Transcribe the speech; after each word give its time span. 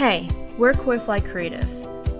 Hey, 0.00 0.30
we're 0.56 0.72
Koifly 0.72 1.30
Creative, 1.30 1.70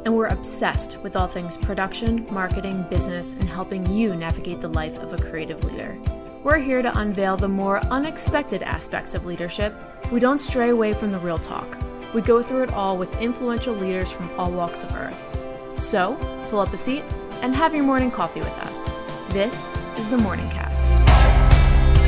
and 0.04 0.14
we're 0.14 0.26
obsessed 0.26 0.98
with 0.98 1.16
all 1.16 1.26
things 1.26 1.56
production, 1.56 2.26
marketing, 2.30 2.84
business, 2.90 3.32
and 3.32 3.48
helping 3.48 3.90
you 3.90 4.14
navigate 4.14 4.60
the 4.60 4.68
life 4.68 4.98
of 4.98 5.14
a 5.14 5.30
creative 5.30 5.64
leader. 5.64 5.98
We're 6.42 6.58
here 6.58 6.82
to 6.82 6.98
unveil 6.98 7.38
the 7.38 7.48
more 7.48 7.80
unexpected 7.86 8.62
aspects 8.62 9.14
of 9.14 9.24
leadership. 9.24 9.74
We 10.12 10.20
don't 10.20 10.40
stray 10.40 10.68
away 10.68 10.92
from 10.92 11.10
the 11.10 11.18
real 11.20 11.38
talk. 11.38 11.78
We 12.12 12.20
go 12.20 12.42
through 12.42 12.64
it 12.64 12.72
all 12.74 12.98
with 12.98 13.18
influential 13.18 13.74
leaders 13.74 14.12
from 14.12 14.30
all 14.38 14.52
walks 14.52 14.82
of 14.82 14.92
earth. 14.92 15.80
So, 15.80 16.16
pull 16.50 16.60
up 16.60 16.74
a 16.74 16.76
seat 16.76 17.02
and 17.40 17.56
have 17.56 17.74
your 17.74 17.84
morning 17.84 18.10
coffee 18.10 18.40
with 18.40 18.58
us. 18.58 18.92
This 19.30 19.74
is 19.96 20.06
the 20.08 20.18
Morning 20.18 20.50
Cast. 20.50 20.92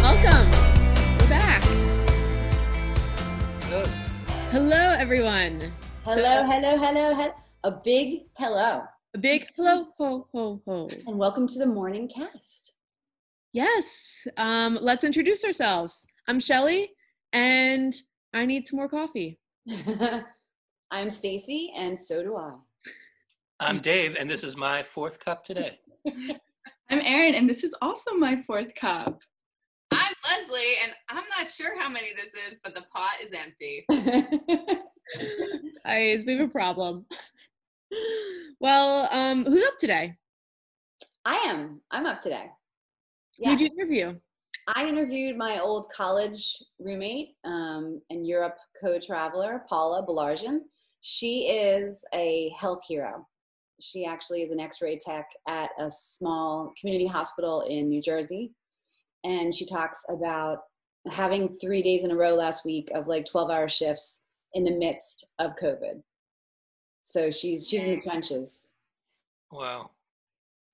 Welcome. 0.02 0.61
Hello, 4.52 4.90
everyone. 4.98 5.72
Hello, 6.04 6.44
hello, 6.44 6.76
hello, 6.76 7.14
hello. 7.14 7.32
A 7.64 7.70
big 7.70 8.24
hello. 8.36 8.82
A 9.14 9.18
big 9.18 9.46
hello, 9.56 9.86
ho, 9.96 10.28
ho, 10.30 10.60
ho. 10.66 10.90
And 11.06 11.16
welcome 11.16 11.46
to 11.46 11.58
the 11.58 11.64
morning 11.64 12.06
cast. 12.06 12.74
Yes. 13.54 14.26
Um, 14.36 14.78
let's 14.82 15.04
introduce 15.04 15.42
ourselves. 15.42 16.04
I'm 16.28 16.38
Shelly, 16.38 16.90
and 17.32 17.94
I 18.34 18.44
need 18.44 18.68
some 18.68 18.76
more 18.76 18.90
coffee. 18.90 19.38
I'm 20.90 21.08
Stacy, 21.08 21.72
and 21.74 21.98
so 21.98 22.22
do 22.22 22.36
I. 22.36 22.52
I'm 23.58 23.78
Dave, 23.78 24.16
and 24.20 24.30
this 24.30 24.44
is 24.44 24.54
my 24.54 24.84
fourth 24.94 25.18
cup 25.18 25.46
today. 25.46 25.78
I'm 26.06 27.00
Erin, 27.00 27.36
and 27.36 27.48
this 27.48 27.64
is 27.64 27.74
also 27.80 28.10
my 28.16 28.42
fourth 28.46 28.74
cup. 28.78 29.22
I'm 29.92 30.14
Leslie, 30.28 30.76
and 30.82 30.92
I'm 31.08 31.24
not 31.38 31.50
sure 31.50 31.78
how 31.78 31.88
many 31.88 32.08
this 32.14 32.32
is, 32.34 32.58
but 32.64 32.74
the 32.74 32.82
pot 32.94 33.12
is 33.22 33.30
empty. 33.32 33.84
I, 35.84 36.22
we 36.26 36.36
have 36.36 36.48
a 36.48 36.50
problem. 36.50 37.06
Well, 38.60 39.08
um, 39.10 39.44
who's 39.44 39.64
up 39.64 39.76
today? 39.78 40.14
I 41.24 41.34
am. 41.46 41.80
I'm 41.90 42.06
up 42.06 42.20
today. 42.20 42.46
Yeah. 43.38 43.50
Who'd 43.50 43.60
you 43.60 43.70
interview? 43.78 44.14
I 44.68 44.86
interviewed 44.86 45.36
my 45.36 45.58
old 45.58 45.90
college 45.94 46.62
roommate 46.78 47.30
um, 47.44 48.00
and 48.10 48.26
Europe 48.26 48.56
co-traveler, 48.80 49.64
Paula 49.68 50.06
Balarjan. 50.06 50.60
She 51.00 51.48
is 51.48 52.04
a 52.14 52.52
health 52.58 52.82
hero. 52.86 53.26
She 53.80 54.06
actually 54.06 54.42
is 54.42 54.52
an 54.52 54.60
X-ray 54.60 54.98
tech 54.98 55.26
at 55.48 55.70
a 55.78 55.90
small 55.90 56.72
community 56.80 57.06
hospital 57.06 57.62
in 57.62 57.88
New 57.88 58.00
Jersey, 58.00 58.52
and 59.24 59.54
she 59.54 59.66
talks 59.66 60.04
about 60.08 60.58
having 61.10 61.48
three 61.48 61.82
days 61.82 62.04
in 62.04 62.10
a 62.10 62.16
row 62.16 62.34
last 62.34 62.64
week 62.64 62.88
of 62.94 63.08
like 63.08 63.26
12-hour 63.26 63.68
shifts 63.68 64.24
in 64.54 64.64
the 64.64 64.70
midst 64.70 65.26
of 65.38 65.56
COVID. 65.56 66.02
So 67.02 67.30
she's 67.30 67.68
she's 67.68 67.82
in 67.82 67.90
the 67.90 68.00
trenches. 68.00 68.70
Wow. 69.50 69.90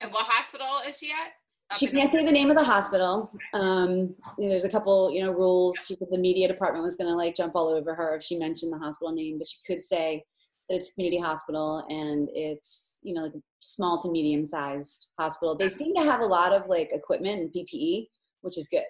And 0.01 0.13
what 0.13 0.27
hospital 0.27 0.81
is 0.89 0.99
she 0.99 1.11
at? 1.11 1.33
Up 1.71 1.79
She 1.79 1.87
can't 1.89 2.11
say 2.11 2.25
the 2.25 2.33
name 2.33 2.51
of 2.51 2.57
the 2.57 2.65
hospital. 2.65 3.31
Um, 3.53 4.15
you 4.39 4.45
know, 4.45 4.49
there's 4.49 4.65
a 4.65 4.71
couple, 4.71 5.11
you 5.13 5.23
know, 5.23 5.33
rules. 5.33 5.77
She 5.87 5.95
said 5.95 6.09
the 6.11 6.19
media 6.19 6.49
department 6.49 6.85
was 6.85 6.97
going 6.97 7.11
to 7.11 7.17
like 7.17 7.35
jump 7.35 7.57
all 7.57 7.69
over 7.69 7.95
her 7.95 8.17
if 8.17 8.23
she 8.23 8.39
mentioned 8.39 8.73
the 8.73 8.79
hospital 8.79 9.13
name, 9.13 9.39
but 9.39 9.49
she 9.49 9.59
could 9.67 9.83
say 9.83 10.25
that 10.69 10.77
it's 10.77 10.91
a 10.91 10.95
community 10.95 11.21
hospital 11.21 11.85
and 11.89 12.29
it's, 12.33 13.01
you 13.03 13.13
know, 13.13 13.23
like 13.23 13.35
a 13.35 13.43
small 13.61 13.99
to 13.99 14.11
medium 14.11 14.45
sized 14.45 15.11
hospital. 15.19 15.57
They 15.57 15.69
seem 15.69 15.95
to 15.95 16.03
have 16.03 16.21
a 16.21 16.27
lot 16.27 16.53
of 16.53 16.69
like 16.69 16.91
equipment 16.93 17.41
and 17.41 17.53
PPE, 17.53 18.07
which 18.43 18.59
is 18.59 18.69
good. 18.69 18.85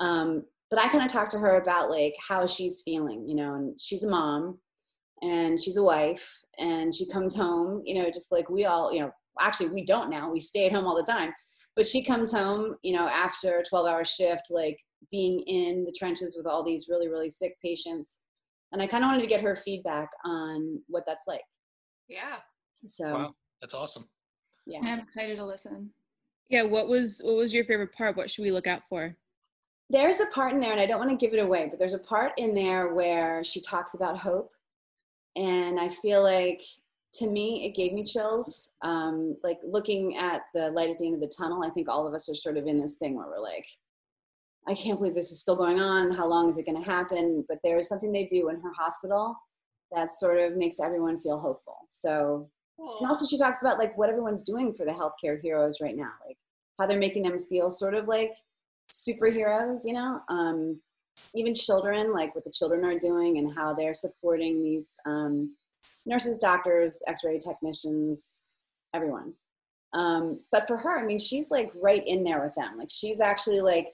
Um, 0.00 0.44
but 0.70 0.78
I 0.78 0.88
kind 0.88 1.04
of 1.04 1.10
talked 1.12 1.32
to 1.32 1.38
her 1.38 1.60
about 1.60 1.90
like 1.90 2.14
how 2.26 2.46
she's 2.46 2.82
feeling, 2.84 3.26
you 3.28 3.34
know, 3.34 3.54
and 3.54 3.78
she's 3.80 4.04
a 4.04 4.08
mom 4.08 4.58
and 5.22 5.60
she's 5.60 5.76
a 5.76 5.82
wife 5.82 6.32
and 6.58 6.94
she 6.94 7.08
comes 7.08 7.34
home, 7.34 7.82
you 7.84 8.00
know, 8.00 8.08
just 8.10 8.30
like 8.32 8.48
we 8.48 8.64
all, 8.64 8.92
you 8.92 9.00
know, 9.00 9.10
actually 9.40 9.70
we 9.70 9.84
don't 9.84 10.10
now. 10.10 10.30
We 10.30 10.40
stay 10.40 10.66
at 10.66 10.72
home 10.72 10.86
all 10.86 10.96
the 10.96 11.02
time 11.02 11.32
but 11.76 11.86
she 11.86 12.02
comes 12.04 12.32
home 12.32 12.74
you 12.82 12.92
know 12.92 13.08
after 13.08 13.58
a 13.58 13.64
12 13.64 13.86
hour 13.86 14.04
shift 14.04 14.42
like 14.50 14.76
being 15.10 15.40
in 15.46 15.84
the 15.84 15.94
trenches 15.98 16.34
with 16.36 16.46
all 16.46 16.62
these 16.64 16.88
really 16.90 17.08
really 17.08 17.30
sick 17.30 17.54
patients 17.62 18.20
and 18.72 18.82
i 18.82 18.86
kind 18.86 19.04
of 19.04 19.08
wanted 19.08 19.22
to 19.22 19.28
get 19.28 19.40
her 19.40 19.56
feedback 19.56 20.08
on 20.24 20.80
what 20.88 21.04
that's 21.06 21.24
like 21.26 21.40
Yeah. 22.08 22.36
so 22.86 23.12
Wow. 23.14 23.34
That's 23.60 23.72
awesome. 23.74 24.08
yeah 24.66 24.80
I'm 24.82 25.00
excited 25.00 25.36
to 25.36 25.46
listen. 25.46 25.90
Yeah, 26.50 26.62
what 26.62 26.88
was 26.88 27.22
what 27.24 27.36
was 27.36 27.54
your 27.54 27.64
favorite 27.64 27.94
part? 27.94 28.16
What 28.16 28.30
should 28.30 28.42
we 28.42 28.52
look 28.52 28.66
out 28.66 28.82
for? 28.88 29.16
there's 29.90 30.20
a 30.20 30.26
part 30.26 30.54
in 30.54 30.60
there 30.60 30.72
and 30.72 30.80
i 30.80 30.86
don't 30.86 31.00
want 31.00 31.10
to 31.10 31.16
give 31.16 31.34
it 31.34 31.42
away 31.42 31.66
but 31.68 31.78
there's 31.78 31.94
a 31.94 31.98
part 31.98 32.32
in 32.38 32.54
there 32.54 32.94
where 32.94 33.44
she 33.44 33.60
talks 33.60 33.94
about 33.94 34.16
hope. 34.16 34.52
And 35.36 35.78
i 35.78 35.88
feel 35.88 36.22
like 36.22 36.62
to 37.14 37.28
me 37.28 37.66
it 37.66 37.74
gave 37.74 37.92
me 37.92 38.04
chills. 38.04 38.70
Um, 38.82 39.36
like 39.42 39.58
looking 39.64 40.16
at 40.16 40.42
the 40.54 40.70
light 40.70 40.90
at 40.90 40.98
the 40.98 41.06
end 41.06 41.16
of 41.16 41.20
the 41.20 41.34
tunnel 41.36 41.64
i 41.64 41.70
think 41.70 41.88
all 41.88 42.06
of 42.06 42.14
us 42.14 42.28
are 42.28 42.34
sort 42.34 42.56
of 42.56 42.66
in 42.66 42.80
this 42.80 42.96
thing 42.96 43.16
where 43.16 43.26
we're 43.26 43.40
like 43.40 43.66
i 44.68 44.74
can't 44.74 44.98
believe 44.98 45.14
this 45.14 45.32
is 45.32 45.40
still 45.40 45.56
going 45.56 45.80
on. 45.80 46.12
How 46.12 46.28
long 46.28 46.48
is 46.48 46.58
it 46.58 46.66
going 46.66 46.80
to 46.80 46.90
happen? 46.90 47.44
But 47.48 47.58
there 47.64 47.78
is 47.78 47.88
something 47.88 48.12
they 48.12 48.26
do 48.26 48.48
in 48.50 48.60
her 48.60 48.72
hospital 48.78 49.36
that 49.92 50.10
sort 50.10 50.38
of 50.38 50.56
makes 50.56 50.78
everyone 50.78 51.18
feel 51.18 51.38
hopeful. 51.38 51.78
So 51.88 52.48
and 52.98 53.08
also 53.08 53.26
she 53.26 53.38
talks 53.38 53.60
about 53.60 53.78
like 53.78 53.96
what 53.96 54.08
everyone's 54.08 54.42
doing 54.42 54.72
for 54.72 54.84
the 54.86 54.92
healthcare 54.92 55.40
heroes 55.40 55.78
right 55.80 55.96
now 55.96 56.12
like 56.26 56.36
how 56.78 56.86
they're 56.86 56.98
making 56.98 57.22
them 57.22 57.38
feel 57.38 57.70
sort 57.70 57.94
of 57.94 58.08
like 58.08 58.32
superheroes 58.90 59.80
you 59.84 59.92
know? 59.92 60.20
Um, 60.28 60.80
even 61.34 61.54
children 61.54 62.12
like 62.12 62.34
what 62.34 62.44
the 62.44 62.50
children 62.50 62.84
are 62.84 62.98
doing 62.98 63.38
and 63.38 63.54
how 63.54 63.74
they're 63.74 63.94
supporting 63.94 64.62
these 64.62 64.96
um, 65.06 65.54
nurses 66.06 66.38
doctors 66.38 67.02
x-ray 67.06 67.38
technicians 67.38 68.52
everyone. 68.94 69.34
Um, 69.92 70.40
but 70.52 70.66
for 70.66 70.76
her 70.76 70.98
i 70.98 71.04
mean 71.04 71.18
she's 71.18 71.50
like 71.50 71.70
right 71.74 72.02
in 72.06 72.24
there 72.24 72.42
with 72.42 72.54
them. 72.54 72.78
Like 72.78 72.90
she's 72.90 73.20
actually 73.20 73.60
like 73.60 73.88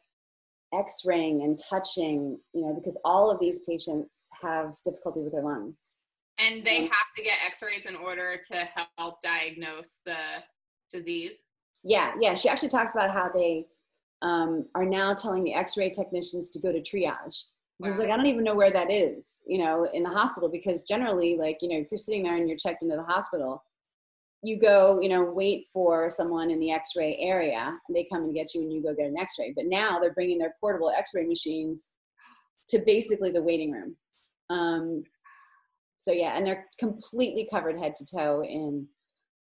x-raying 0.75 1.43
and 1.43 1.59
touching 1.71 2.39
you 2.53 2.63
know 2.63 2.75
because 2.75 2.99
all 3.05 3.31
of 3.31 3.39
these 3.41 3.61
patients 3.61 4.31
have 4.43 4.77
difficulty 4.85 5.21
with 5.21 5.33
their 5.33 5.43
lungs 5.43 5.95
And 6.39 6.65
they 6.65 6.83
have 6.83 7.09
to 7.17 7.23
get 7.23 7.39
x-rays 7.47 7.87
in 7.87 7.97
order 7.97 8.39
to 8.51 8.69
help 8.99 9.21
diagnose 9.23 10.01
the 10.05 10.17
disease. 10.93 11.45
Yeah, 11.83 12.13
yeah. 12.21 12.35
She 12.35 12.49
actually 12.49 12.69
talks 12.69 12.93
about 12.93 13.11
how 13.11 13.31
they 13.31 13.67
um, 14.23 14.67
are 14.75 14.85
now 14.85 15.15
telling 15.15 15.45
the 15.45 15.55
X-ray 15.55 15.91
technicians 15.91 16.49
to 16.51 16.61
go 16.61 16.73
to 16.73 16.81
triage. 16.81 17.47
Which 17.79 17.91
is 17.91 17.99
like 17.99 18.09
I 18.09 18.17
don't 18.17 18.27
even 18.27 18.45
know 18.45 18.57
where 18.57 18.71
that 18.71 18.91
is, 18.91 19.43
you 19.47 19.59
know, 19.59 19.87
in 19.93 20.03
the 20.03 20.09
hospital 20.09 20.49
because 20.49 20.85
generally, 20.85 21.37
like 21.37 21.59
you 21.61 21.69
know, 21.69 21.77
if 21.77 21.91
you're 21.91 21.99
sitting 21.99 22.23
there 22.23 22.37
and 22.37 22.49
you're 22.49 22.57
checked 22.57 22.83
into 22.83 22.97
the 22.97 23.03
hospital, 23.03 23.63
you 24.43 24.59
go, 24.59 24.99
you 25.01 25.11
know, 25.11 25.23
wait 25.23 25.67
for 25.71 26.09
someone 26.09 26.51
in 26.51 26.59
the 26.59 26.71
X-ray 26.71 27.19
area, 27.19 27.79
and 27.87 27.97
they 27.97 28.07
come 28.11 28.23
and 28.23 28.35
get 28.35 28.55
you, 28.55 28.63
and 28.63 28.73
you 28.73 28.83
go 28.83 28.95
get 28.95 29.09
an 29.09 29.19
X-ray. 29.19 29.53
But 29.55 29.67
now 29.67 29.99
they're 29.99 30.15
bringing 30.15 30.39
their 30.39 30.55
portable 30.59 30.91
X-ray 30.91 31.27
machines 31.27 31.93
to 32.71 32.79
basically 32.87 33.31
the 33.31 33.43
waiting 33.43 33.73
room. 33.73 33.97
Um, 34.49 35.05
so 35.99 36.13
yeah, 36.13 36.37
and 36.37 36.47
they're 36.47 36.67
completely 36.79 37.49
covered 37.51 37.79
head 37.79 37.95
to 37.97 38.07
toe 38.07 38.43
in 38.45 38.87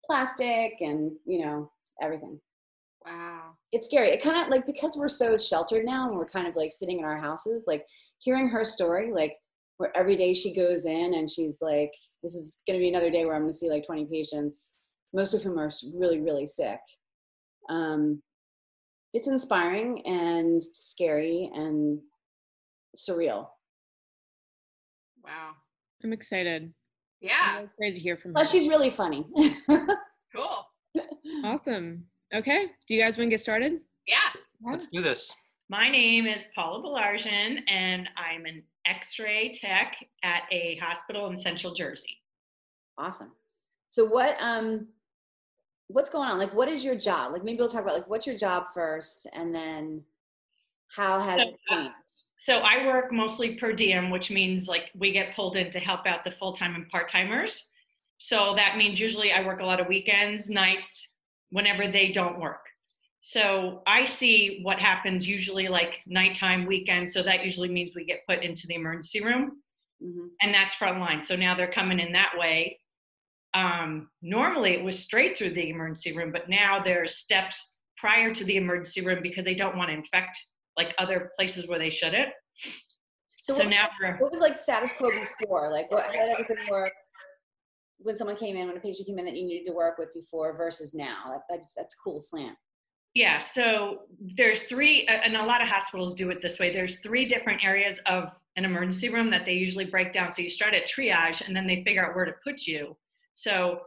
plastic 0.04 0.72
and 0.80 1.12
you 1.26 1.44
know 1.44 1.70
everything 2.02 2.40
Wow. 3.04 3.54
it's 3.72 3.86
scary. 3.86 4.10
It 4.10 4.22
kind 4.22 4.40
of 4.40 4.48
like 4.48 4.66
because 4.66 4.96
we're 4.96 5.08
so 5.08 5.36
sheltered 5.36 5.84
now 5.84 6.08
and 6.08 6.16
we're 6.16 6.28
kind 6.28 6.46
of 6.46 6.54
like 6.56 6.70
sitting 6.72 6.98
in 6.98 7.04
our 7.04 7.18
houses, 7.18 7.64
like 7.66 7.84
hearing 8.18 8.48
her 8.48 8.64
story, 8.64 9.12
like 9.12 9.36
where 9.78 9.96
every 9.96 10.14
day 10.16 10.32
she 10.32 10.54
goes 10.54 10.86
in 10.86 11.14
and 11.14 11.28
she's 11.28 11.58
like, 11.60 11.90
this 12.22 12.34
is 12.34 12.58
going 12.66 12.78
to 12.78 12.82
be 12.82 12.88
another 12.88 13.10
day 13.10 13.24
where 13.24 13.34
I'm 13.34 13.42
going 13.42 13.50
to 13.52 13.56
see 13.56 13.68
like 13.68 13.84
20 13.84 14.06
patients, 14.06 14.76
most 15.12 15.34
of 15.34 15.42
whom 15.42 15.58
are 15.58 15.70
really, 15.96 16.20
really 16.20 16.46
sick. 16.46 16.78
Um, 17.68 18.22
it's 19.14 19.28
inspiring 19.28 20.06
and 20.06 20.62
scary 20.62 21.50
and 21.54 21.98
surreal. 22.96 23.48
Wow. 25.24 25.54
I'm 26.04 26.12
excited. 26.12 26.72
Yeah. 27.20 27.56
I'm 27.58 27.64
excited 27.64 27.94
to 27.96 28.00
hear 28.00 28.16
from 28.16 28.32
her. 28.32 28.34
Plus, 28.34 28.50
she's 28.52 28.68
really 28.68 28.90
funny. 28.90 29.24
Cool. 30.34 30.66
awesome. 31.44 32.06
Okay, 32.34 32.68
do 32.88 32.94
you 32.94 33.00
guys 33.02 33.18
want 33.18 33.26
to 33.26 33.30
get 33.30 33.40
started? 33.42 33.80
Yeah. 34.06 34.16
Let's 34.64 34.88
do 34.88 35.02
this. 35.02 35.30
My 35.68 35.90
name 35.90 36.24
is 36.26 36.46
Paula 36.54 36.82
Balarjan, 36.82 37.58
and 37.68 38.08
I'm 38.16 38.46
an 38.46 38.62
X-ray 38.86 39.52
tech 39.52 39.94
at 40.22 40.44
a 40.50 40.76
hospital 40.76 41.26
in 41.28 41.36
Central 41.36 41.74
Jersey. 41.74 42.16
awesome. 42.96 43.32
So 43.90 44.06
what 44.06 44.40
um 44.40 44.86
what's 45.88 46.08
going 46.08 46.30
on? 46.30 46.38
Like 46.38 46.54
what 46.54 46.68
is 46.70 46.82
your 46.82 46.96
job? 46.96 47.32
Like 47.34 47.44
maybe 47.44 47.58
we'll 47.58 47.68
talk 47.68 47.82
about 47.82 47.94
like 47.94 48.08
what's 48.08 48.26
your 48.26 48.38
job 48.38 48.64
first 48.72 49.26
and 49.34 49.54
then 49.54 50.02
how 50.96 51.20
has 51.20 51.38
So, 51.38 51.40
it 51.40 51.54
uh, 51.70 51.74
changed? 51.74 51.94
So 52.36 52.58
I 52.58 52.86
work 52.86 53.12
mostly 53.12 53.54
per 53.56 53.72
diem, 53.72 54.10
which 54.10 54.30
means 54.30 54.68
like 54.68 54.90
we 54.94 55.12
get 55.12 55.34
pulled 55.34 55.56
in 55.56 55.70
to 55.70 55.78
help 55.80 56.06
out 56.06 56.24
the 56.24 56.30
full-time 56.30 56.74
and 56.74 56.88
part-timers. 56.88 57.68
So 58.18 58.54
that 58.56 58.76
means 58.76 59.00
usually 59.00 59.32
I 59.32 59.44
work 59.44 59.60
a 59.60 59.66
lot 59.66 59.80
of 59.80 59.88
weekends, 59.88 60.50
nights, 60.50 61.16
whenever 61.50 61.88
they 61.88 62.12
don't 62.12 62.40
work. 62.40 62.66
So 63.20 63.82
I 63.86 64.04
see 64.04 64.60
what 64.62 64.80
happens 64.80 65.28
usually 65.28 65.68
like 65.68 66.00
nighttime, 66.06 66.66
weekend. 66.66 67.08
So 67.08 67.22
that 67.22 67.44
usually 67.44 67.68
means 67.68 67.92
we 67.94 68.04
get 68.04 68.26
put 68.28 68.42
into 68.42 68.66
the 68.66 68.74
emergency 68.74 69.22
room. 69.22 69.62
hmm 70.00 70.26
and 70.42 70.52
that's 70.54 70.74
frontline. 70.74 71.22
So 71.22 71.36
now 71.36 71.54
they're 71.54 71.70
coming 71.70 72.00
in 72.00 72.12
that 72.12 72.32
way. 72.36 72.80
Um, 73.54 74.08
normally 74.22 74.72
it 74.72 74.82
was 74.82 74.98
straight 74.98 75.36
through 75.36 75.54
the 75.54 75.68
emergency 75.70 76.12
room, 76.16 76.32
but 76.32 76.48
now 76.48 76.82
there's 76.82 77.16
steps 77.16 77.78
prior 77.96 78.34
to 78.34 78.44
the 78.44 78.56
emergency 78.56 79.00
room 79.02 79.22
because 79.22 79.44
they 79.44 79.54
don't 79.54 79.76
want 79.76 79.90
to 79.90 79.96
infect 79.96 80.38
like 80.76 80.94
other 80.98 81.30
places 81.36 81.68
where 81.68 81.78
they 81.78 81.90
shouldn't. 81.90 82.28
So, 83.36 83.54
So, 83.54 83.58
what, 83.60 83.68
now 83.70 83.88
we're 84.00 84.16
what 84.18 84.30
was 84.30 84.40
like 84.40 84.56
status 84.58 84.92
quo 84.92 85.10
before? 85.10 85.70
Like, 85.72 85.90
what, 85.90 86.06
how 86.06 86.12
did 86.12 86.38
everything 86.38 86.56
work 86.70 86.92
when 87.98 88.16
someone 88.16 88.36
came 88.36 88.56
in, 88.56 88.68
when 88.68 88.76
a 88.76 88.80
patient 88.80 89.08
came 89.08 89.18
in 89.18 89.24
that 89.24 89.36
you 89.36 89.44
needed 89.44 89.64
to 89.66 89.72
work 89.72 89.98
with 89.98 90.14
before 90.14 90.56
versus 90.56 90.94
now? 90.94 91.24
That, 91.30 91.40
that's 91.50 91.74
that's 91.76 91.94
cool 91.94 92.20
slant. 92.20 92.56
Yeah, 93.14 93.40
so 93.40 94.02
there's 94.20 94.62
three, 94.62 95.06
and 95.06 95.36
a 95.36 95.44
lot 95.44 95.60
of 95.60 95.68
hospitals 95.68 96.14
do 96.14 96.30
it 96.30 96.40
this 96.40 96.58
way. 96.58 96.72
There's 96.72 97.00
three 97.00 97.26
different 97.26 97.62
areas 97.62 98.00
of 98.06 98.30
an 98.56 98.64
emergency 98.64 99.10
room 99.10 99.30
that 99.30 99.44
they 99.44 99.52
usually 99.52 99.84
break 99.84 100.12
down. 100.12 100.32
So 100.32 100.40
you 100.40 100.48
start 100.48 100.74
at 100.74 100.86
triage 100.86 101.46
and 101.46 101.54
then 101.54 101.66
they 101.66 101.82
figure 101.84 102.04
out 102.04 102.14
where 102.14 102.24
to 102.24 102.34
put 102.42 102.66
you. 102.66 102.96
So 103.34 103.80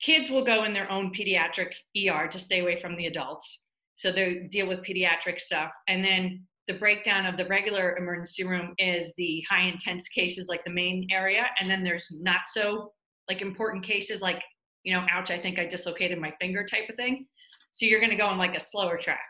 kids 0.00 0.30
will 0.30 0.44
go 0.44 0.64
in 0.64 0.72
their 0.72 0.90
own 0.90 1.12
pediatric 1.12 1.72
ER 1.96 2.28
to 2.28 2.38
stay 2.38 2.60
away 2.60 2.80
from 2.80 2.96
the 2.96 3.06
adults. 3.06 3.64
So 3.96 4.12
they 4.12 4.46
deal 4.50 4.66
with 4.68 4.80
pediatric 4.80 5.40
stuff. 5.40 5.70
And 5.88 6.04
then 6.04 6.46
the 6.68 6.74
breakdown 6.74 7.26
of 7.26 7.36
the 7.36 7.46
regular 7.46 7.96
emergency 7.96 8.44
room 8.44 8.74
is 8.78 9.14
the 9.16 9.44
high 9.48 9.62
intense 9.62 10.08
cases, 10.08 10.48
like 10.48 10.64
the 10.64 10.72
main 10.72 11.06
area. 11.10 11.46
And 11.60 11.70
then 11.70 11.82
there's 11.82 12.12
not 12.20 12.42
so 12.46 12.92
like 13.28 13.42
important 13.42 13.84
cases 13.84 14.20
like, 14.20 14.42
you 14.84 14.94
know, 14.94 15.04
ouch, 15.10 15.30
I 15.30 15.38
think 15.38 15.58
I 15.58 15.66
dislocated 15.66 16.18
my 16.18 16.32
finger 16.40 16.64
type 16.64 16.88
of 16.88 16.96
thing. 16.96 17.26
So 17.72 17.86
you're 17.86 18.00
going 18.00 18.10
to 18.10 18.16
go 18.16 18.26
on 18.26 18.38
like 18.38 18.56
a 18.56 18.60
slower 18.60 18.96
track. 18.96 19.20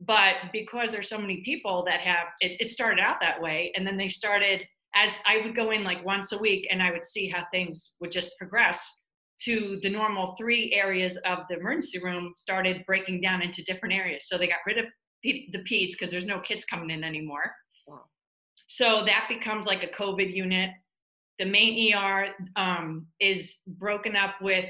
But 0.00 0.36
because 0.52 0.92
there's 0.92 1.08
so 1.08 1.18
many 1.18 1.42
people 1.44 1.84
that 1.86 2.00
have, 2.00 2.28
it, 2.40 2.60
it 2.60 2.70
started 2.70 3.00
out 3.00 3.20
that 3.20 3.40
way. 3.40 3.72
And 3.76 3.86
then 3.86 3.96
they 3.96 4.08
started, 4.08 4.62
as 4.94 5.10
I 5.26 5.40
would 5.44 5.54
go 5.54 5.70
in 5.70 5.84
like 5.84 6.04
once 6.04 6.32
a 6.32 6.38
week 6.38 6.66
and 6.70 6.82
I 6.82 6.90
would 6.90 7.04
see 7.04 7.28
how 7.28 7.44
things 7.52 7.94
would 8.00 8.10
just 8.10 8.36
progress 8.38 8.99
to 9.44 9.78
the 9.82 9.88
normal 9.88 10.34
three 10.36 10.72
areas 10.72 11.16
of 11.24 11.40
the 11.48 11.58
emergency 11.58 11.98
room 11.98 12.32
started 12.36 12.84
breaking 12.86 13.20
down 13.20 13.42
into 13.42 13.62
different 13.62 13.94
areas. 13.94 14.26
So 14.28 14.36
they 14.36 14.46
got 14.46 14.58
rid 14.66 14.78
of 14.78 14.84
the 15.22 15.64
peds 15.70 15.92
because 15.92 16.10
there's 16.10 16.26
no 16.26 16.40
kids 16.40 16.64
coming 16.64 16.90
in 16.90 17.04
anymore. 17.04 17.52
Wow. 17.86 18.02
So 18.66 19.04
that 19.06 19.26
becomes 19.28 19.66
like 19.66 19.82
a 19.82 19.88
COVID 19.88 20.34
unit. 20.34 20.70
The 21.38 21.46
main 21.46 21.94
ER 21.94 22.28
um, 22.56 23.06
is 23.18 23.58
broken 23.66 24.14
up 24.14 24.34
with 24.42 24.66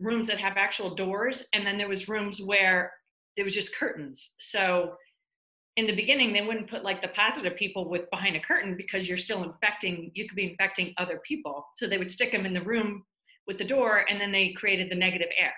rooms 0.00 0.28
that 0.28 0.38
have 0.38 0.56
actual 0.56 0.94
doors, 0.94 1.44
and 1.54 1.66
then 1.66 1.78
there 1.78 1.88
was 1.88 2.08
rooms 2.08 2.42
where 2.42 2.92
there 3.36 3.44
was 3.44 3.54
just 3.54 3.74
curtains. 3.74 4.34
So 4.38 4.94
in 5.76 5.86
the 5.86 5.96
beginning, 5.96 6.32
they 6.32 6.42
wouldn't 6.42 6.68
put 6.68 6.84
like 6.84 7.00
the 7.00 7.08
positive 7.08 7.56
people 7.56 7.88
with 7.88 8.08
behind 8.10 8.36
a 8.36 8.40
curtain 8.40 8.76
because 8.76 9.08
you're 9.08 9.18
still 9.18 9.42
infecting. 9.42 10.10
You 10.14 10.28
could 10.28 10.36
be 10.36 10.50
infecting 10.50 10.94
other 10.98 11.20
people. 11.26 11.66
So 11.74 11.86
they 11.86 11.98
would 11.98 12.10
stick 12.10 12.32
them 12.32 12.46
in 12.46 12.52
the 12.52 12.62
room 12.62 13.02
with 13.46 13.58
the 13.58 13.64
door, 13.64 14.04
and 14.08 14.18
then 14.20 14.32
they 14.32 14.52
created 14.52 14.90
the 14.90 14.94
negative 14.94 15.28
air. 15.38 15.52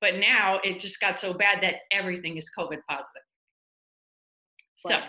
But 0.00 0.16
now 0.16 0.60
it 0.62 0.78
just 0.78 1.00
got 1.00 1.18
so 1.18 1.32
bad 1.32 1.62
that 1.62 1.76
everything 1.90 2.36
is 2.36 2.50
COVID 2.56 2.78
positive. 2.88 3.22
So. 4.76 5.00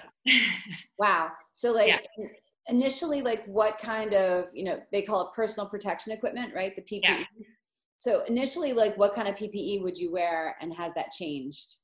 Wow. 0.98 1.31
So 1.54 1.72
like 1.74 1.88
Yeah. 1.88 2.28
initially, 2.69 3.24
like 3.24 3.44
what 3.48 3.80
kind 3.80 4.13
of, 4.13 4.45
you 4.54 4.63
know, 4.63 4.80
they 4.92 5.01
call 5.01 5.22
it 5.28 5.34
personal 5.36 5.68
protection 5.68 6.12
equipment, 6.12 6.54
right? 6.54 6.75
The 6.75 6.84
PPE. 6.84 7.01
Yeah. 7.01 7.24
So 7.98 8.24
initially, 8.25 8.74
like 8.74 8.95
what 8.95 9.16
kind 9.16 9.28
of 9.28 9.33
PPE 9.33 9.81
would 9.81 9.98
you 9.98 10.12
wear 10.12 10.56
and 10.62 10.72
has 10.75 10.94
that 10.94 11.10
changed? 11.10 11.78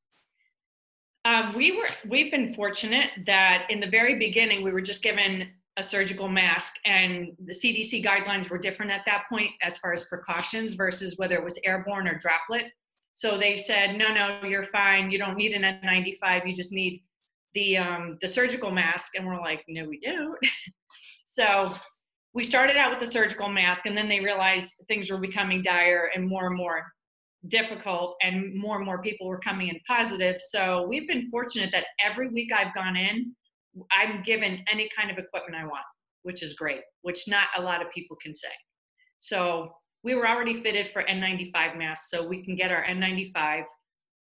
Um, 1.25 1.53
we 1.55 1.75
were 1.75 1.87
we've 2.07 2.31
been 2.31 2.53
fortunate 2.53 3.09
that 3.25 3.65
in 3.69 3.79
the 3.79 3.87
very 3.87 4.15
beginning 4.19 4.61
we 4.61 4.71
were 4.71 4.81
just 4.81 5.01
given 5.01 5.49
a 5.77 5.83
surgical 5.83 6.27
mask 6.27 6.75
and 6.85 7.31
the 7.45 7.53
CDC 7.53 8.03
guidelines 8.03 8.49
were 8.49 8.57
different 8.57 8.91
at 8.91 9.05
that 9.05 9.23
point 9.29 9.49
as 9.61 9.77
far 9.77 9.91
as 9.91 10.03
precautions 10.05 10.75
versus 10.75 11.17
whether 11.17 11.35
it 11.35 11.43
was 11.43 11.59
airborne 11.63 12.07
or 12.07 12.17
droplet. 12.17 12.71
So 13.13 13.37
they 13.37 13.57
said, 13.57 13.97
no, 13.97 14.13
no, 14.13 14.41
you're 14.47 14.63
fine. 14.63 15.09
You 15.09 15.17
don't 15.17 15.35
need 15.35 15.53
an 15.53 15.63
N95. 15.63 16.47
You 16.47 16.53
just 16.53 16.71
need 16.71 17.03
the 17.53 17.77
um, 17.77 18.17
the 18.21 18.27
surgical 18.27 18.71
mask. 18.71 19.11
And 19.15 19.25
we're 19.25 19.39
like, 19.39 19.63
no, 19.67 19.85
we 19.85 19.99
don't. 19.99 20.37
so 21.25 21.73
we 22.33 22.43
started 22.43 22.77
out 22.77 22.89
with 22.89 22.99
the 22.99 23.11
surgical 23.11 23.47
mask, 23.47 23.85
and 23.85 23.95
then 23.95 24.09
they 24.09 24.19
realized 24.19 24.73
things 24.87 25.11
were 25.11 25.19
becoming 25.19 25.61
dire 25.61 26.09
and 26.15 26.27
more 26.27 26.47
and 26.47 26.57
more 26.57 26.83
difficult 27.47 28.15
and 28.21 28.55
more 28.55 28.77
and 28.77 28.85
more 28.85 29.01
people 29.01 29.27
were 29.27 29.39
coming 29.39 29.67
in 29.67 29.77
positive 29.85 30.37
so 30.39 30.85
we've 30.87 31.07
been 31.09 31.29
fortunate 31.29 31.69
that 31.73 31.85
every 31.99 32.29
week 32.29 32.49
i've 32.53 32.73
gone 32.73 32.95
in 32.95 33.35
i'm 33.91 34.21
given 34.23 34.63
any 34.71 34.89
kind 34.95 35.09
of 35.11 35.17
equipment 35.17 35.55
i 35.61 35.65
want 35.65 35.83
which 36.23 36.41
is 36.43 36.53
great 36.53 36.81
which 37.01 37.27
not 37.27 37.47
a 37.57 37.61
lot 37.61 37.81
of 37.85 37.91
people 37.91 38.15
can 38.21 38.33
say 38.33 38.47
so 39.19 39.69
we 40.03 40.15
were 40.15 40.27
already 40.27 40.61
fitted 40.61 40.87
for 40.89 41.03
n95 41.03 41.77
masks 41.77 42.09
so 42.09 42.25
we 42.27 42.43
can 42.43 42.55
get 42.55 42.71
our 42.71 42.83
n95 42.85 43.63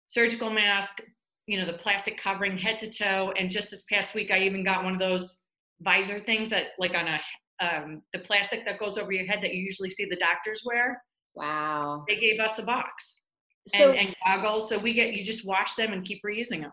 surgical 0.09 0.51
mask 0.51 0.99
you 1.47 1.59
know 1.59 1.67
the 1.67 1.73
plastic 1.79 2.17
covering 2.17 2.57
head 2.57 2.79
to 2.79 2.89
toe 2.91 3.33
and 3.39 3.51
just 3.51 3.71
this 3.71 3.85
past 3.91 4.15
week 4.15 4.31
i 4.31 4.39
even 4.39 4.65
got 4.65 4.83
one 4.85 4.93
of 4.93 4.99
those 4.99 5.43
visor 5.81 6.21
things 6.21 6.49
that 6.51 6.69
like 6.79 6.95
on 6.95 7.09
a 7.09 7.21
um, 7.61 8.03
the 8.13 8.19
plastic 8.19 8.65
that 8.65 8.81
goes 8.81 8.99
over 8.99 9.13
your 9.13 9.27
head 9.27 9.39
that 9.43 9.55
you 9.55 9.63
usually 9.63 9.89
see 9.91 10.05
the 10.07 10.17
doctors 10.17 10.63
wear 10.65 11.01
Wow. 11.35 12.05
they 12.09 12.17
gave 12.17 12.41
us 12.41 12.59
a 12.59 12.63
box 12.65 13.23
So 13.69 13.91
and, 13.93 14.07
and 14.09 14.17
goggles. 14.27 14.69
So 14.69 14.79
we 14.79 14.93
get 14.93 15.15
you 15.15 15.25
just 15.25 15.47
wash 15.47 15.75
them 15.75 15.93
and 15.93 16.05
keep 16.05 16.21
reusing 16.27 16.61
them. 16.63 16.73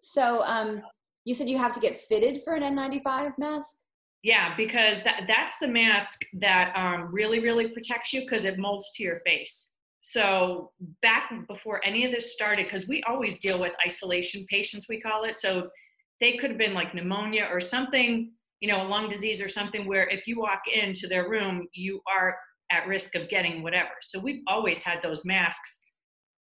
so 0.00 0.42
um 0.44 0.82
you 1.28 1.34
said 1.34 1.46
you 1.46 1.58
have 1.58 1.72
to 1.72 1.80
get 1.80 2.00
fitted 2.00 2.40
for 2.42 2.54
an 2.54 2.62
N95 2.62 3.36
mask? 3.36 3.76
Yeah, 4.22 4.56
because 4.56 5.02
that 5.02 5.24
that's 5.28 5.58
the 5.58 5.68
mask 5.68 6.22
that 6.32 6.72
um, 6.74 7.12
really 7.12 7.38
really 7.38 7.68
protects 7.68 8.14
you 8.14 8.22
because 8.22 8.44
it 8.44 8.58
molds 8.58 8.92
to 8.94 9.02
your 9.02 9.20
face. 9.26 9.72
So 10.00 10.70
back 11.02 11.30
before 11.46 11.84
any 11.84 12.06
of 12.06 12.12
this 12.12 12.32
started, 12.32 12.64
because 12.64 12.88
we 12.88 13.02
always 13.02 13.36
deal 13.38 13.60
with 13.60 13.74
isolation 13.84 14.46
patients, 14.48 14.86
we 14.88 15.02
call 15.02 15.24
it. 15.24 15.34
So 15.34 15.68
they 16.18 16.38
could 16.38 16.48
have 16.48 16.58
been 16.58 16.72
like 16.72 16.94
pneumonia 16.94 17.46
or 17.52 17.60
something, 17.60 18.32
you 18.60 18.68
know, 18.68 18.86
a 18.86 18.88
lung 18.88 19.10
disease 19.10 19.42
or 19.42 19.48
something 19.48 19.86
where 19.86 20.08
if 20.08 20.26
you 20.26 20.40
walk 20.40 20.62
into 20.72 21.08
their 21.08 21.28
room, 21.28 21.68
you 21.74 22.00
are 22.10 22.38
at 22.72 22.86
risk 22.86 23.16
of 23.16 23.28
getting 23.28 23.62
whatever. 23.62 23.90
So 24.00 24.18
we've 24.18 24.42
always 24.46 24.82
had 24.82 25.02
those 25.02 25.26
masks. 25.26 25.82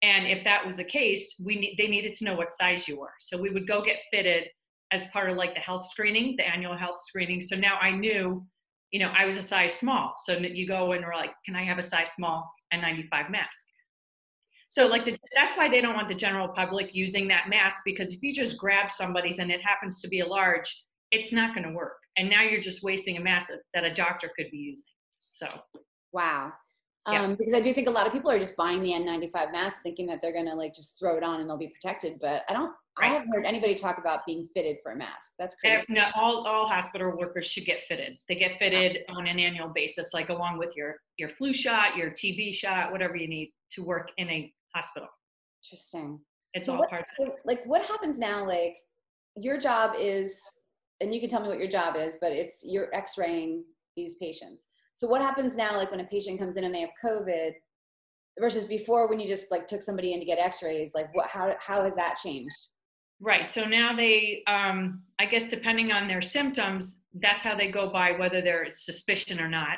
And 0.02 0.26
if 0.26 0.44
that 0.44 0.66
was 0.66 0.78
the 0.78 0.84
case, 0.84 1.36
we 1.44 1.56
need, 1.56 1.76
they 1.78 1.88
needed 1.88 2.16
to 2.16 2.26
know 2.26 2.34
what 2.34 2.50
size 2.50 2.88
you 2.88 3.00
were. 3.00 3.14
So 3.20 3.40
we 3.40 3.52
would 3.52 3.68
go 3.68 3.84
get 3.84 3.98
fitted 4.12 4.48
as 4.92 5.06
part 5.08 5.30
of 5.30 5.38
like 5.38 5.54
the 5.54 5.62
health 5.62 5.86
screening, 5.86 6.36
the 6.38 6.48
annual 6.48 6.78
health 6.78 7.00
screening. 7.00 7.42
So 7.42 7.56
now 7.56 7.78
I 7.80 7.92
knew, 7.92 8.46
you 8.92 9.00
know, 9.00 9.12
I 9.16 9.26
was 9.26 9.38
a 9.38 9.42
size 9.42 9.74
small. 9.74 10.14
So 10.26 10.34
you 10.38 10.68
go 10.68 10.92
and 10.92 11.04
we're 11.04 11.16
like, 11.16 11.32
can 11.46 11.56
I 11.56 11.64
have 11.64 11.78
a 11.78 11.84
size 11.84 12.12
small 12.12 12.52
N95 12.74 13.30
mask? 13.30 13.66
So 14.68 14.88
like 14.88 15.06
the, 15.06 15.18
that's 15.36 15.56
why 15.58 15.68
they 15.70 15.82
don't 15.82 15.96
want 15.96 16.08
the 16.08 16.16
general 16.16 16.48
public 16.48 16.96
using 16.96 17.28
that 17.28 17.50
mask 17.50 17.82
because 17.84 18.12
if 18.12 18.24
you 18.24 18.34
just 18.34 18.58
grab 18.58 18.90
somebody's 18.90 19.40
and 19.40 19.52
it 19.52 19.62
happens 19.62 20.02
to 20.02 20.08
be 20.08 20.22
a 20.22 20.26
large, 20.26 20.86
it's 21.12 21.34
not 21.34 21.54
going 21.54 21.68
to 21.68 21.74
work. 21.74 21.98
And 22.18 22.30
now 22.30 22.42
you're 22.42 22.62
just 22.62 22.84
wasting 22.84 23.18
a 23.18 23.22
mask 23.22 23.50
that- 23.74 23.84
a 23.84 23.94
doctor 23.94 24.32
could 24.36 24.50
be 24.52 24.58
using. 24.58 24.86
So 25.28 25.48
Wow. 26.14 26.54
Yeah. 27.10 27.24
Um, 27.24 27.36
because 27.36 27.54
I 27.54 27.62
do 27.62 27.74
think 27.74 27.88
a 27.88 27.92
lot 27.92 28.06
of 28.06 28.14
people 28.14 28.30
are 28.30 28.40
just 28.40 28.56
buying 28.56 28.84
the 28.84 28.92
N95 28.92 29.52
mask 29.52 29.82
thinking 29.82 30.06
that 30.08 30.22
they're 30.22 30.34
gonna 30.34 30.56
like 30.56 30.74
just 30.74 31.00
throw 31.00 31.18
it 31.18 31.24
on 31.24 31.40
and 31.40 31.50
they'll 31.50 31.58
be 31.58 31.70
protected. 31.70 32.20
But 32.22 32.44
I 32.50 32.54
don't 32.54 32.74
I 33.00 33.08
haven't 33.08 33.30
heard 33.34 33.46
anybody 33.46 33.74
talk 33.74 33.98
about 33.98 34.26
being 34.26 34.46
fitted 34.46 34.78
for 34.84 34.92
a 34.92 34.96
mask. 34.96 35.34
That's 35.40 35.56
crazy. 35.56 35.86
No, 35.90 36.06
all, 36.16 36.46
all 36.46 36.66
hospital 36.66 37.16
workers 37.18 37.46
should 37.46 37.66
get 37.66 37.82
fitted. 37.82 38.18
They 38.28 38.36
get 38.36 38.60
fitted 38.60 39.00
on 39.10 39.28
an 39.28 39.40
annual 39.40 39.70
basis, 39.70 40.14
like 40.14 40.30
along 40.30 40.58
with 40.58 40.76
your, 40.76 40.98
your 41.18 41.30
flu 41.30 41.54
shot, 41.54 41.96
your 41.96 42.12
TB 42.12 42.54
shot, 42.54 42.92
whatever 42.92 43.16
you 43.16 43.28
need 43.28 43.52
to 43.72 43.84
work 43.84 44.12
in 44.18 44.30
a 44.30 44.54
hospital. 44.76 45.08
Interesting. 45.64 46.20
It's 46.54 46.66
So 46.66 46.74
all 46.74 46.80
what, 46.80 46.90
part 46.90 47.02
of 47.02 47.08
so, 47.08 47.36
like 47.46 47.64
what 47.66 47.86
happens 47.86 48.20
now? 48.20 48.46
Like 48.46 48.76
your 49.38 49.58
job 49.58 49.96
is, 49.98 50.44
and 51.00 51.14
you 51.14 51.22
can 51.22 51.30
tell 51.30 51.42
me 51.42 51.48
what 51.48 51.60
your 51.60 51.70
job 51.70 51.96
is, 51.96 52.18
but 52.20 52.34
it's 52.34 52.64
you're 52.68 52.94
X-raying 52.94 53.64
these 53.96 54.16
patients. 54.16 54.68
So 54.96 55.08
what 55.08 55.22
happens 55.22 55.56
now? 55.56 55.78
Like 55.78 55.92
when 55.92 56.02
a 56.02 56.06
patient 56.06 56.40
comes 56.40 56.58
in 56.58 56.66
and 56.66 56.76
they 56.76 56.82
have 56.82 56.90
COVID, 57.04 57.54
versus 58.40 58.66
before 58.66 59.10
when 59.10 59.20
you 59.20 59.28
just 59.28 59.52
like 59.52 59.68
took 59.68 59.82
somebody 59.82 60.14
in 60.14 60.20
to 60.20 60.26
get 60.26 60.40
X-rays. 60.40 60.94
Like 60.96 61.14
what? 61.14 61.28
How 61.28 61.56
how 61.60 61.84
has 61.84 61.96
that 61.96 62.18
changed? 62.22 62.68
Right. 63.24 63.48
So 63.48 63.66
now 63.66 63.96
they, 63.96 64.44
um, 64.48 65.04
I 65.20 65.28
guess, 65.28 65.46
depending 65.46 65.92
on 65.92 66.08
their 66.08 66.24
symptoms, 66.24 67.02
that's 67.14 67.44
how 67.44 67.56
they 67.56 67.70
go 67.70 67.88
by 67.88 68.14
whether 68.14 68.42
there's 68.42 68.84
suspicion 68.84 69.40
or 69.40 69.48
not. 69.48 69.78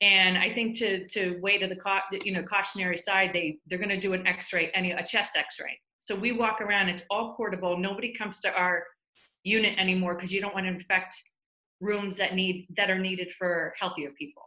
And 0.00 0.38
I 0.38 0.54
think 0.54 0.78
to 0.78 1.06
to 1.08 1.38
weigh 1.42 1.58
to 1.58 1.66
the 1.66 2.20
you 2.24 2.32
know 2.32 2.42
cautionary 2.42 2.96
side, 2.96 3.32
they 3.34 3.58
they're 3.66 3.78
going 3.78 3.90
to 3.90 4.00
do 4.00 4.14
an 4.14 4.26
X-ray, 4.26 4.70
any 4.74 4.92
a 4.92 5.04
chest 5.04 5.36
X-ray. 5.36 5.78
So 5.98 6.14
we 6.14 6.32
walk 6.32 6.62
around. 6.62 6.88
It's 6.88 7.02
all 7.10 7.34
portable. 7.34 7.76
Nobody 7.76 8.14
comes 8.14 8.40
to 8.40 8.54
our 8.54 8.84
unit 9.44 9.78
anymore 9.78 10.14
because 10.14 10.32
you 10.32 10.40
don't 10.40 10.54
want 10.54 10.64
to 10.64 10.72
infect 10.72 11.14
rooms 11.80 12.16
that 12.16 12.34
need 12.34 12.66
that 12.76 12.90
are 12.90 12.98
needed 12.98 13.30
for 13.32 13.74
healthier 13.78 14.10
people. 14.18 14.42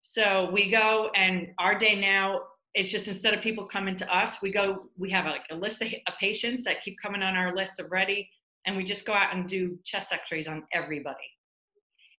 So 0.00 0.48
we 0.50 0.70
go, 0.70 1.10
and 1.14 1.48
our 1.58 1.78
day 1.78 2.00
now 2.00 2.40
it's 2.74 2.90
just 2.90 3.08
instead 3.08 3.34
of 3.34 3.40
people 3.40 3.64
coming 3.64 3.94
to 3.96 4.14
us, 4.14 4.42
we 4.42 4.52
go, 4.52 4.88
we 4.96 5.10
have 5.10 5.24
like 5.24 5.44
a 5.50 5.54
list 5.54 5.82
of, 5.82 5.88
of 5.88 6.14
patients 6.20 6.64
that 6.64 6.82
keep 6.82 6.96
coming 7.02 7.22
on 7.22 7.34
our 7.34 7.54
list 7.54 7.80
of 7.80 7.90
ready, 7.90 8.28
and 8.66 8.76
we 8.76 8.84
just 8.84 9.06
go 9.06 9.12
out 9.12 9.34
and 9.34 9.46
do 9.46 9.78
chest 9.84 10.12
x 10.12 10.30
rays 10.30 10.48
on 10.48 10.64
everybody. 10.72 11.16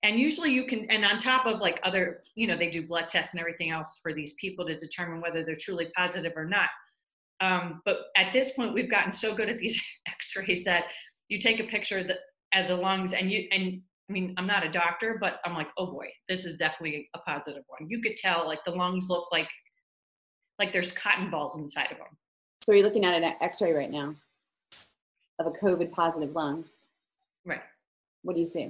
And 0.02 0.18
usually 0.18 0.52
you 0.52 0.66
can, 0.66 0.86
and 0.90 1.04
on 1.06 1.18
top 1.18 1.46
of 1.46 1.60
like 1.60 1.80
other, 1.84 2.24
you 2.36 2.48
know, 2.48 2.58
they 2.58 2.70
do 2.70 2.88
blood 2.88 3.10
tests 3.10 3.34
and 3.34 3.40
everything 3.40 3.70
else 3.70 4.00
for 4.02 4.14
these 4.14 4.34
people 4.34 4.66
to 4.66 4.78
determine 4.78 5.22
whether 5.22 5.44
they're 5.44 5.58
truly 5.58 5.90
positive 5.96 6.34
or 6.36 6.46
not. 6.46 6.70
Um, 7.42 7.82
but 7.86 8.06
at 8.18 8.34
this 8.34 8.52
point, 8.52 8.74
we've 8.74 8.90
gotten 8.90 9.12
so 9.12 9.36
good 9.36 9.50
at 9.50 9.60
these 9.60 9.82
X-rays 10.08 10.64
that 10.64 10.86
you 11.28 11.40
take 11.40 11.60
a 11.60 11.66
picture 11.66 12.00
of 12.00 12.08
the, 12.08 12.18
of 12.56 12.68
the 12.68 12.76
lungs, 12.76 13.14
and 13.14 13.32
you 13.32 13.48
and 13.52 13.82
I 14.10 14.12
mean, 14.12 14.34
I'm 14.38 14.48
not 14.48 14.66
a 14.66 14.72
doctor, 14.72 15.18
but 15.22 15.40
I'm 15.46 15.54
like, 15.54 15.68
oh 15.78 15.86
boy, 15.86 16.08
this 16.28 16.44
is 16.44 16.58
definitely 16.58 17.08
a 17.16 17.20
positive 17.20 17.64
one. 17.68 17.88
You 17.88 18.02
could 18.02 18.16
tell 18.16 18.48
like 18.48 18.64
the 18.66 18.72
lungs 18.72 19.08
look 19.08 19.32
like 19.32 19.48
like 20.60 20.72
there's 20.72 20.92
cotton 20.92 21.32
balls 21.32 21.58
inside 21.58 21.92
of 21.92 21.98
them. 21.98 22.08
So 22.62 22.74
you're 22.74 22.84
looking 22.84 23.06
at 23.06 23.14
an 23.14 23.34
X-ray 23.42 23.72
right 23.72 23.90
now 23.90 24.14
of 25.40 25.48
a 25.48 25.52
COVID 25.52 25.92
positive 25.92 26.36
lung. 26.36 26.66
Right. 27.46 27.62
What 28.24 28.34
do 28.34 28.40
you 28.40 28.46
see? 28.46 28.66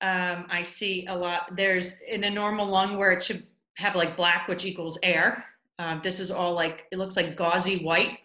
Um, 0.00 0.46
I 0.50 0.62
see 0.62 1.06
a 1.06 1.14
lot. 1.14 1.54
There's 1.54 1.96
in 2.08 2.24
a 2.24 2.30
normal 2.30 2.66
lung 2.66 2.98
where 2.98 3.12
it 3.12 3.22
should 3.22 3.46
have 3.76 3.94
like 3.94 4.16
black, 4.16 4.48
which 4.48 4.64
equals 4.64 4.98
air. 5.02 5.44
Um, 5.78 6.00
this 6.02 6.20
is 6.20 6.30
all 6.30 6.54
like 6.54 6.86
it 6.90 6.98
looks 6.98 7.16
like 7.16 7.36
gauzy 7.36 7.84
white. 7.84 8.20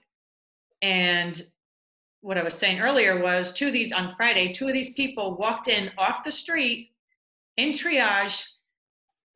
And 0.81 1.41
what 2.21 2.37
I 2.37 2.43
was 2.43 2.53
saying 2.53 2.79
earlier 2.79 3.21
was 3.21 3.53
two 3.53 3.67
of 3.67 3.73
these 3.73 3.91
on 3.91 4.15
Friday, 4.15 4.53
two 4.53 4.67
of 4.67 4.73
these 4.73 4.93
people 4.93 5.35
walked 5.35 5.67
in 5.67 5.91
off 5.97 6.23
the 6.23 6.31
street 6.31 6.91
in 7.57 7.71
triage 7.71 8.45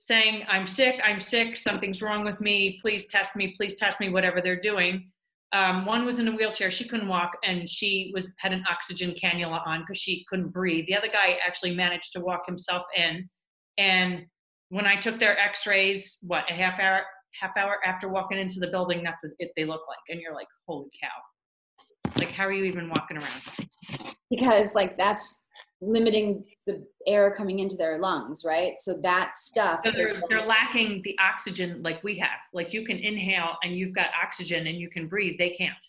saying, 0.05 0.43
I'm 0.49 0.67
sick, 0.67 0.99
I'm 1.03 1.19
sick, 1.19 1.55
something's 1.55 2.01
wrong 2.01 2.25
with 2.25 2.41
me, 2.41 2.77
please 2.81 3.07
test 3.07 3.35
me, 3.35 3.53
please 3.55 3.75
test 3.75 3.99
me, 3.99 4.09
whatever 4.09 4.41
they're 4.41 4.59
doing. 4.59 5.09
Um, 5.53 5.85
one 5.85 6.05
was 6.05 6.19
in 6.19 6.27
a 6.27 6.31
wheelchair, 6.31 6.71
she 6.71 6.87
couldn't 6.87 7.07
walk, 7.07 7.37
and 7.43 7.69
she 7.69 8.11
was 8.13 8.31
had 8.37 8.51
an 8.51 8.65
oxygen 8.69 9.11
cannula 9.11 9.65
on 9.65 9.81
because 9.81 9.97
she 9.97 10.25
couldn't 10.27 10.49
breathe. 10.49 10.85
The 10.87 10.97
other 10.97 11.07
guy 11.07 11.37
actually 11.45 11.75
managed 11.75 12.11
to 12.13 12.19
walk 12.19 12.41
himself 12.45 12.83
in. 12.97 13.29
And 13.77 14.25
when 14.69 14.85
I 14.85 14.95
took 14.95 15.19
their 15.19 15.39
x-rays, 15.39 16.17
what, 16.23 16.43
a 16.49 16.53
half 16.53 16.79
hour, 16.79 17.01
half 17.39 17.55
hour 17.55 17.77
after 17.85 18.09
walking 18.09 18.39
into 18.39 18.59
the 18.59 18.67
building, 18.67 19.03
that's 19.03 19.17
what 19.21 19.33
it, 19.39 19.51
they 19.55 19.63
look 19.63 19.87
like. 19.87 19.99
And 20.09 20.19
you're 20.19 20.33
like, 20.33 20.47
holy 20.67 20.89
cow. 21.01 22.11
Like, 22.17 22.31
how 22.31 22.45
are 22.45 22.51
you 22.51 22.65
even 22.65 22.89
walking 22.89 23.17
around? 23.17 24.09
Because 24.29 24.73
like 24.73 24.97
that's 24.97 25.42
limiting 25.85 26.43
the 26.65 26.85
air 27.07 27.31
coming 27.31 27.59
into 27.59 27.75
their 27.75 27.99
lungs, 27.99 28.43
right? 28.45 28.79
So 28.79 28.99
that 29.01 29.37
stuff. 29.37 29.81
So 29.83 29.91
they're, 29.91 30.21
they're 30.29 30.45
lacking 30.45 31.01
the 31.03 31.17
oxygen 31.19 31.81
like 31.83 32.03
we 32.03 32.17
have. 32.19 32.39
Like 32.53 32.73
you 32.73 32.85
can 32.85 32.97
inhale 32.97 33.57
and 33.63 33.75
you've 33.75 33.93
got 33.93 34.07
oxygen 34.21 34.67
and 34.67 34.77
you 34.77 34.89
can 34.89 35.07
breathe. 35.07 35.37
They 35.37 35.51
can't. 35.51 35.85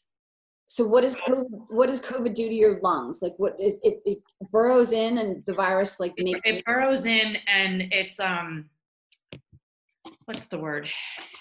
So 0.66 0.86
what 0.86 1.02
does 1.02 1.16
COVID, 1.16 1.46
what 1.68 1.88
does 1.88 2.00
COVID 2.00 2.34
do 2.34 2.48
to 2.48 2.54
your 2.54 2.80
lungs? 2.80 3.20
Like 3.22 3.34
what 3.36 3.58
is 3.60 3.78
it? 3.82 4.00
It 4.04 4.18
burrows 4.50 4.92
in 4.92 5.18
and 5.18 5.44
the 5.46 5.52
virus 5.52 6.00
like 6.00 6.14
makes 6.18 6.40
it, 6.44 6.56
it 6.56 6.64
burrows 6.64 7.06
in 7.06 7.36
and 7.46 7.82
it's 7.92 8.18
um 8.18 8.64
what's 10.24 10.46
the 10.46 10.58
word? 10.58 10.88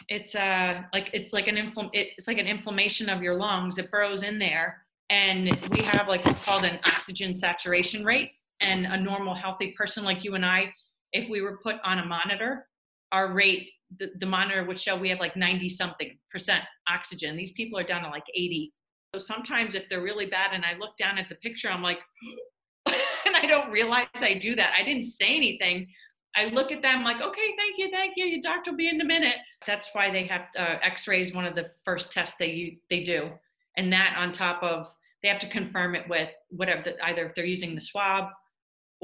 It's 0.10 0.36
uh 0.36 0.83
like 0.91 1.10
it's 1.13 1.33
like 1.33 1.48
an 1.48 1.55
infl- 1.55 1.89
it, 1.93 2.10
it's 2.17 2.27
like 2.27 2.38
an 2.38 2.48
inflammation 2.48 3.10
of 3.10 3.24
your 3.24 3.36
lungs. 3.36 3.77
It 3.77 3.89
burrows 3.89 4.24
in 4.24 4.38
there 4.38 4.83
and 5.10 5.57
we 5.72 5.83
have 5.83 6.07
like 6.07 6.25
what's 6.25 6.43
called 6.45 6.63
an 6.63 6.79
oxygen 6.86 7.33
saturation 7.33 8.03
rate 8.03 8.33
and 8.63 8.86
a 8.86 8.98
normal 8.98 9.36
healthy 9.36 9.74
person 9.77 10.03
like 10.03 10.24
you 10.24 10.36
and 10.36 10.46
I, 10.46 10.74
if 11.12 11.29
we 11.29 11.41
were 11.41 11.60
put 11.62 11.75
on 11.84 12.00
a 12.00 12.05
monitor, 12.05 12.67
our 13.12 13.34
rate, 13.34 13.70
the, 14.00 14.10
the 14.20 14.25
monitor 14.25 14.63
would 14.63 14.79
show 14.79 14.96
we 14.96 15.10
have 15.10 15.20
like 15.20 15.36
90 15.36 15.70
something 15.70 16.17
percent 16.32 16.63
oxygen. 16.88 17.36
These 17.36 17.51
people 17.51 17.77
are 17.77 17.84
down 17.84 18.03
to 18.03 18.10
like 18.10 18.24
80. 18.34 18.74
So 19.13 19.20
sometimes 19.20 19.75
if 19.75 19.88
they're 19.89 20.01
really 20.01 20.25
bad 20.25 20.53
and 20.53 20.65
I 20.65 20.77
look 20.79 20.98
down 20.98 21.20
at 21.20 21.29
the 21.29 21.36
picture, 21.36 21.70
I'm 21.70 21.84
like, 21.84 22.00
and 22.88 23.36
I 23.36 23.46
don't 23.46 23.70
realize 23.70 24.08
I 24.15 24.34
do 24.34 24.55
that. 24.55 24.74
I 24.77 24.84
didn't 24.84 25.03
say 25.03 25.36
anything. 25.36 25.88
I 26.36 26.46
look 26.46 26.72
at 26.72 26.82
them 26.82 27.03
like, 27.03 27.22
okay, 27.22 27.53
thank 27.58 27.77
you, 27.77 27.91
thank 27.91 28.13
you. 28.15 28.25
Your 28.25 28.41
doctor 28.41 28.72
will 28.72 28.77
be 28.77 28.89
in 28.89 29.00
a 29.00 29.05
minute. 29.05 29.36
That's 29.67 29.89
why 29.93 30.10
they 30.10 30.25
have 30.25 30.41
uh, 30.58 30.77
X-rays. 30.82 31.32
One 31.32 31.46
of 31.46 31.53
the 31.53 31.70
first 31.86 32.12
tests 32.12 32.38
they 32.38 32.79
they 32.89 33.03
do, 33.03 33.29
and 33.77 33.93
that 33.93 34.15
on 34.17 34.32
top 34.32 34.63
of 34.63 34.88
they 35.22 35.29
have 35.29 35.39
to 35.39 35.48
confirm 35.48 35.93
it 35.93 36.10
with 36.10 36.29
whatever 36.50 36.82
the, 36.82 37.05
either 37.05 37.27
if 37.27 37.36
they're 37.36 37.46
using 37.46 37.75
the 37.75 37.82
swab 37.82 38.29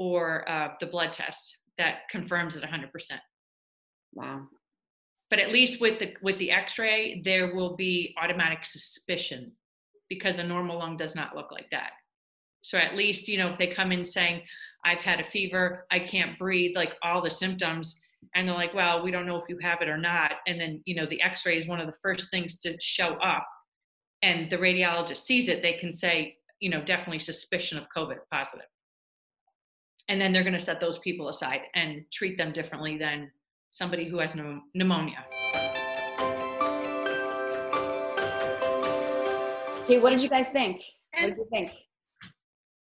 or 0.00 0.50
uh, 0.50 0.68
the 0.80 0.86
blood 0.86 1.12
test 1.12 1.58
that 1.76 2.08
confirms 2.10 2.56
it 2.56 2.64
100%. 2.64 2.88
Wow. 4.14 4.46
But 5.28 5.40
at 5.40 5.52
least 5.52 5.78
with 5.80 5.98
the 5.98 6.14
with 6.22 6.38
the 6.38 6.50
X-ray, 6.50 7.20
there 7.22 7.54
will 7.54 7.76
be 7.76 8.14
automatic 8.20 8.64
suspicion 8.64 9.52
because 10.08 10.38
a 10.38 10.42
normal 10.42 10.78
lung 10.78 10.96
does 10.96 11.14
not 11.14 11.36
look 11.36 11.52
like 11.52 11.68
that. 11.70 11.90
So 12.62 12.78
at 12.78 12.96
least 12.96 13.28
you 13.28 13.38
know 13.38 13.50
if 13.50 13.58
they 13.58 13.68
come 13.68 13.92
in 13.92 14.04
saying, 14.04 14.42
"I've 14.84 14.98
had 14.98 15.20
a 15.20 15.30
fever, 15.30 15.86
I 15.92 16.00
can't 16.00 16.36
breathe," 16.38 16.74
like 16.74 16.94
all 17.02 17.22
the 17.22 17.30
symptoms, 17.30 18.00
and 18.34 18.48
they're 18.48 18.56
like, 18.56 18.74
"Well, 18.74 19.04
we 19.04 19.12
don't 19.12 19.26
know 19.26 19.36
if 19.36 19.48
you 19.48 19.58
have 19.58 19.82
it 19.82 19.88
or 19.88 19.98
not," 19.98 20.32
and 20.48 20.58
then 20.60 20.82
you 20.86 20.96
know 20.96 21.06
the 21.06 21.22
X-ray 21.22 21.56
is 21.56 21.68
one 21.68 21.78
of 21.78 21.86
the 21.86 22.00
first 22.02 22.30
things 22.32 22.58
to 22.62 22.76
show 22.80 23.14
up, 23.16 23.46
and 24.22 24.50
the 24.50 24.56
radiologist 24.56 25.18
sees 25.18 25.48
it, 25.48 25.62
they 25.62 25.74
can 25.74 25.92
say, 25.92 26.36
you 26.58 26.70
know, 26.70 26.82
definitely 26.82 27.20
suspicion 27.20 27.78
of 27.78 27.84
COVID 27.96 28.18
positive 28.32 28.66
and 30.08 30.20
then 30.20 30.32
they're 30.32 30.42
going 30.42 30.54
to 30.54 30.60
set 30.60 30.80
those 30.80 30.98
people 30.98 31.28
aside 31.28 31.62
and 31.74 32.04
treat 32.12 32.36
them 32.36 32.52
differently 32.52 32.98
than 32.98 33.30
somebody 33.70 34.08
who 34.08 34.18
has 34.18 34.36
pneumonia. 34.74 35.24
Okay, 39.84 39.98
what 39.98 40.10
did 40.10 40.22
you 40.22 40.28
guys 40.28 40.50
think? 40.50 40.80
What 41.14 41.30
did 41.30 41.36
you 41.36 41.46
think? 41.50 41.72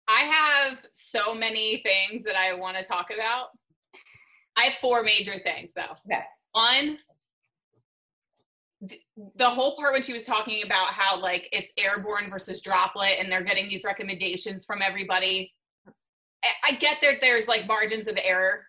I 0.06 0.20
have 0.20 0.78
so 0.92 1.34
many 1.34 1.78
things 1.78 2.25
that 2.25 2.37
I 2.37 2.54
want 2.54 2.76
to 2.76 2.84
talk 2.84 3.11
about. 3.12 3.49
I 4.56 4.64
have 4.64 4.75
four 4.75 5.02
major 5.02 5.38
things 5.38 5.73
though. 5.75 5.96
Okay. 6.06 6.23
One, 6.52 6.99
the 9.37 9.49
whole 9.49 9.76
part 9.76 9.92
when 9.92 10.02
she 10.02 10.12
was 10.12 10.25
talking 10.25 10.62
about 10.62 10.88
how 10.88 11.18
like 11.18 11.49
it's 11.52 11.73
airborne 11.78 12.30
versus 12.30 12.61
droplet 12.61 13.14
and 13.18 13.30
they're 13.30 13.42
getting 13.42 13.68
these 13.68 13.84
recommendations 13.84 14.64
from 14.64 14.82
everybody 14.82 15.53
I 16.64 16.72
get 16.72 16.98
that 17.02 17.20
there's 17.20 17.48
like 17.48 17.66
margins 17.66 18.08
of 18.08 18.18
error, 18.22 18.66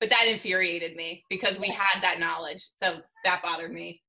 but 0.00 0.10
that 0.10 0.26
infuriated 0.26 0.96
me 0.96 1.24
because 1.30 1.58
we 1.58 1.68
had 1.68 2.00
that 2.02 2.20
knowledge. 2.20 2.68
So 2.76 2.96
that 3.24 3.42
bothered 3.42 3.72
me. 3.72 4.02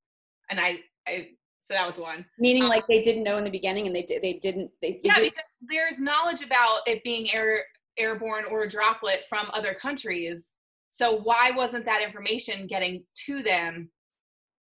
And 0.49 0.59
I, 0.59 0.79
I 1.07 1.29
so 1.59 1.73
that 1.73 1.87
was 1.87 1.97
one. 1.97 2.25
Meaning 2.37 2.63
um, 2.63 2.69
like 2.69 2.85
they 2.87 3.01
didn't 3.01 3.23
know 3.23 3.37
in 3.37 3.43
the 3.43 3.49
beginning 3.49 3.87
and 3.87 3.95
they 3.95 4.03
did, 4.03 4.21
they 4.21 4.33
didn't, 4.33 4.69
they, 4.81 4.93
they 4.93 4.99
yeah, 5.03 5.15
did 5.15 5.23
because 5.31 5.45
there's 5.61 5.99
knowledge 5.99 6.43
about 6.43 6.81
it 6.85 7.03
being 7.03 7.33
air, 7.33 7.63
airborne 7.97 8.45
or 8.51 8.67
droplet 8.67 9.25
from 9.27 9.47
other 9.51 9.73
countries. 9.73 10.51
So 10.91 11.17
why 11.17 11.51
wasn't 11.51 11.85
that 11.85 12.03
information 12.03 12.67
getting 12.67 13.03
to 13.25 13.41
them? 13.41 13.89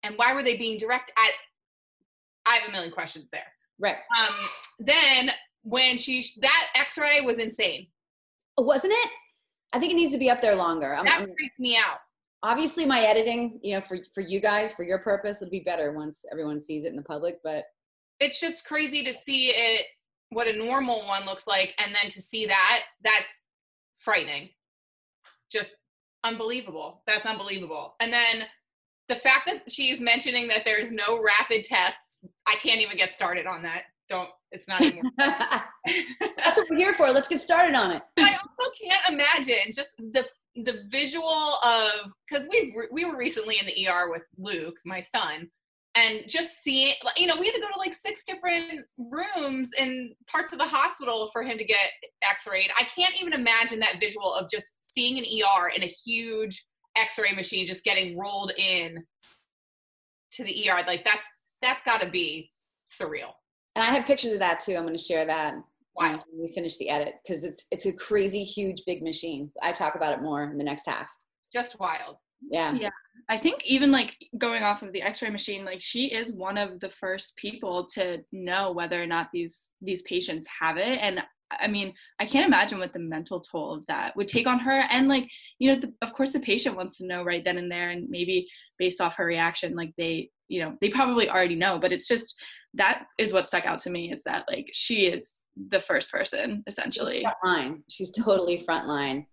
And 0.02 0.16
why 0.16 0.32
were 0.32 0.42
they 0.42 0.56
being 0.56 0.78
direct 0.78 1.12
at, 1.18 1.30
I 2.46 2.56
have 2.56 2.68
a 2.68 2.72
million 2.72 2.92
questions 2.92 3.28
there. 3.30 3.52
Right. 3.78 3.96
Um, 4.18 4.34
then 4.78 5.30
when 5.62 5.98
she, 5.98 6.24
that 6.40 6.68
x-ray 6.74 7.20
was 7.20 7.38
insane 7.38 7.88
wasn't 8.58 8.92
it? 8.92 9.10
I 9.72 9.78
think 9.78 9.92
it 9.92 9.96
needs 9.96 10.12
to 10.12 10.18
be 10.18 10.30
up 10.30 10.40
there 10.40 10.54
longer. 10.54 10.94
I'm, 10.94 11.04
that 11.04 11.22
I'm, 11.22 11.34
freaked 11.34 11.58
me 11.58 11.76
out. 11.76 11.98
Obviously, 12.42 12.86
my 12.86 13.00
editing, 13.00 13.58
you 13.62 13.74
know, 13.74 13.80
for 13.80 13.98
for 14.14 14.20
you 14.20 14.40
guys, 14.40 14.72
for 14.72 14.84
your 14.84 14.98
purpose—it'd 14.98 15.50
be 15.50 15.60
better 15.60 15.92
once 15.92 16.24
everyone 16.30 16.60
sees 16.60 16.84
it 16.84 16.90
in 16.90 16.96
the 16.96 17.02
public. 17.02 17.38
But 17.42 17.64
it's 18.20 18.40
just 18.40 18.66
crazy 18.66 19.02
to 19.04 19.12
see 19.12 19.48
it 19.48 19.86
what 20.30 20.48
a 20.48 20.56
normal 20.56 21.06
one 21.06 21.24
looks 21.24 21.46
like, 21.46 21.74
and 21.78 21.94
then 21.94 22.10
to 22.10 22.20
see 22.20 22.46
that 22.46 22.82
that's 23.02 23.46
frightening. 23.98 24.50
Just 25.50 25.76
unbelievable. 26.22 27.02
That's 27.06 27.26
unbelievable. 27.26 27.94
And 28.00 28.12
then 28.12 28.46
the 29.08 29.16
fact 29.16 29.46
that 29.46 29.70
she's 29.70 30.00
mentioning 30.00 30.48
that 30.48 30.64
there's 30.64 30.92
no 30.92 31.22
rapid 31.22 31.64
tests, 31.64 32.20
I 32.46 32.56
can't 32.56 32.80
even 32.80 32.96
get 32.96 33.14
started 33.14 33.46
on 33.46 33.62
that 33.62 33.82
don't 34.08 34.28
it's 34.50 34.68
not 34.68 34.80
anymore. 34.80 35.10
That's 35.18 36.56
what 36.56 36.66
we're 36.70 36.76
here 36.76 36.94
for. 36.94 37.10
Let's 37.10 37.28
get 37.28 37.40
started 37.40 37.74
on 37.74 37.90
it. 37.90 38.02
I 38.18 38.32
also 38.32 38.70
can't 38.80 39.02
imagine 39.08 39.72
just 39.72 39.90
the 39.98 40.26
the 40.56 40.84
visual 40.88 41.54
of 41.64 42.12
because 42.28 42.46
we've 42.50 42.74
we 42.92 43.04
were 43.04 43.16
recently 43.16 43.58
in 43.58 43.66
the 43.66 43.88
er 43.88 44.08
with 44.08 44.22
luke 44.38 44.76
my 44.86 45.00
son 45.00 45.50
and 45.96 46.22
just 46.28 46.62
seeing 46.62 46.94
you 47.16 47.26
know 47.26 47.34
we 47.36 47.46
had 47.46 47.54
to 47.54 47.60
go 47.60 47.66
to 47.66 47.78
like 47.78 47.92
six 47.92 48.24
different 48.24 48.84
rooms 48.96 49.70
in 49.78 50.14
parts 50.28 50.52
of 50.52 50.58
the 50.58 50.66
hospital 50.66 51.28
for 51.32 51.42
him 51.42 51.58
to 51.58 51.64
get 51.64 51.90
x-rayed. 52.22 52.70
I 52.78 52.84
can't 52.84 53.20
even 53.20 53.32
imagine 53.32 53.80
that 53.80 54.00
visual 54.00 54.32
of 54.32 54.48
just 54.50 54.78
seeing 54.82 55.18
an 55.18 55.24
er 55.24 55.70
in 55.74 55.82
a 55.82 55.86
huge 55.86 56.64
x-ray 56.96 57.32
machine 57.32 57.66
just 57.66 57.84
getting 57.84 58.16
rolled 58.16 58.52
in 58.56 59.04
to 60.32 60.44
the 60.44 60.70
er 60.70 60.84
like 60.86 61.04
that's 61.04 61.28
that's 61.62 61.82
got 61.82 62.00
to 62.00 62.08
be 62.08 62.50
surreal 62.88 63.32
and 63.74 63.84
I 63.84 63.88
have 63.88 64.06
pictures 64.06 64.32
of 64.32 64.38
that 64.40 64.60
too. 64.60 64.74
I'm 64.74 64.82
going 64.82 64.96
to 64.96 65.02
share 65.02 65.24
that 65.26 65.54
wow. 65.96 66.20
when 66.30 66.42
we 66.42 66.48
finish 66.54 66.76
the 66.76 66.88
edit 66.88 67.14
because 67.22 67.44
it's 67.44 67.66
it's 67.70 67.86
a 67.86 67.92
crazy 67.92 68.44
huge 68.44 68.82
big 68.86 69.02
machine. 69.02 69.50
I 69.62 69.72
talk 69.72 69.94
about 69.94 70.12
it 70.12 70.22
more 70.22 70.44
in 70.44 70.58
the 70.58 70.64
next 70.64 70.86
half. 70.86 71.08
Just 71.52 71.78
wild. 71.80 72.16
Yeah. 72.50 72.74
Yeah. 72.74 72.90
I 73.28 73.38
think 73.38 73.64
even 73.64 73.90
like 73.90 74.14
going 74.36 74.62
off 74.62 74.82
of 74.82 74.92
the 74.92 75.00
x-ray 75.00 75.30
machine 75.30 75.64
like 75.64 75.80
she 75.80 76.12
is 76.12 76.34
one 76.34 76.58
of 76.58 76.78
the 76.80 76.90
first 76.90 77.36
people 77.36 77.86
to 77.94 78.22
know 78.32 78.72
whether 78.72 79.02
or 79.02 79.06
not 79.06 79.28
these 79.32 79.70
these 79.80 80.02
patients 80.02 80.46
have 80.60 80.76
it 80.76 80.98
and 81.00 81.22
I 81.60 81.66
mean, 81.66 81.94
I 82.18 82.26
can't 82.26 82.46
imagine 82.46 82.78
what 82.78 82.92
the 82.92 82.98
mental 82.98 83.40
toll 83.40 83.74
of 83.74 83.86
that 83.86 84.16
would 84.16 84.28
take 84.28 84.46
on 84.46 84.58
her. 84.60 84.80
And 84.90 85.08
like, 85.08 85.28
you 85.58 85.72
know, 85.72 85.80
the, 85.80 85.92
of 86.02 86.12
course, 86.12 86.32
the 86.32 86.40
patient 86.40 86.76
wants 86.76 86.98
to 86.98 87.06
know 87.06 87.22
right 87.22 87.44
then 87.44 87.58
and 87.58 87.70
there, 87.70 87.90
and 87.90 88.08
maybe 88.08 88.48
based 88.78 89.00
off 89.00 89.16
her 89.16 89.26
reaction, 89.26 89.76
like 89.76 89.92
they, 89.96 90.30
you 90.48 90.60
know, 90.60 90.76
they 90.80 90.88
probably 90.88 91.28
already 91.28 91.54
know. 91.54 91.78
But 91.78 91.92
it's 91.92 92.08
just 92.08 92.34
that 92.74 93.04
is 93.18 93.32
what 93.32 93.46
stuck 93.46 93.64
out 93.66 93.78
to 93.80 93.90
me 93.90 94.12
is 94.12 94.24
that 94.24 94.44
like 94.48 94.68
she 94.72 95.06
is 95.06 95.40
the 95.70 95.80
first 95.80 96.10
person 96.10 96.62
essentially. 96.66 97.18
She's 97.18 97.22
front 97.22 97.38
line. 97.44 97.82
She's 97.88 98.10
totally 98.10 98.58
front 98.58 98.86
line. 98.86 99.26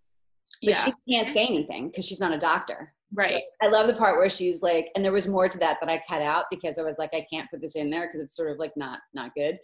But 0.62 0.72
yeah. 0.72 0.86
she 0.86 0.92
can't 1.10 1.28
say 1.28 1.46
anything 1.48 1.88
because 1.88 2.06
she's 2.06 2.20
not 2.20 2.34
a 2.34 2.38
doctor. 2.38 2.94
Right. 3.14 3.44
So 3.62 3.68
I 3.68 3.72
love 3.72 3.88
the 3.88 3.94
part 3.94 4.18
where 4.18 4.30
she's 4.30 4.62
like, 4.62 4.90
and 4.96 5.04
there 5.04 5.12
was 5.12 5.28
more 5.28 5.50
to 5.50 5.58
that 5.58 5.78
that 5.82 5.90
I 5.90 6.02
cut 6.08 6.22
out 6.22 6.46
because 6.50 6.78
I 6.78 6.84
was 6.84 6.98
like, 6.98 7.10
I 7.14 7.26
can't 7.32 7.50
put 7.50 7.62
this 7.62 7.76
in 7.76 7.90
there 7.90 8.08
because 8.08 8.20
it's 8.20 8.36
sort 8.36 8.52
of 8.52 8.58
like 8.58 8.72
not 8.76 9.00
not 9.14 9.34
good. 9.36 9.58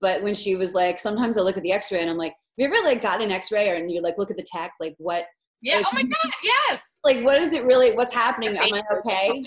But 0.00 0.22
when 0.22 0.34
she 0.34 0.56
was 0.56 0.74
like, 0.74 0.98
sometimes 0.98 1.36
I 1.36 1.42
look 1.42 1.56
at 1.56 1.62
the 1.62 1.72
X-ray 1.72 2.00
and 2.00 2.10
I'm 2.10 2.16
like, 2.16 2.32
have 2.32 2.70
you 2.70 2.76
ever 2.76 2.86
like 2.86 3.02
got 3.02 3.22
an 3.22 3.30
X-ray 3.30 3.70
or 3.70 3.74
and 3.74 3.90
you 3.90 4.00
like 4.00 4.18
look 4.18 4.30
at 4.30 4.36
the 4.36 4.46
tech, 4.46 4.72
like 4.80 4.94
what, 4.98 5.26
Yeah. 5.60 5.76
Like- 5.76 5.86
oh 5.86 5.94
my 5.94 6.02
God. 6.02 6.32
Yes. 6.42 6.82
like 7.04 7.24
what 7.24 7.40
is 7.40 7.52
it 7.52 7.64
really? 7.64 7.92
What's 7.92 8.14
happening? 8.14 8.56
Am 8.56 8.74
I 8.74 8.82
okay? 8.98 9.44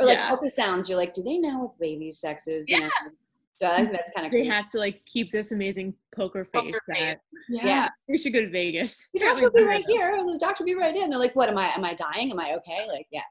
Or 0.00 0.06
like 0.06 0.16
Yeah. 0.18 0.30
ultrasounds, 0.30 0.88
you're 0.88 0.98
like, 0.98 1.12
do 1.12 1.22
they 1.22 1.38
know 1.38 1.58
what 1.58 1.72
the 1.72 1.78
baby's 1.78 2.18
sex 2.20 2.46
is? 2.48 2.68
You 2.68 2.78
Yeah. 2.80 2.86
know? 2.86 3.10
So 3.56 3.66
I 3.70 3.76
think 3.76 3.92
that's 3.92 4.10
kind 4.12 4.26
of 4.26 4.32
They 4.32 4.42
cool. 4.44 4.50
have 4.52 4.70
to 4.70 4.78
like 4.78 5.04
keep 5.04 5.30
this 5.30 5.52
amazing 5.52 5.94
poker 6.16 6.44
face 6.46 6.62
Poker 6.62 6.80
face. 6.88 6.98
that 6.98 7.20
yeah. 7.50 7.66
Yeah. 7.66 7.88
we 8.08 8.16
should 8.16 8.32
go 8.32 8.40
to 8.40 8.48
Vegas. 8.50 9.06
The 9.12 9.20
doctor 9.20 9.42
will 9.42 9.50
be 9.50 9.62
right 9.62 9.84
here. 9.86 10.16
The 10.16 10.38
doctor 10.40 10.64
will 10.64 10.66
be 10.68 10.74
right 10.74 10.96
in. 10.96 11.10
They're 11.10 11.18
like, 11.18 11.36
what 11.36 11.50
am 11.50 11.58
I? 11.58 11.66
Am 11.68 11.84
I 11.84 11.92
dying? 11.94 12.30
Am 12.30 12.40
I 12.40 12.54
okay? 12.54 12.88
Like, 12.88 13.06
yeah. 13.10 13.22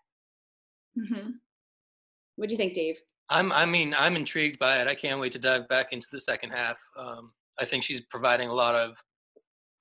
Mhm. 0.97 1.33
What 2.35 2.49
do 2.49 2.53
you 2.53 2.57
think, 2.57 2.73
Dave? 2.73 3.01
I'm, 3.29 3.51
I 3.51 3.65
mean, 3.65 3.93
I'm 3.95 4.15
intrigued 4.15 4.59
by 4.59 4.81
it. 4.81 4.87
I 4.87 4.95
can't 4.95 5.19
wait 5.19 5.31
to 5.33 5.39
dive 5.39 5.67
back 5.67 5.93
into 5.93 6.07
the 6.11 6.21
second 6.21 6.51
half. 6.51 6.77
Um, 6.97 7.33
I 7.59 7.65
think 7.65 7.83
she's 7.83 8.01
providing 8.01 8.49
a 8.49 8.53
lot 8.53 8.75
of 8.75 8.95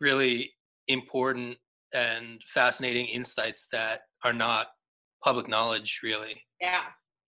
really 0.00 0.52
important 0.88 1.58
and 1.94 2.42
fascinating 2.52 3.06
insights 3.06 3.66
that 3.72 4.00
are 4.24 4.32
not 4.32 4.68
public 5.22 5.48
knowledge, 5.48 6.00
really. 6.02 6.42
Yeah. 6.60 6.82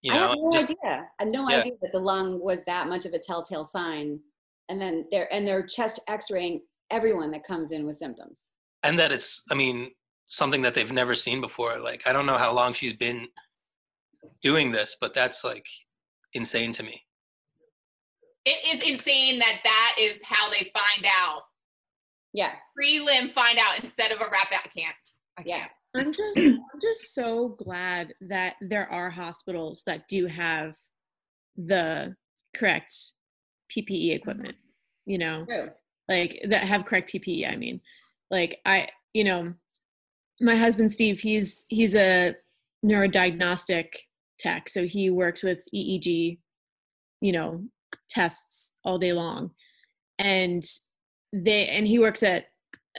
You 0.03 0.13
I 0.13 0.17
know, 0.17 0.29
had 0.29 0.39
no 0.39 0.53
just- 0.53 0.65
idea. 0.83 1.11
I 1.19 1.23
had 1.23 1.29
no 1.33 1.49
Yeah. 1.49 1.59
idea 1.59 1.73
that 1.83 1.93
the 1.93 1.99
lung 2.01 2.41
was 2.41 2.65
that 2.65 2.89
much 2.89 3.07
of 3.07 3.13
a 3.13 3.19
telltale 3.19 3.65
sign. 3.65 4.21
And 4.69 4.81
then 4.81 5.07
they're 5.11 5.33
and 5.33 5.47
they're 5.47 5.65
chest 5.67 6.01
X-raying 6.09 6.61
everyone 6.91 7.31
that 7.33 7.45
comes 7.45 7.73
in 7.73 7.87
with 7.87 7.97
symptoms. 7.97 8.53
and 8.83 8.99
that 9.01 9.11
it's, 9.11 9.43
I 9.51 9.55
mean, 9.55 9.91
something 10.29 10.63
that 10.63 10.75
they've 10.75 10.93
never 10.93 11.15
seen 11.17 11.41
before. 11.41 11.79
Like, 11.81 12.07
I 12.07 12.13
don't 12.13 12.27
know 12.27 12.39
how 12.39 12.53
long 12.53 12.73
she's 12.73 12.93
been 12.95 13.27
doing 14.43 14.71
this, 14.71 14.97
but 15.01 15.13
that's 15.15 15.43
like 15.43 15.67
insane 16.35 16.73
to 16.75 16.83
me. 16.85 17.03
It 18.45 18.77
is 18.83 18.89
insane 18.89 19.39
that 19.41 19.61
that 19.65 19.97
is 19.99 20.21
how 20.23 20.49
they 20.51 20.71
find 20.73 21.05
out. 21.07 21.43
Yeah, 22.33 22.53
Prelim 22.79 23.33
find 23.33 23.59
out 23.59 23.83
instead 23.83 24.13
of 24.13 24.21
a 24.21 24.25
rap. 24.31 24.49
I 24.53 24.69
can't. 24.69 24.95
I 25.39 25.43
Yeah. 25.45 25.59
can't. 25.61 25.73
I'm 25.97 26.13
just 26.13 26.37
I'm 26.39 26.81
just 26.81 27.15
so 27.15 27.49
glad 27.59 28.15
that 28.23 28.57
there 28.61 28.91
are 28.91 29.11
hospitals 29.11 29.83
that 29.87 30.09
do 30.09 30.27
have 30.27 30.75
the 31.57 32.15
correct 32.55 32.93
PPE 33.77 33.89
mm-hmm. 33.89 34.17
equipment, 34.17 34.57
you 35.07 35.19
know, 35.19 35.45
true. 35.47 35.71
like 36.09 36.41
that 36.49 36.63
have 36.63 36.85
correct 36.85 37.13
PPE, 37.13 37.51
I 37.51 37.57
mean. 37.57 37.81
Like 38.31 38.61
I, 38.65 38.89
you 39.15 39.25
know, 39.25 39.55
my 40.41 40.57
husband 40.57 40.93
Steve, 40.93 41.21
he's 41.21 41.65
he's 41.69 41.95
a 41.95 42.35
neurodiagnostic 42.85 43.89
tech, 44.39 44.69
so 44.69 44.87
he 44.87 45.11
works 45.11 45.43
with 45.43 45.63
EEG, 45.75 46.39
you 47.21 47.33
know, 47.33 47.65
tests 48.09 48.77
all 48.85 48.99
day 48.99 49.13
long. 49.13 49.51
And 50.19 50.65
they 51.33 51.69
and 51.69 51.87
he 51.87 51.99
works 51.99 52.23
at 52.23 52.47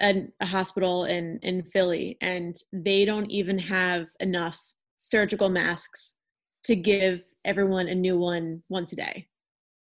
a, 0.01 0.27
a 0.39 0.45
hospital 0.45 1.05
in 1.05 1.39
in 1.43 1.63
Philly 1.63 2.17
and 2.21 2.55
they 2.71 3.05
don't 3.05 3.29
even 3.31 3.57
have 3.59 4.07
enough 4.19 4.59
surgical 4.97 5.49
masks 5.49 6.15
to 6.63 6.75
give 6.75 7.21
everyone 7.45 7.87
a 7.87 7.95
new 7.95 8.17
one 8.19 8.61
once 8.69 8.91
a 8.93 8.95
day. 8.95 9.27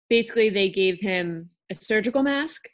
Basically, 0.09 0.49
they 0.49 0.69
gave 0.69 0.99
him 1.01 1.49
a 1.71 1.75
surgical 1.75 2.23
mask 2.23 2.65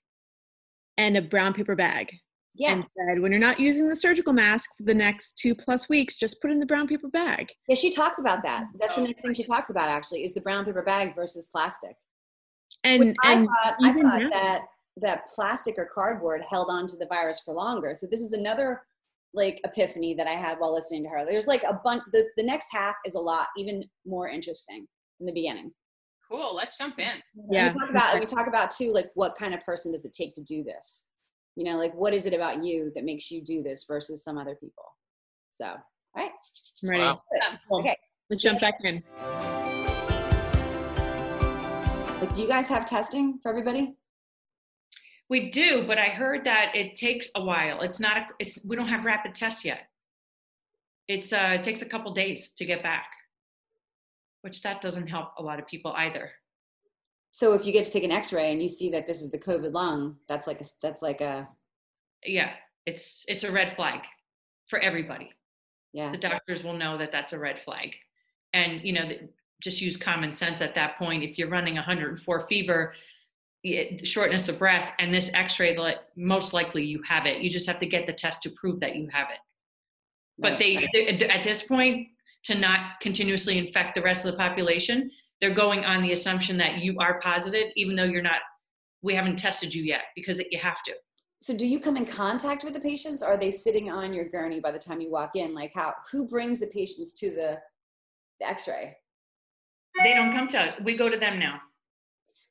and 0.97 1.17
a 1.17 1.21
brown 1.21 1.54
paper 1.54 1.76
bag 1.76 2.13
Yeah, 2.56 2.73
and 2.73 2.86
said, 2.97 3.19
when 3.21 3.32
you're 3.32 3.39
not 3.39 3.60
using 3.60 3.88
the 3.89 3.95
surgical 3.95 4.34
mask 4.34 4.69
for 4.78 4.84
the 4.84 4.93
next 4.93 5.38
two 5.38 5.54
plus 5.56 5.88
weeks, 5.89 6.15
just 6.15 6.41
put 6.41 6.52
in 6.52 6.60
the 6.60 6.65
brown 6.65 6.88
paper 6.88 7.08
bag. 7.10 7.52
yeah. 7.67 7.76
She 7.76 7.91
talks 7.91 8.19
about 8.19 8.41
that. 8.43 8.65
That's 8.80 8.95
the 8.95 9.02
Oh, 9.02 9.06
next 9.06 9.21
thing 9.21 9.34
she 9.34 9.43
talks 9.43 9.69
about. 9.69 9.89
Actually, 9.89 10.23
is 10.23 10.34
the 10.34 10.41
brown 10.41 10.63
paper 10.65 10.82
bag 10.82 11.13
versus 11.15 11.47
plastic. 11.52 11.95
And, 12.84 13.00
Which 13.06 13.15
I 13.23 13.45
thought, 13.45 13.76
I 13.84 13.93
thought 13.93 14.21
now- 14.21 14.30
that 14.30 14.65
that 14.97 15.27
plastic 15.27 15.75
or 15.77 15.89
cardboard 15.93 16.41
held 16.49 16.67
on 16.69 16.88
to 16.88 16.97
the 16.97 17.08
virus 17.08 17.41
for 17.43 17.53
longer. 17.53 17.93
So 17.93 18.08
this 18.10 18.21
is 18.21 18.34
another 18.34 18.81
like 19.34 19.60
epiphany 19.65 20.13
that 20.15 20.27
I 20.27 20.34
had 20.34 20.58
while 20.60 20.73
listening 20.73 21.03
to 21.03 21.10
her. 21.10 21.25
There's 21.25 21.47
like 21.47 21.63
a 21.63 21.79
bunch. 21.84 22.01
The 22.13 22.25
the 22.38 22.43
next 22.43 22.67
half 22.71 22.95
is 23.05 23.15
a 23.15 23.19
lot 23.19 23.47
even 23.58 23.84
more 24.05 24.29
interesting 24.29 24.88
in 25.19 25.25
the 25.25 25.34
beginning. 25.34 25.71
Cool. 26.31 26.55
Let's 26.55 26.77
jump 26.77 26.97
in. 26.97 27.21
Yeah, 27.51 27.67
And 27.67 27.75
we 27.75 27.79
talk 27.79 27.89
about 27.89 28.19
we 28.19 28.25
talk 28.25 28.47
about 28.47 28.71
too 28.71 28.91
like 28.93 29.08
what 29.13 29.36
kind 29.36 29.53
of 29.53 29.63
person 29.65 29.91
does 29.91 30.05
it 30.05 30.13
take 30.13 30.34
to 30.36 30.43
do 30.43 30.63
this? 30.63 31.08
You 31.55 31.65
know, 31.65 31.77
like 31.77 31.93
what 31.93 32.13
is 32.13 32.25
it 32.25 32.34
about 32.34 32.63
you 32.63 32.91
that 32.95 33.03
makes 33.03 33.29
you 33.29 33.43
do 33.43 33.62
this 33.62 33.86
versus 33.88 34.23
some 34.23 34.38
other 34.38 34.55
people? 34.55 34.84
So, 35.51 35.65
all 35.65 35.77
right. 36.15 36.31
I'm 36.84 36.89
ready. 36.89 37.03
Wow. 37.03 37.21
Cool. 37.69 37.79
Okay. 37.79 37.97
Let's 38.29 38.41
jump 38.41 38.60
back 38.60 38.75
in. 38.84 39.03
Like, 42.19 42.34
do 42.34 42.41
you 42.41 42.47
guys 42.47 42.67
have 42.69 42.86
testing 42.86 43.39
for 43.43 43.49
everybody? 43.49 43.95
We 45.30 45.50
do, 45.50 45.84
but 45.88 45.98
I 45.98 46.10
heard 46.10 46.44
that 46.46 46.76
it 46.76 46.96
takes 46.96 47.30
a 47.36 47.44
while. 47.44 47.82
It's 47.82 48.00
not 48.00 48.18
a, 48.18 48.26
it's 48.40 48.60
we 48.64 48.76
don't 48.76 48.88
have 48.88 49.06
rapid 49.06 49.34
tests 49.36 49.66
yet. 49.66 49.88
It's 51.08 51.34
uh 51.34 51.52
it 51.56 51.64
takes 51.64 51.82
a 51.82 51.86
couple 51.86 52.14
days 52.14 52.52
to 52.52 52.66
get 52.66 52.84
back. 52.84 53.08
Which 54.42 54.62
that 54.62 54.82
doesn't 54.82 55.08
help 55.08 55.30
a 55.38 55.44
lot 55.44 55.60
of 55.60 55.68
people 55.68 55.92
either. 55.94 56.32
So 57.32 57.54
if 57.54 57.66
you 57.66 57.74
get 57.74 57.86
to 57.86 57.92
take 57.92 58.04
an 58.04 58.12
X-ray 58.12 58.52
and 58.52 58.62
you 58.62 58.68
see 58.68 58.90
that 58.92 59.08
this 59.08 59.22
is 59.22 59.32
the 59.32 59.40
COVID 59.40 59.74
lung, 59.74 60.18
that's 60.28 60.48
like 60.48 60.62
a 60.62 60.66
that's 60.82 61.02
like 61.02 61.22
a 61.22 61.48
Yeah, 62.24 62.52
it's 62.86 63.26
it's 63.28 63.44
a 63.44 63.52
red 63.52 63.76
flag 63.76 64.02
for 64.68 64.80
everybody. 64.80 65.32
yeah. 65.94 66.12
The 66.12 66.18
doctors 66.18 66.64
will 66.64 66.74
know 66.78 66.98
that 66.98 67.12
that's 67.12 67.34
a 67.34 67.40
red 67.40 67.60
flag. 67.60 67.96
And 68.54 68.82
you 68.84 68.94
know, 68.94 69.10
just 69.62 69.82
use 69.82 69.98
common 69.98 70.34
sense 70.36 70.62
at 70.62 70.76
that 70.76 70.98
point. 70.98 71.24
If 71.24 71.38
you're 71.38 71.50
running 71.50 71.76
104 71.76 72.48
fever, 72.48 72.94
shortness 74.04 74.47
of 74.49 74.60
breath, 74.60 74.91
and 74.99 75.13
this 75.13 75.32
X-ray, 75.34 75.78
like, 75.78 75.97
most 76.15 76.54
likely 76.54 76.84
you 76.84 77.01
have 77.08 77.25
it. 77.25 77.41
You 77.41 77.49
just 77.49 77.67
have 77.67 77.80
to 77.80 77.86
get 77.86 78.06
the 78.06 78.13
test 78.13 78.43
to 78.43 78.49
prove 78.51 78.80
that 78.82 78.95
you 78.95 79.08
have 79.12 79.28
it. 79.32 79.39
but 80.38 80.51
Right, 80.54 80.60
they, 80.93 81.15
they 81.17 81.28
at 81.30 81.43
this 81.43 81.63
point 81.63 82.08
to 82.43 82.56
not 82.56 82.99
continuously 83.01 83.58
infect 83.58 83.95
the 83.95 84.01
rest 84.01 84.25
of 84.25 84.32
the 84.32 84.38
population 84.38 85.10
they're 85.41 85.54
going 85.54 85.84
on 85.84 86.01
the 86.01 86.13
assumption 86.13 86.58
that 86.58 86.80
you 86.80 86.97
are 86.99 87.19
positive 87.19 87.71
even 87.75 87.95
though 87.95 88.04
you're 88.04 88.21
not 88.21 88.39
we 89.01 89.13
haven't 89.13 89.38
tested 89.38 89.73
you 89.73 89.84
yet 89.84 90.01
because 90.15 90.39
you 90.51 90.60
have 90.60 90.82
to 90.84 90.93
So 91.39 91.56
do 91.56 91.65
you 91.65 91.80
come 91.80 91.97
in 91.97 92.06
contact 92.06 92.63
with 92.63 92.73
the 92.73 92.80
patients? 92.80 93.21
Are 93.21 93.38
they 93.38 93.51
sitting 93.51 93.91
on 93.91 94.13
your 94.13 94.25
gurney 94.25 94.60
by 94.60 94.71
the 94.71 94.80
time 94.80 95.01
you 95.01 95.12
walk 95.12 95.36
in? 95.36 95.54
Like 95.54 95.71
how 95.75 95.93
who 96.12 96.28
brings 96.28 96.60
the 96.60 96.67
patients 96.67 97.13
to 97.19 97.30
the, 97.30 97.60
the 98.39 98.47
X-ray? 98.47 98.95
they 100.04 100.13
don't 100.13 100.34
come 100.34 100.47
to 100.49 100.60
us 100.60 100.73
we 100.84 100.97
go 100.97 101.10
to 101.10 101.17
them 101.17 101.39
now 101.39 101.60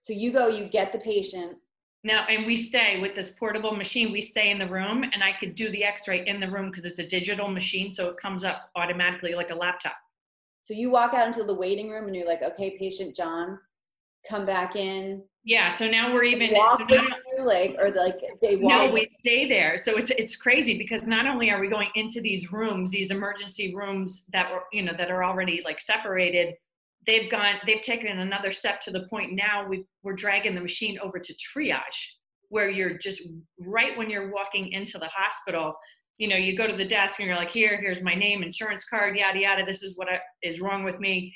So 0.04 0.12
you 0.12 0.32
go, 0.32 0.48
you 0.48 0.66
get 0.68 0.92
the 0.92 0.98
patient. 0.98 1.56
now 2.04 2.26
and 2.28 2.44
we 2.46 2.56
stay 2.56 3.00
with 3.00 3.14
this 3.14 3.30
portable 3.30 3.74
machine 3.74 4.12
we 4.12 4.20
stay 4.20 4.50
in 4.50 4.58
the 4.58 4.68
room 4.68 5.02
and 5.12 5.24
i 5.24 5.32
could 5.40 5.54
do 5.54 5.70
the 5.70 5.82
x-ray 5.82 6.20
in 6.26 6.38
the 6.38 6.50
room 6.54 6.66
because 6.70 6.84
it's 6.84 6.98
a 6.98 7.06
digital 7.18 7.48
machine 7.48 7.90
so 7.90 8.10
it 8.10 8.16
comes 8.18 8.44
up 8.44 8.68
automatically 8.76 9.32
like 9.34 9.50
a 9.50 9.54
laptop 9.54 9.96
So 10.62 10.74
you 10.74 10.90
walk 10.90 11.14
out 11.14 11.26
into 11.26 11.44
the 11.44 11.54
waiting 11.64 11.88
room 11.92 12.04
and 12.08 12.14
you're 12.16 12.26
like, 12.34 12.42
okay, 12.50 12.76
patient 12.84 13.16
John, 13.16 13.58
come 14.30 14.44
back 14.44 14.76
in. 14.76 15.24
yeah 15.54 15.68
so 15.78 15.82
now 15.98 16.04
we're 16.12 16.24
even 16.34 16.50
walk 16.52 16.80
so 16.80 16.84
now- 16.94 17.08
you, 17.32 17.42
like 17.54 17.72
or 17.80 17.88
like 18.04 18.18
they 18.42 18.56
walk. 18.56 18.72
No, 18.72 18.92
we 18.96 19.02
stay 19.22 19.40
there. 19.56 19.72
So 19.84 19.90
it's 20.00 20.10
it's 20.22 20.36
crazy 20.46 20.74
because 20.82 21.02
not 21.16 21.24
only 21.32 21.46
are 21.52 21.60
we 21.64 21.68
going 21.76 21.90
into 22.02 22.20
these 22.28 22.42
rooms, 22.58 22.86
these 22.98 23.10
emergency 23.18 23.66
rooms 23.80 24.10
that 24.34 24.46
were 24.52 24.64
you 24.76 24.82
know 24.86 24.94
that 25.00 25.10
are 25.14 25.22
already 25.30 25.56
like 25.68 25.80
separated, 25.92 26.46
they've 27.06 27.30
gone 27.30 27.56
they've 27.66 27.80
taken 27.80 28.06
another 28.18 28.50
step 28.50 28.80
to 28.82 28.90
the 28.90 29.06
point 29.08 29.32
now 29.32 29.66
we 29.66 29.84
we're 30.02 30.14
dragging 30.14 30.54
the 30.54 30.60
machine 30.60 30.98
over 31.00 31.18
to 31.18 31.34
triage, 31.34 32.08
where 32.48 32.70
you're 32.70 32.98
just 32.98 33.22
right 33.60 33.96
when 33.96 34.10
you're 34.10 34.32
walking 34.32 34.72
into 34.72 34.98
the 34.98 35.08
hospital. 35.08 35.74
You 36.18 36.28
know, 36.28 36.36
you 36.36 36.56
go 36.56 36.68
to 36.68 36.76
the 36.76 36.84
desk 36.84 37.18
and 37.18 37.26
you're 37.26 37.36
like, 37.36 37.50
here, 37.50 37.80
here's 37.80 38.00
my 38.00 38.14
name, 38.14 38.42
insurance 38.42 38.84
card, 38.84 39.16
yada 39.16 39.40
yada. 39.40 39.64
This 39.64 39.82
is 39.82 39.96
what 39.96 40.08
I, 40.08 40.20
is 40.42 40.60
wrong 40.60 40.84
with 40.84 41.00
me. 41.00 41.34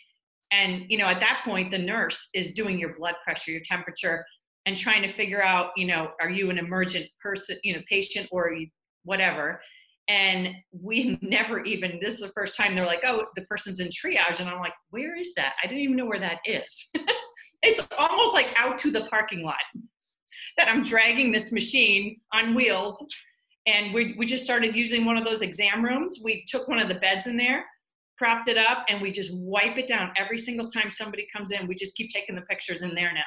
And 0.53 0.85
you 0.89 0.99
know, 0.99 1.07
at 1.07 1.21
that 1.21 1.43
point, 1.45 1.71
the 1.71 1.79
nurse 1.79 2.29
is 2.35 2.53
doing 2.53 2.79
your 2.79 2.97
blood 2.97 3.15
pressure, 3.25 3.51
your 3.51 3.61
temperature, 3.65 4.25
and 4.67 4.77
trying 4.77 5.03
to 5.03 5.09
figure 5.09 5.43
out, 5.43 5.71
you 5.77 5.87
know, 5.87 6.11
are 6.21 6.31
you 6.31 6.51
an 6.51 6.59
emergent 6.59 7.07
person, 7.23 7.57
you 7.65 7.75
know, 7.75 7.83
patient 7.89 8.29
or 8.31 8.53
whatever. 9.05 9.61
And 10.09 10.55
we 10.73 11.19
never 11.23 11.63
even, 11.65 11.99
this 12.01 12.15
is 12.15 12.21
the 12.21 12.33
first 12.35 12.57
time 12.57 12.75
they're 12.75 12.87
like, 12.87 13.05
oh, 13.05 13.27
the 13.37 13.43
person's 13.43 13.81
in 13.81 13.89
triage. 13.89 14.41
And 14.41 14.49
I'm 14.49 14.61
like, 14.61 14.75
where 14.91 15.17
is 15.17 15.35
that? 15.37 15.55
I 15.63 15.67
didn't 15.67 15.83
even 15.83 15.97
know 15.97 16.07
where 16.07 16.21
that 16.21 16.39
is. 16.45 16.89
it's 17.63 17.81
almost 17.99 18.33
like 18.33 18.49
out 18.57 18.79
to 18.79 18.91
the 18.91 19.03
parking 19.03 19.45
lot. 19.45 19.57
that 20.59 20.69
I'm 20.69 20.83
dragging 20.83 21.31
this 21.31 21.53
machine 21.53 22.21
on 22.33 22.55
wheels. 22.55 23.05
And 23.67 23.95
we, 23.95 24.15
we 24.19 24.27
just 24.27 24.45
started 24.45 24.75
using 24.75 25.05
one 25.05 25.17
of 25.17 25.25
those 25.25 25.41
exam 25.41 25.85
rooms. 25.85 26.19
We 26.23 26.45
took 26.49 26.69
one 26.69 26.81
of 26.81 26.89
the 26.89 26.97
beds 26.97 27.27
in 27.27 27.37
there, 27.37 27.65
propped 28.17 28.49
it 28.49 28.59
up, 28.59 28.85
and 28.89 29.01
we 29.01 29.13
just 29.13 29.33
wipe 29.37 29.79
it 29.79 29.87
down 29.87 30.11
every 30.19 30.39
single 30.39 30.67
time 30.67 30.91
somebody 30.91 31.29
comes 31.35 31.53
in. 31.53 31.69
We 31.69 31.75
just 31.75 31.97
keep 31.97 32.11
taking 32.11 32.35
the 32.35 32.43
pictures 32.43 32.83
in 32.83 32.95
there 32.95 33.13
now. 33.13 33.21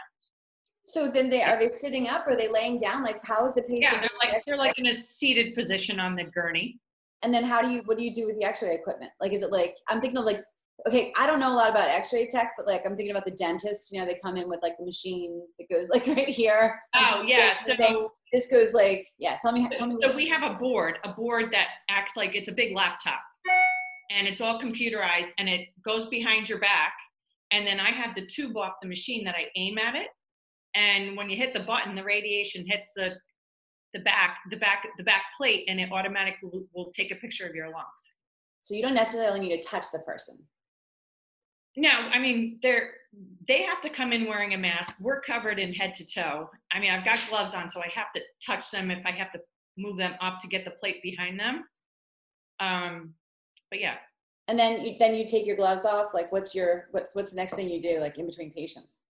So 0.83 1.09
then 1.09 1.29
they 1.29 1.43
are 1.43 1.57
they 1.57 1.69
sitting 1.69 2.07
up? 2.07 2.25
Or 2.27 2.31
are 2.31 2.37
they 2.37 2.49
laying 2.49 2.79
down? 2.79 3.03
Like 3.03 3.23
how 3.25 3.45
is 3.45 3.55
the 3.55 3.63
patient? 3.63 3.93
Yeah, 3.93 3.99
they're 3.99 4.31
like 4.31 4.43
they're 4.45 4.57
like 4.57 4.77
in 4.77 4.87
a 4.87 4.93
seated 4.93 5.53
position 5.53 5.99
on 5.99 6.15
the 6.15 6.23
gurney. 6.23 6.79
And 7.23 7.33
then 7.33 7.43
how 7.43 7.61
do 7.61 7.69
you 7.69 7.81
what 7.85 7.97
do 7.97 8.03
you 8.03 8.13
do 8.13 8.25
with 8.25 8.37
the 8.37 8.45
X-ray 8.45 8.73
equipment? 8.73 9.11
Like 9.19 9.33
is 9.33 9.43
it 9.43 9.51
like 9.51 9.75
I'm 9.87 10.01
thinking 10.01 10.17
of 10.17 10.25
like 10.25 10.43
okay, 10.87 11.13
I 11.17 11.27
don't 11.27 11.39
know 11.39 11.53
a 11.53 11.55
lot 11.55 11.69
about 11.69 11.89
X-ray 11.89 12.27
tech, 12.27 12.53
but 12.57 12.65
like 12.65 12.81
I'm 12.85 12.95
thinking 12.95 13.11
about 13.11 13.25
the 13.25 13.31
dentist. 13.31 13.91
You 13.91 13.99
know, 13.99 14.05
they 14.05 14.17
come 14.23 14.37
in 14.37 14.49
with 14.49 14.59
like 14.61 14.77
the 14.77 14.85
machine 14.85 15.41
that 15.59 15.69
goes 15.69 15.89
like 15.89 16.07
right 16.07 16.29
here. 16.29 16.79
Oh 16.95 17.23
yeah, 17.25 17.53
so 17.53 18.11
this 18.31 18.47
goes 18.47 18.73
like 18.73 19.07
yeah. 19.17 19.37
Tell 19.41 19.51
me, 19.51 19.67
tell 19.73 19.87
me. 19.87 19.97
So 20.01 20.15
we 20.15 20.27
have 20.29 20.43
a 20.43 20.55
board, 20.55 20.99
a 21.03 21.09
board 21.09 21.49
that 21.51 21.67
acts 21.89 22.15
like 22.15 22.35
it's 22.35 22.49
a 22.49 22.53
big 22.53 22.75
laptop, 22.75 23.21
and 24.11 24.27
it's 24.27 24.41
all 24.41 24.59
computerized, 24.59 25.29
and 25.37 25.47
it 25.47 25.67
goes 25.83 26.07
behind 26.07 26.49
your 26.49 26.59
back, 26.59 26.93
and 27.51 27.65
then 27.65 27.79
I 27.79 27.91
have 27.91 28.15
the 28.15 28.25
tube 28.25 28.57
off 28.57 28.73
the 28.81 28.87
machine 28.87 29.23
that 29.25 29.35
I 29.35 29.45
aim 29.55 29.77
at 29.77 29.95
it, 29.95 30.07
and 30.75 31.17
when 31.17 31.29
you 31.29 31.37
hit 31.37 31.53
the 31.53 31.61
button, 31.61 31.95
the 31.95 32.03
radiation 32.03 32.65
hits 32.67 32.93
the 32.95 33.15
the 33.93 33.99
back, 33.99 34.37
the 34.49 34.55
back, 34.55 34.85
the 34.97 35.03
back 35.03 35.23
plate, 35.35 35.65
and 35.67 35.77
it 35.77 35.91
automatically 35.91 36.49
will, 36.73 36.89
take 36.91 37.11
a 37.11 37.15
picture 37.15 37.45
of 37.45 37.53
your 37.53 37.65
lungs. 37.65 38.13
So 38.61 38.73
you 38.73 38.81
don't 38.81 38.93
necessarily 38.93 39.41
need 39.41 39.61
to 39.61 39.67
touch 39.67 39.85
the 39.91 39.99
person. 39.99 40.37
No, 41.75 41.89
I 41.89 42.19
mean 42.19 42.59
they're 42.61 42.91
they 43.47 43.63
have 43.63 43.81
to 43.81 43.89
come 43.89 44.13
in 44.13 44.27
wearing 44.27 44.53
a 44.53 44.57
mask. 44.57 44.95
We're 45.01 45.21
covered 45.21 45.59
in 45.59 45.73
head 45.73 45.93
to 45.95 46.05
toe. 46.05 46.49
I 46.71 46.79
mean, 46.79 46.91
I've 46.91 47.03
got 47.03 47.19
gloves 47.29 47.53
on, 47.53 47.69
so 47.69 47.81
I 47.81 47.89
have 47.93 48.11
to 48.13 48.21
touch 48.45 48.71
them 48.71 48.91
if 48.91 49.05
I 49.05 49.11
have 49.11 49.31
to 49.31 49.41
move 49.77 49.97
them 49.97 50.13
up 50.21 50.39
to 50.39 50.47
get 50.47 50.63
the 50.63 50.71
plate 50.71 51.01
behind 51.01 51.39
them. 51.39 51.63
Um, 52.59 53.13
but 53.69 53.81
yeah. 53.81 53.95
And 54.47 54.57
then 54.57 54.85
you, 54.85 54.95
then 54.99 55.15
you 55.15 55.25
take 55.25 55.45
your 55.45 55.55
gloves 55.55 55.85
off. 55.85 56.13
Like, 56.13 56.31
what's 56.31 56.55
your 56.55 56.87
what, 56.91 57.09
what's 57.13 57.31
the 57.31 57.37
next 57.37 57.55
thing 57.55 57.69
you 57.69 57.81
do? 57.81 57.99
Like 57.99 58.17
in 58.17 58.25
between 58.25 58.51
patients. 58.51 59.00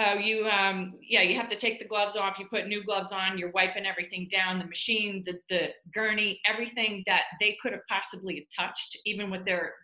Oh, 0.00 0.14
you 0.14 0.46
um 0.48 0.94
yeah, 1.02 1.22
you 1.22 1.36
have 1.36 1.50
to 1.50 1.56
take 1.56 1.80
the 1.80 1.84
gloves 1.84 2.16
off. 2.16 2.38
You 2.38 2.46
put 2.48 2.68
new 2.68 2.84
gloves 2.84 3.10
on. 3.12 3.36
You're 3.36 3.50
wiping 3.50 3.84
everything 3.86 4.28
down. 4.30 4.58
The 4.58 4.66
machine, 4.66 5.24
the 5.26 5.40
the 5.50 5.68
gurney, 5.92 6.40
everything 6.46 7.02
that 7.06 7.22
they 7.40 7.56
could 7.60 7.72
have 7.72 7.82
possibly 7.88 8.46
touched, 8.56 8.96
even 9.06 9.30
with 9.30 9.44
their 9.44 9.74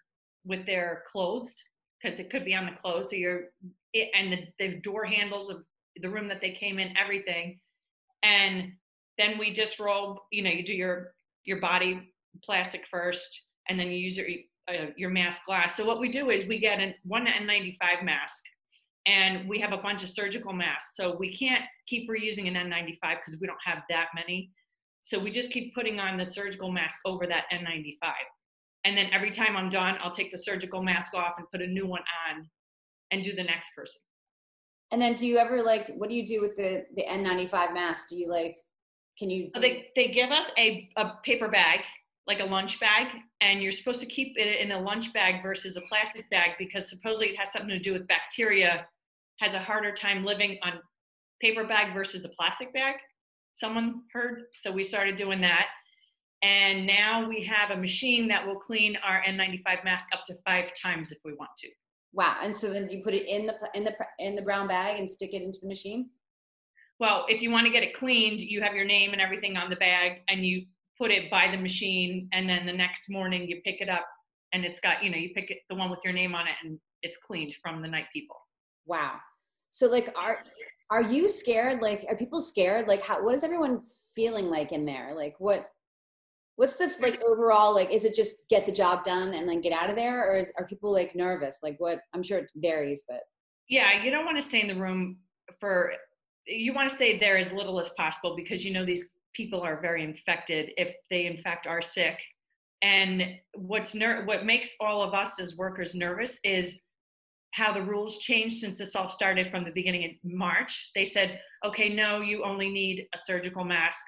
with 0.45 0.67
their 0.67 1.03
clothes 1.11 1.57
because 2.01 2.21
it 2.21 2.31
could 2.31 2.45
be 2.45 2.55
on 2.55 2.67
the 2.67 2.73
clothes. 2.73 3.11
So 3.11 3.17
you're 3.17 3.45
it, 3.93 4.11
and 4.15 4.33
the, 4.33 4.47
the 4.59 4.81
door 4.81 5.05
handles 5.05 5.49
of 5.51 5.65
the 6.01 6.11
room 6.11 6.29
that 6.29 6.41
they 6.41 6.51
came 6.51 6.79
in, 6.79 6.97
everything, 6.97 7.59
and 8.23 8.73
then 9.19 9.39
we 9.39 9.55
roll. 9.81 10.21
You 10.31 10.43
know, 10.43 10.51
you 10.51 10.65
do 10.65 10.75
your 10.75 11.15
your 11.45 11.61
body 11.61 12.13
plastic 12.45 12.85
first, 12.91 13.45
and 13.69 13.79
then 13.79 13.89
you 13.89 13.99
use 13.99 14.17
your 14.17 14.27
uh, 14.69 14.91
your 14.97 15.11
mask 15.11 15.45
glass. 15.47 15.77
So 15.77 15.85
what 15.85 16.01
we 16.01 16.09
do 16.09 16.31
is 16.31 16.45
we 16.47 16.59
get 16.59 16.81
an 16.81 16.95
one 17.05 17.27
N95 17.27 18.05
mask, 18.05 18.45
and 19.07 19.49
we 19.49 19.61
have 19.61 19.73
a 19.73 19.79
bunch 19.79 20.03
of 20.03 20.09
surgical 20.09 20.53
masks. 20.53 20.97
So 20.97 21.17
we 21.17 21.35
can't 21.35 21.63
keep 21.87 22.09
reusing 22.09 22.49
an 22.49 22.55
N95 22.55 23.01
because 23.01 23.39
we 23.41 23.47
don't 23.47 23.59
have 23.65 23.83
that 23.91 24.07
many. 24.15 24.51
So 25.03 25.19
we 25.19 25.31
just 25.31 25.51
keep 25.51 25.75
putting 25.75 26.01
on 26.01 26.17
the 26.17 26.31
surgical 26.31 26.73
mask 26.73 27.01
over 27.05 27.27
that 27.27 27.45
N95 27.53 28.13
and 28.85 28.97
then 28.97 29.09
every 29.13 29.31
time 29.31 29.57
I'm 29.57 29.71
done, 29.71 29.97
I'll 30.01 30.11
take 30.11 30.31
the 30.31 30.39
surgical 30.39 30.83
mask 30.83 31.15
off 31.15 31.35
and 31.39 31.51
put 31.51 31.63
a 31.63 31.67
new 31.67 31.87
one 31.87 32.03
on 32.29 32.49
and 33.11 33.23
do 33.23 33.35
the 33.35 33.43
next 33.43 33.71
person. 33.75 34.01
And 34.91 35.01
then 35.01 35.15
do 35.15 35.27
you 35.27 35.39
ever 35.39 35.63
like 35.63 35.91
what 35.97 36.11
do 36.11 36.15
you 36.15 36.27
do 36.27 36.41
with 36.41 36.57
the 36.57 36.85
the 36.95 37.05
N95 37.05 37.75
mask? 37.75 38.11
Do 38.11 38.17
you 38.17 38.29
like 38.29 38.57
can 39.19 39.31
you 39.31 39.51
they 39.59 39.87
they 39.97 40.09
give 40.09 40.31
us 40.31 40.51
a, 40.59 40.91
a 40.97 41.13
paper 41.25 41.49
bag, 41.49 41.81
like 42.27 42.41
a 42.41 42.45
lunch 42.45 42.79
bag, 42.79 43.09
and 43.41 43.63
you're 43.63 43.73
supposed 43.73 44.01
to 44.01 44.07
keep 44.07 44.37
it 44.37 44.61
in 44.61 44.73
a 44.73 44.81
lunch 44.81 45.13
bag 45.13 45.43
versus 45.43 45.77
a 45.77 45.81
plastic 45.89 46.29
bag 46.31 46.51
because 46.59 46.89
supposedly 46.89 47.29
it 47.29 47.39
has 47.39 47.53
something 47.53 47.71
to 47.71 47.79
do 47.79 47.95
with 47.95 48.07
bacteria 48.07 48.87
has 49.45 49.55
a 49.55 49.59
harder 49.59 49.93
time 49.93 50.25
living 50.25 50.59
on 50.63 50.73
paper 51.41 51.65
bag 51.65 51.93
versus 51.93 52.25
a 52.25 52.31
plastic 52.31 52.73
bag. 52.73 52.97
Someone 53.55 54.03
heard, 54.13 54.45
so 54.55 54.73
we 54.73 54.83
started 54.83 55.17
doing 55.17 55.41
that. 55.43 55.67
And 56.43 56.87
now 56.87 57.29
we 57.29 57.45
have 57.45 57.71
a 57.71 57.77
machine 57.77 58.27
that 58.29 58.47
will 58.47 58.57
clean 58.57 58.97
our 59.07 59.23
N95 59.23 59.85
mask 59.85 60.09
up 60.13 60.25
to 60.27 60.35
five 60.47 60.73
times 60.81 61.13
if 61.13 61.19
we 61.25 61.35
want 61.35 61.51
to. 61.59 61.69
Wow! 62.13 62.37
And 62.43 62.55
so 62.55 62.73
then 62.73 62.89
you 62.91 63.03
put 63.03 63.15
it 63.15 63.27
in 63.27 63.47
the 63.47 63.57
in 63.75 63.85
the 63.85 63.95
in 64.19 64.37
the 64.37 64.43
brown 64.43 64.69
bag 64.69 64.99
and 64.99 65.09
stick 65.09 65.35
it 65.35 65.43
into 65.43 65.59
the 65.63 65.69
machine. 65.69 66.11
Well, 67.01 67.27
if 67.29 67.43
you 67.43 67.51
want 67.51 67.67
to 67.67 67.73
get 67.73 67.83
it 67.83 67.93
cleaned, 67.95 68.41
you 68.41 68.61
have 68.63 68.75
your 68.75 68.85
name 68.85 69.13
and 69.13 69.21
everything 69.21 69.57
on 69.57 69.69
the 69.69 69.77
bag, 69.77 70.21
and 70.29 70.45
you 70.47 70.65
put 70.97 71.11
it 71.11 71.31
by 71.31 71.51
the 71.51 71.57
machine, 71.57 72.29
and 72.33 72.49
then 72.49 72.67
the 72.67 72.73
next 72.73 73.11
morning 73.11 73.49
you 73.49 73.61
pick 73.65 73.81
it 73.81 73.89
up, 73.89 74.07
and 74.53 74.65
it's 74.65 74.81
got 74.81 75.03
you 75.03 75.11
know 75.11 75.17
you 75.17 75.31
pick 75.35 75.51
it 75.51 75.59
the 75.69 75.75
one 75.75 75.91
with 75.91 76.01
your 76.05 76.13
name 76.13 76.35
on 76.35 76.47
it, 76.47 76.55
and 76.63 76.79
it's 77.03 77.17
cleaned 77.17 77.55
from 77.63 77.83
the 77.83 77.89
night 77.89 78.07
people. 78.13 78.37
Wow. 78.87 79.15
So 79.75 79.89
like, 79.89 80.15
are 80.17 80.39
are 80.89 81.03
you 81.03 81.29
scared? 81.29 81.83
Like, 81.83 82.07
are 82.09 82.17
people 82.17 82.41
scared? 82.41 82.87
Like, 82.87 83.05
how 83.05 83.25
what 83.25 83.35
is 83.35 83.43
everyone 83.43 83.83
feeling 84.15 84.49
like 84.49 84.71
in 84.71 84.85
there? 84.85 85.15
Like, 85.17 85.35
what 85.39 85.69
what's 86.55 86.77
the 86.77 86.89
like 87.03 87.21
overall 87.23 87.75
like 87.75 87.91
is 87.91 88.05
it 88.05 88.15
just 88.15 88.37
get 88.49 88.65
the 88.65 88.71
job 88.71 89.03
done 89.03 89.35
and 89.35 89.49
then 89.49 89.61
get 89.61 89.73
out 89.73 89.91
of 89.91 89.97
there 89.97 90.31
or 90.31 90.37
is 90.37 90.53
are 90.57 90.67
people 90.67 90.93
like 90.93 91.17
nervous 91.17 91.59
like 91.65 91.75
what 91.79 91.99
i'm 92.15 92.23
sure 92.23 92.39
it 92.39 92.53
varies 92.55 93.03
but 93.09 93.23
yeah 93.69 94.05
you 94.05 94.09
don't 94.09 94.25
want 94.25 94.37
to 94.37 94.49
stay 94.49 94.61
in 94.61 94.69
the 94.69 94.81
room 94.81 95.17
for 95.59 95.93
you 96.47 96.73
want 96.73 96.89
to 96.89 96.95
stay 96.95 97.19
there 97.19 97.37
as 97.37 97.53
little 97.53 97.81
as 97.81 97.91
possible 97.97 98.37
because 98.37 98.65
you 98.65 98.73
know 98.73 98.85
these 98.85 99.11
people 99.33 99.61
are 99.61 99.81
very 99.81 100.05
infected 100.05 100.71
if 100.77 100.95
they 101.11 101.27
in 101.27 101.37
fact 101.37 101.67
are 101.67 101.83
sick 101.83 102.23
and 102.83 103.25
what's 103.57 103.93
ner- 103.93 104.25
what 104.25 104.45
makes 104.45 104.77
all 104.79 105.03
of 105.03 105.13
us 105.13 105.41
as 105.41 105.57
workers 105.57 105.93
nervous 105.97 106.39
is 106.45 106.79
how 107.55 107.73
the 107.73 107.83
rules 107.83 108.19
changed 108.19 108.59
since 108.59 108.79
this 108.79 108.97
all 108.97 109.09
started 109.09 109.49
from 109.51 109.65
the 109.65 109.71
beginning 109.73 110.05
of 110.05 110.11
march 110.25 110.91
they 110.95 111.05
said 111.05 111.41
okay 111.65 111.89
no 111.89 112.21
you 112.21 112.45
only 112.45 112.69
need 112.71 113.07
a 113.15 113.19
surgical 113.19 113.65
mask 113.65 114.05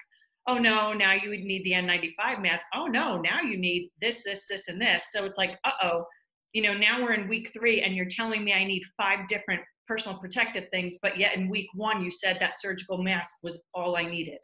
oh 0.47 0.57
no, 0.57 0.93
now 0.93 1.13
you 1.13 1.29
would 1.29 1.41
need 1.41 1.63
the 1.63 1.71
N95 1.71 2.41
mask. 2.41 2.65
Oh 2.73 2.87
no, 2.87 3.19
now 3.19 3.41
you 3.41 3.57
need 3.57 3.91
this, 4.01 4.23
this, 4.23 4.47
this, 4.49 4.69
and 4.69 4.81
this. 4.81 5.09
So 5.11 5.25
it's 5.25 5.37
like, 5.37 5.57
uh 5.65 5.71
oh, 5.83 6.05
you 6.53 6.61
know, 6.61 6.73
now 6.73 7.01
we're 7.01 7.13
in 7.13 7.27
week 7.27 7.51
three 7.53 7.81
and 7.81 7.95
you're 7.95 8.07
telling 8.09 8.43
me 8.43 8.53
I 8.53 8.63
need 8.63 8.83
five 8.99 9.27
different 9.27 9.61
personal 9.87 10.17
protective 10.17 10.65
things, 10.71 10.95
but 11.01 11.17
yet 11.17 11.35
in 11.35 11.49
week 11.49 11.67
one 11.75 12.01
you 12.01 12.09
said 12.09 12.37
that 12.39 12.59
surgical 12.59 12.97
mask 12.97 13.35
was 13.43 13.61
all 13.73 13.97
I 13.97 14.03
needed. 14.03 14.39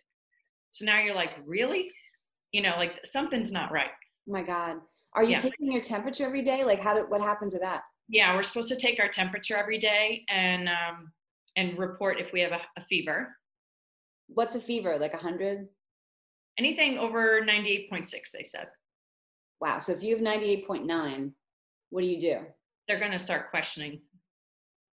So 0.71 0.85
now 0.85 1.01
you're 1.01 1.15
like, 1.15 1.31
really? 1.45 1.89
You 2.51 2.61
know, 2.61 2.73
like 2.77 2.99
something's 3.05 3.51
not 3.51 3.71
right. 3.71 3.91
Oh 4.29 4.33
my 4.33 4.43
God. 4.43 4.77
Are 5.15 5.23
you 5.23 5.31
yeah. 5.31 5.37
taking 5.37 5.71
your 5.71 5.81
temperature 5.81 6.25
every 6.25 6.41
day? 6.41 6.65
Like 6.65 6.81
how 6.81 6.93
do, 6.95 7.05
what 7.07 7.21
happens 7.21 7.53
with 7.53 7.61
that? 7.61 7.81
Yeah, 8.13 8.35
we're 8.35 8.43
supposed 8.43 8.69
to 8.69 8.75
take 8.75 8.99
our 8.99 9.09
temperature 9.09 9.57
every 9.57 9.79
day 9.79 10.23
and 10.29 10.69
um, 10.69 11.11
and 11.55 11.77
report 11.77 12.19
if 12.19 12.31
we 12.31 12.39
have 12.41 12.51
a, 12.51 12.61
a 12.77 12.85
fever. 12.85 13.35
What's 14.27 14.55
a 14.55 14.59
fever? 14.59 14.97
Like 14.97 15.13
a 15.13 15.17
hundred? 15.17 15.67
anything 16.57 16.97
over 16.97 17.41
98.6 17.41 18.09
they 18.31 18.43
said 18.43 18.67
wow 19.59 19.79
so 19.79 19.91
if 19.91 20.03
you 20.03 20.15
have 20.15 20.25
98.9 20.25 21.31
what 21.89 22.01
do 22.01 22.07
you 22.07 22.19
do 22.19 22.39
they're 22.87 22.99
going 22.99 23.11
to 23.11 23.19
start 23.19 23.49
questioning 23.49 24.01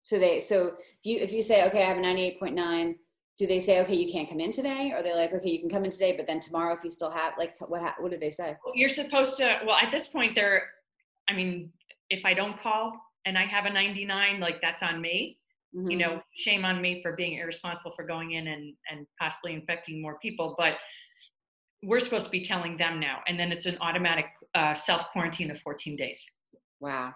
so 0.03 0.19
they 0.19 0.41
so 0.41 0.67
if 0.79 0.99
you 1.05 1.19
if 1.19 1.33
you 1.33 1.43
say 1.43 1.67
okay 1.67 1.83
i 1.83 1.87
have 1.87 1.99
a 1.99 2.01
98.9 2.01 2.95
do 3.39 3.47
they 3.47 3.61
say 3.61 3.81
okay 3.81 3.95
you 3.95 4.11
can't 4.11 4.29
come 4.29 4.41
in 4.41 4.53
today 4.53 4.93
or 4.95 5.03
they're 5.03 5.17
like 5.17 5.33
okay 5.33 5.51
you 5.51 5.61
can 5.61 5.71
come 5.71 5.85
in 5.85 5.91
today 5.91 6.17
but 6.17 6.27
then 6.27 6.41
tomorrow 6.41 6.75
if 6.75 6.85
you 6.85 6.91
still 6.91 7.11
have 7.11 7.35
like 7.39 7.55
what 7.69 7.95
what 7.99 8.11
do 8.11 8.19
they 8.19 8.31
say 8.31 8.57
you're 8.75 8.89
supposed 8.89 9.37
to 9.37 9.59
well 9.67 9.77
at 9.77 9.91
this 9.91 10.07
point 10.07 10.35
they're 10.35 10.69
i 11.29 11.33
mean 11.33 11.71
if 12.11 12.25
i 12.25 12.35
don't 12.35 12.59
call 12.59 12.93
and 13.29 13.39
i 13.39 13.45
have 13.45 13.67
a 13.67 13.71
99 13.71 14.41
like 14.41 14.61
that's 14.61 14.83
on 14.83 15.01
me. 15.01 15.39
Mm-hmm. 15.77 15.91
you 15.91 15.99
know 15.99 16.23
shame 16.35 16.65
on 16.65 16.81
me 16.81 17.03
for 17.03 17.13
being 17.13 17.39
irresponsible 17.39 17.93
for 17.95 18.05
going 18.05 18.33
in 18.33 18.49
and 18.49 18.75
and 18.91 19.07
possibly 19.21 19.53
infecting 19.53 20.01
more 20.01 20.19
people 20.19 20.55
but 20.57 20.77
we're 21.83 22.01
supposed 22.01 22.25
to 22.25 22.33
be 22.33 22.41
telling 22.41 22.77
them 22.77 22.99
now 22.99 23.21
and 23.29 23.39
then 23.39 23.53
it's 23.53 23.67
an 23.67 23.77
automatic 23.81 24.27
uh, 24.55 24.75
self 24.75 25.11
quarantine 25.13 25.51
of 25.51 25.61
14 25.61 25.97
days. 25.97 26.25
Wow. 26.81 27.13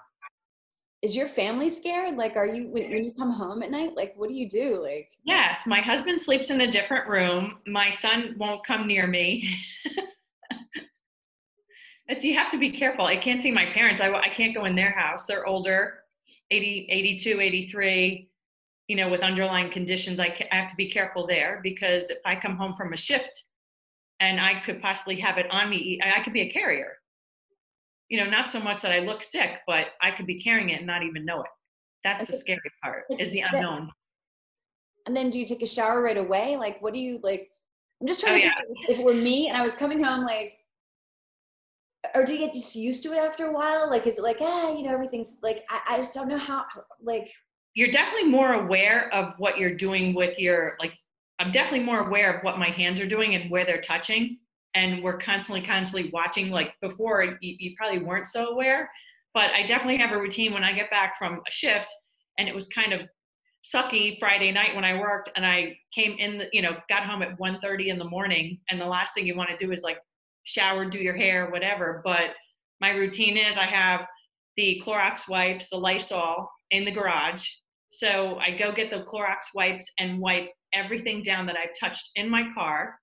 Is 1.00 1.16
your 1.16 1.26
family 1.26 1.68
scared? 1.68 2.16
Like 2.16 2.36
are 2.36 2.46
you 2.46 2.68
when 2.68 3.04
you 3.04 3.12
come 3.12 3.30
home 3.30 3.62
at 3.62 3.70
night 3.70 3.96
like 3.96 4.12
what 4.16 4.28
do 4.28 4.34
you 4.34 4.48
do? 4.48 4.80
Like 4.82 5.08
yes 5.24 5.66
my 5.66 5.80
husband 5.80 6.20
sleeps 6.20 6.50
in 6.50 6.60
a 6.60 6.70
different 6.70 7.08
room. 7.08 7.58
My 7.66 7.90
son 7.90 8.36
won't 8.38 8.64
come 8.64 8.86
near 8.86 9.06
me. 9.06 9.48
It's 12.08 12.24
you 12.24 12.34
have 12.34 12.50
to 12.50 12.58
be 12.58 12.70
careful. 12.70 13.06
I 13.06 13.16
can't 13.16 13.40
see 13.40 13.50
my 13.50 13.64
parents. 13.64 14.02
I, 14.02 14.12
I 14.12 14.28
can't 14.28 14.54
go 14.54 14.66
in 14.66 14.74
their 14.74 14.90
house. 14.90 15.24
They're 15.24 15.46
older 15.46 16.01
80 16.52 16.86
82 16.90 17.40
83 17.40 18.28
you 18.88 18.96
know 18.96 19.08
with 19.08 19.22
underlying 19.22 19.70
conditions 19.70 20.20
I, 20.20 20.28
I 20.52 20.56
have 20.56 20.68
to 20.68 20.76
be 20.76 20.88
careful 20.90 21.26
there 21.26 21.60
because 21.62 22.10
if 22.10 22.18
i 22.26 22.34
come 22.36 22.56
home 22.56 22.74
from 22.74 22.92
a 22.92 22.96
shift 22.96 23.34
and 24.20 24.40
I 24.40 24.60
could 24.60 24.80
possibly 24.80 25.16
have 25.26 25.36
it 25.38 25.46
on 25.50 25.68
me. 25.68 25.98
I 26.00 26.20
could 26.22 26.32
be 26.32 26.42
a 26.42 26.48
carrier. 26.48 26.92
You 28.08 28.18
know, 28.22 28.30
not 28.30 28.50
so 28.50 28.60
much 28.60 28.80
that 28.82 28.92
I 28.92 29.00
look 29.00 29.20
sick, 29.24 29.50
but 29.66 29.86
I 30.00 30.12
could 30.12 30.26
be 30.26 30.40
carrying 30.40 30.68
it 30.68 30.78
and 30.78 30.86
not 30.86 31.02
even 31.02 31.24
know 31.24 31.40
it. 31.40 31.48
That's 32.04 32.28
the 32.28 32.34
scary 32.34 32.70
part 32.84 33.02
is 33.18 33.32
the 33.32 33.40
unknown. 33.40 33.90
and 35.08 35.16
then 35.16 35.30
do 35.30 35.40
you 35.40 35.46
take 35.46 35.62
a 35.62 35.66
shower 35.66 36.00
right 36.00 36.16
away? 36.16 36.56
Like, 36.56 36.80
what 36.80 36.94
do 36.94 37.00
you 37.00 37.18
like? 37.24 37.50
I'm 38.00 38.06
just 38.06 38.20
trying 38.20 38.34
Oh, 38.34 38.38
to 38.38 38.44
yeah. 38.44 38.52
think 38.64 38.90
if 38.90 38.98
it 39.00 39.04
were 39.04 39.12
me 39.30 39.48
and 39.48 39.56
I 39.56 39.62
was 39.62 39.74
coming 39.74 40.00
home, 40.00 40.24
like, 40.24 40.54
or 42.14 42.24
do 42.24 42.32
you 42.32 42.40
get 42.40 42.54
just 42.54 42.74
used 42.74 43.02
to 43.04 43.12
it 43.12 43.18
after 43.18 43.46
a 43.46 43.52
while? 43.52 43.88
Like, 43.88 44.06
is 44.06 44.18
it 44.18 44.22
like, 44.22 44.38
ah, 44.40 44.72
you 44.72 44.82
know, 44.82 44.92
everything's 44.92 45.38
like, 45.42 45.64
I, 45.70 45.80
I 45.88 45.96
just 45.98 46.14
don't 46.14 46.28
know 46.28 46.38
how, 46.38 46.64
like, 47.00 47.32
you're 47.74 47.90
definitely 47.90 48.28
more 48.28 48.52
aware 48.52 49.12
of 49.14 49.34
what 49.38 49.58
you're 49.58 49.74
doing 49.74 50.14
with 50.14 50.38
your 50.38 50.76
like 50.78 50.92
i'm 51.38 51.50
definitely 51.50 51.84
more 51.84 52.06
aware 52.06 52.32
of 52.34 52.44
what 52.44 52.58
my 52.58 52.68
hands 52.68 53.00
are 53.00 53.06
doing 53.06 53.34
and 53.34 53.50
where 53.50 53.64
they're 53.64 53.80
touching. 53.80 54.38
And 54.74 55.02
we're 55.02 55.18
constantly 55.18 55.60
constantly 55.60 56.10
watching 56.12 56.50
like 56.50 56.74
before 56.80 57.22
you, 57.24 57.36
you 57.40 57.74
probably 57.76 57.98
weren't 57.98 58.26
so 58.26 58.48
aware. 58.48 58.90
But 59.34 59.50
i 59.52 59.62
definitely 59.62 59.98
have 59.98 60.12
a 60.12 60.20
routine 60.20 60.52
when 60.52 60.64
i 60.64 60.72
get 60.72 60.90
back 60.90 61.18
from 61.18 61.40
a 61.46 61.50
shift 61.50 61.90
and 62.38 62.48
it 62.48 62.54
was 62.54 62.68
kind 62.68 62.92
of 62.92 63.02
sucky 63.64 64.18
friday 64.18 64.50
night 64.50 64.74
when 64.74 64.84
i 64.84 64.98
worked 64.98 65.30
and 65.36 65.46
i 65.46 65.76
came 65.94 66.16
in 66.18 66.38
the, 66.38 66.48
you 66.52 66.62
know 66.62 66.76
got 66.88 67.06
home 67.06 67.22
at 67.22 67.38
1.30 67.38 67.86
in 67.86 67.98
the 67.98 68.04
morning. 68.04 68.58
And 68.70 68.80
the 68.80 68.86
last 68.86 69.14
thing 69.14 69.26
you 69.26 69.36
want 69.36 69.50
to 69.50 69.56
do 69.56 69.72
is 69.72 69.82
like 69.82 69.98
shower 70.44 70.84
do 70.84 70.98
your 70.98 71.16
hair 71.16 71.50
whatever 71.50 72.00
but 72.04 72.30
my 72.80 72.90
routine 72.90 73.36
is 73.36 73.56
i 73.56 73.66
have 73.66 74.00
the 74.56 74.82
Clorox 74.84 75.28
wipes, 75.28 75.70
the 75.70 75.76
Lysol 75.76 76.48
in 76.70 76.84
the 76.84 76.90
garage. 76.90 77.46
So 77.90 78.38
I 78.38 78.56
go 78.56 78.72
get 78.72 78.90
the 78.90 79.04
Clorox 79.04 79.40
wipes 79.54 79.90
and 79.98 80.18
wipe 80.18 80.48
everything 80.72 81.22
down 81.22 81.46
that 81.46 81.56
I've 81.56 81.78
touched 81.78 82.10
in 82.16 82.28
my 82.28 82.48
car. 82.54 82.96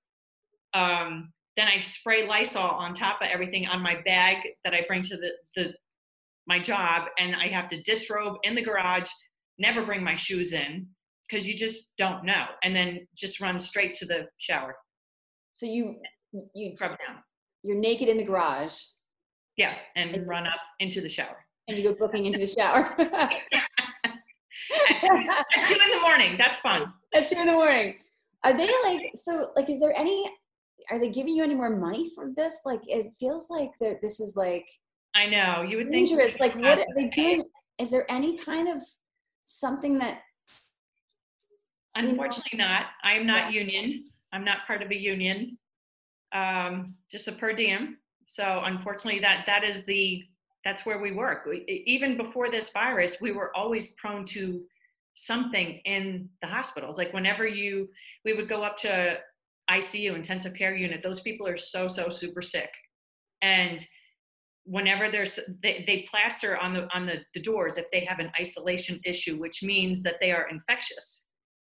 Um, 0.73 1.31
then 1.57 1.67
I 1.67 1.79
spray 1.79 2.27
Lysol 2.27 2.63
on 2.63 2.93
top 2.93 3.21
of 3.21 3.27
everything 3.31 3.67
on 3.67 3.81
my 3.81 4.01
bag 4.05 4.37
that 4.63 4.73
I 4.73 4.81
bring 4.87 5.01
to 5.03 5.17
the, 5.17 5.29
the 5.55 5.73
my 6.47 6.59
job, 6.59 7.03
and 7.19 7.35
I 7.35 7.47
have 7.47 7.67
to 7.69 7.81
disrobe 7.83 8.37
in 8.43 8.55
the 8.55 8.63
garage. 8.63 9.09
Never 9.59 9.85
bring 9.85 10.03
my 10.03 10.15
shoes 10.15 10.51
in 10.51 10.87
because 11.29 11.47
you 11.47 11.53
just 11.55 11.91
don't 11.97 12.23
know, 12.23 12.45
and 12.63 12.75
then 12.75 13.07
just 13.15 13.39
run 13.39 13.59
straight 13.59 13.93
to 13.95 14.05
the 14.05 14.27
shower, 14.37 14.75
so 15.53 15.67
you, 15.67 15.97
you, 16.55 16.73
scrub 16.75 16.91
down. 16.91 17.17
You're 17.63 17.77
naked 17.77 18.07
in 18.09 18.17
the 18.17 18.23
garage 18.23 18.77
Yeah, 19.57 19.75
and 19.95 20.27
run 20.27 20.47
up 20.47 20.59
into 20.79 21.01
the 21.01 21.09
shower 21.09 21.45
and 21.69 21.77
you 21.77 21.87
go 21.87 21.95
booking 21.95 22.25
into 22.25 22.39
the 22.39 22.47
shower 22.47 22.95
at 24.89 25.01
two, 25.01 25.07
at 25.07 25.67
two 25.67 25.73
in 25.73 25.97
the 25.97 26.01
morning. 26.01 26.35
That's 26.37 26.59
fun. 26.59 26.91
at 27.13 27.29
two 27.29 27.39
in 27.39 27.47
the 27.47 27.53
morning. 27.53 27.95
Are 28.43 28.55
they 28.55 28.67
like, 28.83 29.11
so, 29.15 29.51
like, 29.55 29.69
is 29.69 29.79
there 29.79 29.97
any, 29.97 30.29
are 30.89 30.99
they 30.99 31.09
giving 31.09 31.35
you 31.35 31.43
any 31.43 31.55
more 31.55 31.69
money 31.75 32.09
for 32.15 32.31
this? 32.35 32.61
Like, 32.65 32.79
it 32.87 33.13
feels 33.19 33.49
like 33.49 33.71
that 33.81 34.01
this 34.01 34.19
is 34.19 34.35
like, 34.35 34.67
I 35.15 35.25
know. 35.27 35.63
You 35.63 35.77
would 35.77 35.89
think 35.89 36.07
dangerous. 36.07 36.39
Like, 36.39 36.55
what 36.55 36.79
are 36.79 36.85
they 36.95 37.09
doing? 37.09 37.43
Is 37.79 37.91
there 37.91 38.09
any 38.09 38.37
kind 38.37 38.69
of 38.69 38.81
something 39.43 39.97
that 39.97 40.21
you 41.95 42.03
know- 42.03 42.09
Unfortunately, 42.09 42.57
not. 42.57 42.85
I'm 43.03 43.25
not 43.27 43.51
union. 43.51 44.05
I'm 44.31 44.45
not 44.45 44.65
part 44.67 44.81
of 44.81 44.91
a 44.91 44.95
union. 44.95 45.57
Um, 46.33 46.95
just 47.09 47.27
a 47.27 47.31
per 47.31 47.53
diem. 47.53 47.97
So 48.25 48.61
unfortunately, 48.63 49.19
that 49.21 49.45
that 49.47 49.63
is 49.63 49.85
the 49.85 50.23
that's 50.63 50.85
where 50.85 50.99
we 50.99 51.11
work. 51.11 51.45
We, 51.45 51.83
even 51.87 52.17
before 52.17 52.51
this 52.51 52.69
virus, 52.69 53.17
we 53.21 53.31
were 53.31 53.55
always 53.55 53.93
prone 53.93 54.25
to 54.25 54.61
something 55.15 55.79
in 55.85 56.29
the 56.41 56.47
hospitals. 56.47 56.97
Like 56.97 57.13
whenever 57.13 57.47
you, 57.47 57.89
we 58.25 58.33
would 58.33 58.49
go 58.49 58.63
up 58.63 58.77
to 58.77 59.17
ICU, 59.71 60.15
intensive 60.15 60.53
care 60.53 60.75
unit. 60.75 61.01
Those 61.01 61.21
people 61.21 61.47
are 61.47 61.57
so 61.57 61.87
so 61.87 62.09
super 62.09 62.41
sick, 62.41 62.71
and 63.41 63.83
whenever 64.65 65.09
there's 65.09 65.39
they, 65.63 65.83
they 65.87 66.05
plaster 66.09 66.55
on 66.57 66.73
the 66.73 66.87
on 66.93 67.05
the, 67.05 67.21
the 67.33 67.41
doors 67.41 67.77
if 67.77 67.89
they 67.91 68.05
have 68.05 68.19
an 68.19 68.31
isolation 68.39 68.99
issue, 69.05 69.37
which 69.37 69.63
means 69.63 70.03
that 70.03 70.15
they 70.21 70.31
are 70.31 70.47
infectious 70.49 71.25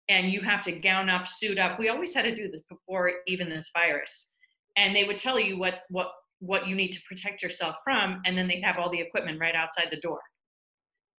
and 0.09 0.31
you 0.31 0.41
have 0.43 0.63
to 0.63 0.73
gown 0.73 1.09
up, 1.09 1.27
suit 1.27 1.59
up. 1.59 1.79
We 1.79 1.89
always 1.89 2.15
had 2.15 2.23
to 2.23 2.35
do 2.35 2.51
this 2.51 2.63
before 2.69 3.11
even 3.27 3.49
this 3.49 3.71
virus. 3.75 4.34
And 4.77 4.95
they 4.95 5.05
would 5.05 5.19
tell 5.19 5.39
you 5.39 5.59
what 5.59 5.81
what 5.91 6.09
what 6.41 6.67
you 6.67 6.75
need 6.75 6.91
to 6.93 7.01
protect 7.09 7.43
yourself 7.43 7.77
from, 7.85 8.21
and 8.27 8.37
then 8.37 8.49
they'd 8.49 8.63
have 8.63 8.79
all 8.79 8.91
the 8.91 9.01
equipment 9.01 9.41
right 9.41 9.55
outside 9.55 9.89
the 9.91 10.01
door. 10.01 10.21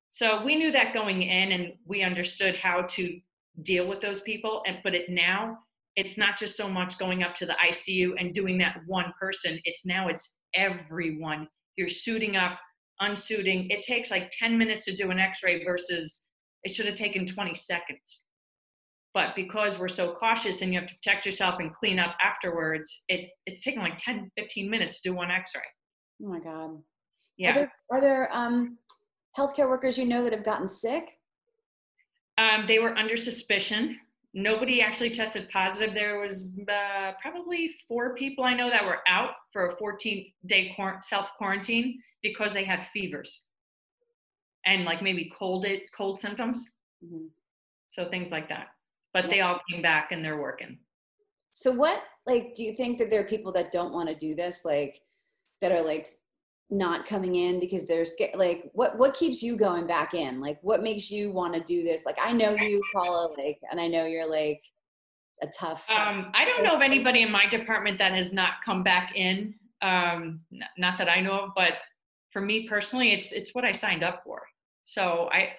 So 0.10 0.44
we 0.44 0.56
knew 0.56 0.72
that 0.72 0.94
going 0.94 1.24
in, 1.24 1.52
and 1.52 1.74
we 1.86 2.04
understood 2.04 2.56
how 2.56 2.84
to 2.84 3.20
deal 3.64 3.88
with 3.88 4.02
those 4.02 4.22
people. 4.22 4.62
And 4.68 4.80
but 4.84 4.94
it 4.94 5.10
now 5.10 5.60
it's 5.96 6.18
not 6.18 6.38
just 6.38 6.58
so 6.58 6.68
much 6.68 6.98
going 6.98 7.24
up 7.24 7.34
to 7.36 7.46
the 7.46 7.56
ICU 7.66 8.14
and 8.20 8.34
doing 8.34 8.58
that 8.58 8.82
one 8.86 9.14
person. 9.20 9.60
It's 9.64 9.86
now 9.86 10.08
it's 10.10 10.36
everyone. 10.54 11.48
You're 11.78 11.90
suiting 11.90 12.36
up, 12.36 12.60
unsuiting. 13.02 13.70
It 13.70 13.82
takes 13.82 14.12
like 14.12 14.30
10 14.38 14.58
minutes 14.58 14.86
to 14.86 14.96
do 14.96 15.12
an 15.12 15.20
X-ray 15.20 15.64
versus 15.64 16.24
it 16.64 16.74
should 16.74 16.86
have 16.86 16.96
taken 16.96 17.26
20 17.26 17.56
seconds 17.56 18.25
but 19.16 19.34
because 19.34 19.80
we're 19.80 19.88
so 19.88 20.14
cautious 20.14 20.62
and 20.62 20.72
you 20.72 20.80
have 20.80 20.88
to 20.88 20.94
protect 20.96 21.26
yourself 21.26 21.60
and 21.60 21.72
clean 21.74 21.98
up 21.98 22.16
afterwards 22.24 23.06
it's 23.08 23.32
it's 23.48 23.64
taking 23.64 23.82
like 23.82 23.98
10 23.98 24.30
15 24.38 24.70
minutes 24.70 25.02
to 25.02 25.10
do 25.10 25.16
one 25.16 25.32
x-ray. 25.32 25.62
Oh 26.24 26.30
my 26.30 26.40
God. 26.40 26.78
yeah. 27.38 27.52
Are 27.52 27.54
there, 27.54 27.74
are 27.92 28.02
there 28.02 28.36
um, 28.36 28.78
healthcare 29.38 29.68
workers 29.68 29.98
you 29.98 30.06
know 30.06 30.24
that 30.24 30.34
have 30.34 30.46
gotten 30.46 30.68
sick? 30.68 31.06
um, 32.38 32.66
they 32.68 32.80
were 32.80 32.96
under 32.98 33.16
suspicion. 33.18 33.98
Nobody 34.34 34.82
actually 34.82 35.12
tested 35.12 35.48
positive. 35.50 35.94
There 35.96 36.20
was 36.20 36.52
uh, 36.70 37.14
probably 37.22 37.72
four 37.88 38.14
people 38.16 38.44
i 38.44 38.54
know 38.54 38.70
that 38.70 38.86
were 38.86 39.00
out 39.08 39.32
for 39.54 39.68
a 39.68 39.78
14 39.78 40.26
day 40.46 40.76
self 41.00 41.32
quarantine 41.38 42.00
because 42.22 42.52
they 42.54 42.66
had 42.66 42.86
fevers. 42.88 43.48
And 44.66 44.84
like 44.84 45.02
maybe 45.02 45.32
cold 45.34 45.64
it 45.64 45.84
cold 45.96 46.20
symptoms. 46.20 46.60
Mhm. 47.04 47.28
so 47.88 48.10
things 48.10 48.32
like 48.32 48.50
that 48.50 48.68
but 49.16 49.30
they 49.30 49.40
all 49.42 49.60
came 49.72 49.82
back 49.82 50.12
and 50.12 50.24
they're 50.24 50.42
working 50.50 50.78
So 51.54 51.72
what, 51.72 52.04
like, 52.28 52.54
do 52.56 52.64
you 52.64 52.76
think 52.76 52.98
that 53.00 53.10
there 53.10 53.22
are 53.22 53.28
people 53.36 53.54
that 53.54 53.72
don't 53.72 53.94
want 53.94 54.10
to 54.10 54.16
do 54.16 54.36
this, 54.36 54.66
like, 54.66 55.00
that 55.62 55.72
are 55.72 55.82
like 55.82 56.06
not 56.70 57.06
coming 57.06 57.36
in 57.36 57.62
because 57.62 57.86
they're 57.86 58.04
scared? 58.04 58.36
Like, 58.36 58.70
what 58.74 58.98
what 58.98 59.14
keeps 59.14 59.42
you 59.42 59.56
going 59.56 59.88
back 59.88 60.14
in? 60.14 60.42
Like, 60.42 60.60
what 60.62 60.84
makes 60.84 61.10
you 61.10 61.32
want 61.32 61.54
to 61.56 61.62
do 61.62 61.82
this? 61.82 62.06
Like, 62.06 62.20
I 62.22 62.34
know 62.34 62.52
you, 62.56 62.82
Paula, 62.94 63.30
like, 63.38 63.60
and 63.72 63.80
I 63.80 63.88
know 63.88 64.06
you're 64.06 64.30
like 64.30 64.62
a 65.42 65.48
tough. 65.48 65.90
Um, 65.90 66.32
I 66.34 66.44
don't 66.46 66.64
know 66.64 66.76
of 66.76 66.82
anybody 66.82 67.22
in 67.22 67.32
my 67.32 67.48
department 67.48 67.98
that 68.00 68.12
has 68.12 68.34
not 68.34 68.54
come 68.66 68.84
back 68.84 69.16
in. 69.16 69.56
Um, 69.82 70.42
n- 70.52 70.70
not 70.78 70.98
that 70.98 71.10
I 71.10 71.22
know 71.22 71.40
of, 71.44 71.50
but 71.56 71.74
for 72.32 72.42
me 72.42 72.68
personally, 72.68 73.14
it's 73.14 73.32
it's 73.32 73.56
what 73.56 73.64
I 73.64 73.72
signed 73.72 74.04
up 74.04 74.24
for. 74.26 74.42
So 74.84 75.30
I 75.32 75.54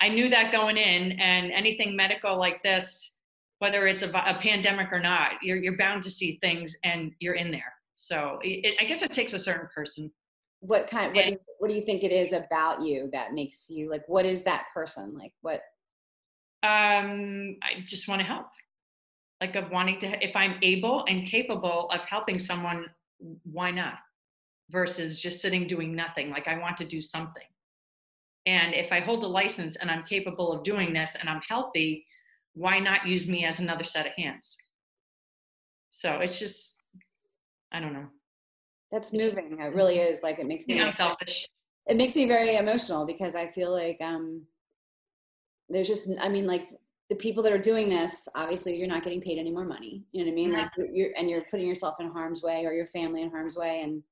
I 0.00 0.08
knew 0.08 0.28
that 0.30 0.52
going 0.52 0.76
in, 0.76 1.12
and 1.12 1.50
anything 1.52 1.96
medical 1.96 2.38
like 2.38 2.62
this, 2.62 3.16
whether 3.58 3.86
it's 3.86 4.02
a, 4.02 4.08
a 4.08 4.38
pandemic 4.40 4.92
or 4.92 5.00
not, 5.00 5.32
you're 5.42 5.56
you're 5.56 5.76
bound 5.76 6.02
to 6.04 6.10
see 6.10 6.38
things, 6.40 6.76
and 6.84 7.12
you're 7.18 7.34
in 7.34 7.50
there. 7.50 7.72
So 7.94 8.38
it, 8.42 8.76
I 8.80 8.84
guess 8.84 9.02
it 9.02 9.12
takes 9.12 9.32
a 9.32 9.38
certain 9.38 9.68
person. 9.74 10.12
what 10.60 10.88
kind? 10.88 11.08
What 11.08 11.14
do, 11.14 11.20
and- 11.22 11.30
you, 11.32 11.38
what 11.58 11.68
do 11.68 11.74
you 11.74 11.82
think 11.82 12.04
it 12.04 12.12
is 12.12 12.32
about 12.32 12.80
you 12.82 13.08
that 13.12 13.32
makes 13.34 13.68
you 13.70 13.90
like? 13.90 14.04
What 14.06 14.24
is 14.26 14.44
that 14.44 14.66
person 14.72 15.16
like? 15.18 15.32
What? 15.40 15.62
Um, 16.62 17.56
I 17.62 17.80
just 17.84 18.08
want 18.08 18.20
to 18.20 18.26
help, 18.26 18.46
like 19.40 19.56
of 19.56 19.70
wanting 19.70 19.98
to. 20.00 20.24
If 20.24 20.34
I'm 20.36 20.56
able 20.62 21.04
and 21.08 21.26
capable 21.26 21.88
of 21.90 22.04
helping 22.04 22.38
someone, 22.38 22.86
why 23.44 23.70
not? 23.72 23.94
Versus 24.70 25.20
just 25.20 25.40
sitting 25.40 25.66
doing 25.66 25.94
nothing. 25.96 26.30
Like 26.30 26.46
I 26.46 26.58
want 26.58 26.76
to 26.78 26.84
do 26.84 27.00
something. 27.00 27.47
And 28.46 28.74
if 28.74 28.92
I 28.92 29.00
hold 29.00 29.24
a 29.24 29.28
license 29.28 29.76
and 29.76 29.90
I'm 29.90 30.04
capable 30.04 30.52
of 30.52 30.62
doing 30.62 30.92
this 30.92 31.16
and 31.18 31.28
I'm 31.28 31.42
healthy, 31.46 32.06
why 32.54 32.78
not 32.78 33.06
use 33.06 33.26
me 33.26 33.44
as 33.44 33.60
another 33.60 33.84
set 33.84 34.06
of 34.06 34.12
hands? 34.12 34.56
So 35.90 36.14
it's 36.14 36.38
just, 36.38 36.82
I 37.72 37.80
don't 37.80 37.92
know. 37.92 38.06
That's 38.90 39.12
moving. 39.12 39.58
It 39.60 39.74
really 39.74 39.98
is. 39.98 40.22
Like, 40.22 40.38
it 40.38 40.46
makes 40.46 40.66
me. 40.66 40.80
I'm 40.80 40.92
selfish. 40.92 41.46
it 41.86 41.96
makes 41.96 42.16
me 42.16 42.26
very 42.26 42.56
emotional 42.56 43.04
because 43.04 43.34
I 43.34 43.48
feel 43.48 43.72
like 43.72 43.98
um, 44.00 44.42
there's 45.68 45.88
just, 45.88 46.08
I 46.20 46.28
mean, 46.28 46.46
like 46.46 46.64
the 47.10 47.16
people 47.16 47.42
that 47.42 47.52
are 47.52 47.58
doing 47.58 47.88
this, 47.88 48.28
obviously 48.34 48.76
you're 48.76 48.88
not 48.88 49.02
getting 49.02 49.20
paid 49.20 49.38
any 49.38 49.50
more 49.50 49.64
money. 49.64 50.04
You 50.12 50.24
know 50.24 50.30
what 50.30 50.32
I 50.32 50.34
mean? 50.34 50.52
Like 50.52 50.70
you're, 50.76 50.88
you're, 50.90 51.10
and 51.16 51.28
you're 51.28 51.44
putting 51.50 51.66
yourself 51.66 51.96
in 52.00 52.10
harm's 52.10 52.42
way 52.42 52.64
or 52.64 52.72
your 52.72 52.86
family 52.86 53.22
in 53.22 53.30
harm's 53.30 53.56
way. 53.56 53.82
And 53.82 54.02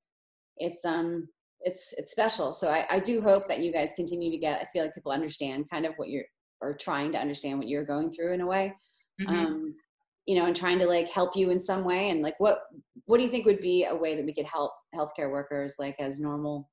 it's, 0.59 0.85
um, 0.85 1.29
it's, 1.61 1.95
it's 1.99 2.11
special. 2.11 2.53
So 2.53 2.69
I, 2.69 2.87
I 2.91 2.99
do 2.99 3.21
hope 3.21 3.49
that 3.49 3.61
you 3.61 3.73
guys 3.73 3.93
continue 3.95 4.31
to 4.31 4.39
get, 4.39 4.61
I 4.61 4.65
feel 4.67 4.83
like 4.83 4.95
people 4.95 5.13
understand 5.13 5.69
kind 5.71 5.87
of 5.87 5.95
what 5.97 6.09
you're, 6.09 6.25
or 6.61 6.75
trying 6.75 7.13
to 7.13 7.19
understand 7.19 7.59
what 7.59 7.69
you're 7.69 7.85
going 7.85 8.13
through 8.13 8.33
in 8.33 8.41
a 8.41 8.47
way. 8.47 8.75
Mhm. 9.21 9.29
Um, 9.29 9.75
you 10.27 10.35
know, 10.35 10.47
and 10.47 10.57
trying 10.57 10.79
to 10.81 10.87
like 10.87 11.09
help 11.09 11.37
you 11.37 11.51
in 11.51 11.61
some 11.61 11.85
way. 11.85 12.11
And 12.11 12.21
like, 12.21 12.35
what, 12.39 12.63
what 13.05 13.19
do 13.19 13.25
you 13.25 13.31
think 13.31 13.47
would 13.47 13.61
be 13.61 13.85
a 13.85 13.95
way 13.95 14.17
that 14.17 14.25
we 14.25 14.35
could 14.35 14.47
help 14.47 14.73
healthcare 14.95 15.31
workers 15.31 15.75
like 15.79 15.95
as 16.01 16.19
normal 16.19 16.69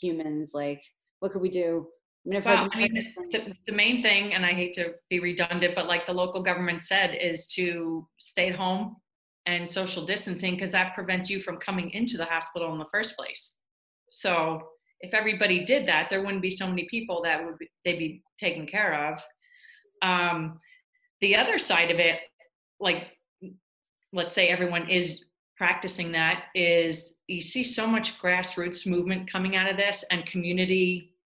humans? 0.00 0.52
Like, 0.54 0.82
what 1.20 1.32
could 1.32 1.42
we 1.42 1.50
do? 1.50 1.86
I 2.26 2.30
mean, 2.30 2.42
Well, 2.42 2.64
the 2.64 2.70
I 2.72 2.78
mean, 2.78 3.14
the, 3.32 3.52
the 3.66 3.72
main 3.72 4.02
thing, 4.02 4.32
and 4.32 4.46
I 4.46 4.52
hate 4.52 4.72
to 4.74 4.94
be 5.10 5.20
redundant, 5.20 5.74
but 5.74 5.86
like 5.86 6.06
the 6.06 6.14
local 6.14 6.42
government 6.42 6.82
said, 6.82 7.14
is 7.14 7.46
to 7.48 8.08
stay 8.18 8.48
at 8.48 8.56
home 8.56 8.96
and 9.44 9.68
social 9.68 10.06
distancing 10.06 10.54
because 10.54 10.72
that 10.72 10.94
prevents 10.94 11.28
you 11.28 11.40
from 11.40 11.58
coming 11.58 11.90
into 11.90 12.16
the 12.16 12.24
hospital 12.24 12.72
in 12.72 12.78
the 12.78 12.88
first 12.90 13.16
place. 13.16 13.58
So 14.14 14.62
if 15.00 15.12
everybody 15.12 15.64
did 15.64 15.88
that, 15.88 16.08
there 16.08 16.22
wouldn't 16.22 16.40
be 16.40 16.50
so 16.50 16.68
many 16.68 16.86
people 16.88 17.20
that 17.24 17.44
would 17.44 17.58
be, 17.58 17.68
they'd 17.84 17.98
be 17.98 18.22
taken 18.38 18.64
care 18.64 19.12
of. 19.12 19.18
Um, 20.02 20.60
the 21.20 21.34
other 21.34 21.58
side 21.58 21.90
of 21.90 21.98
it, 21.98 22.20
like 22.78 23.08
let's 24.12 24.32
say 24.32 24.48
everyone 24.48 24.88
is 24.88 25.24
practicing 25.56 26.12
that, 26.12 26.44
is 26.54 27.16
you 27.26 27.42
see 27.42 27.64
so 27.64 27.88
much 27.88 28.20
grassroots 28.20 28.86
movement 28.86 29.30
coming 29.30 29.56
out 29.56 29.68
of 29.68 29.76
this 29.76 30.04
and 30.12 30.24
community 30.26 31.16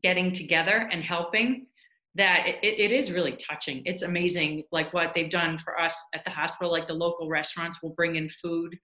getting 0.00 0.30
together 0.30 0.88
and 0.92 1.02
helping 1.02 1.66
that 2.14 2.46
it, 2.46 2.62
it 2.62 2.92
is 2.92 3.10
really 3.10 3.32
touching. 3.32 3.82
It's 3.86 4.02
amazing, 4.02 4.62
like 4.70 4.94
what 4.94 5.14
they've 5.16 5.30
done 5.30 5.58
for 5.58 5.80
us 5.80 6.00
at 6.14 6.24
the 6.24 6.30
hospital. 6.30 6.70
Like 6.70 6.86
the 6.86 6.94
local 6.94 7.28
restaurants 7.28 7.82
will 7.82 7.94
bring 7.94 8.14
in 8.14 8.28
food. 8.28 8.78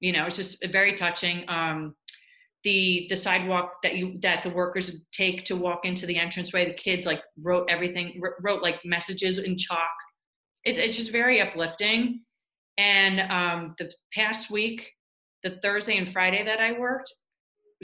You 0.00 0.12
know, 0.12 0.26
it's 0.26 0.36
just 0.36 0.62
very 0.70 0.94
touching. 0.94 1.48
Um, 1.48 1.94
the 2.66 3.06
the 3.08 3.16
sidewalk 3.16 3.74
that 3.84 3.94
you 3.94 4.18
that 4.22 4.42
the 4.42 4.50
workers 4.50 5.00
take 5.12 5.44
to 5.44 5.54
walk 5.54 5.84
into 5.84 6.04
the 6.04 6.18
entranceway, 6.18 6.66
the 6.66 6.74
kids 6.74 7.06
like 7.06 7.22
wrote 7.40 7.64
everything, 7.70 8.20
wrote 8.40 8.60
like 8.60 8.80
messages 8.84 9.38
in 9.38 9.56
chalk. 9.56 9.96
It, 10.64 10.76
it's 10.76 10.96
just 10.96 11.12
very 11.12 11.40
uplifting. 11.40 12.22
And 12.76 13.20
um, 13.30 13.76
the 13.78 13.88
past 14.12 14.50
week, 14.50 14.90
the 15.44 15.58
Thursday 15.62 15.96
and 15.96 16.12
Friday 16.12 16.44
that 16.44 16.58
I 16.58 16.76
worked, 16.76 17.10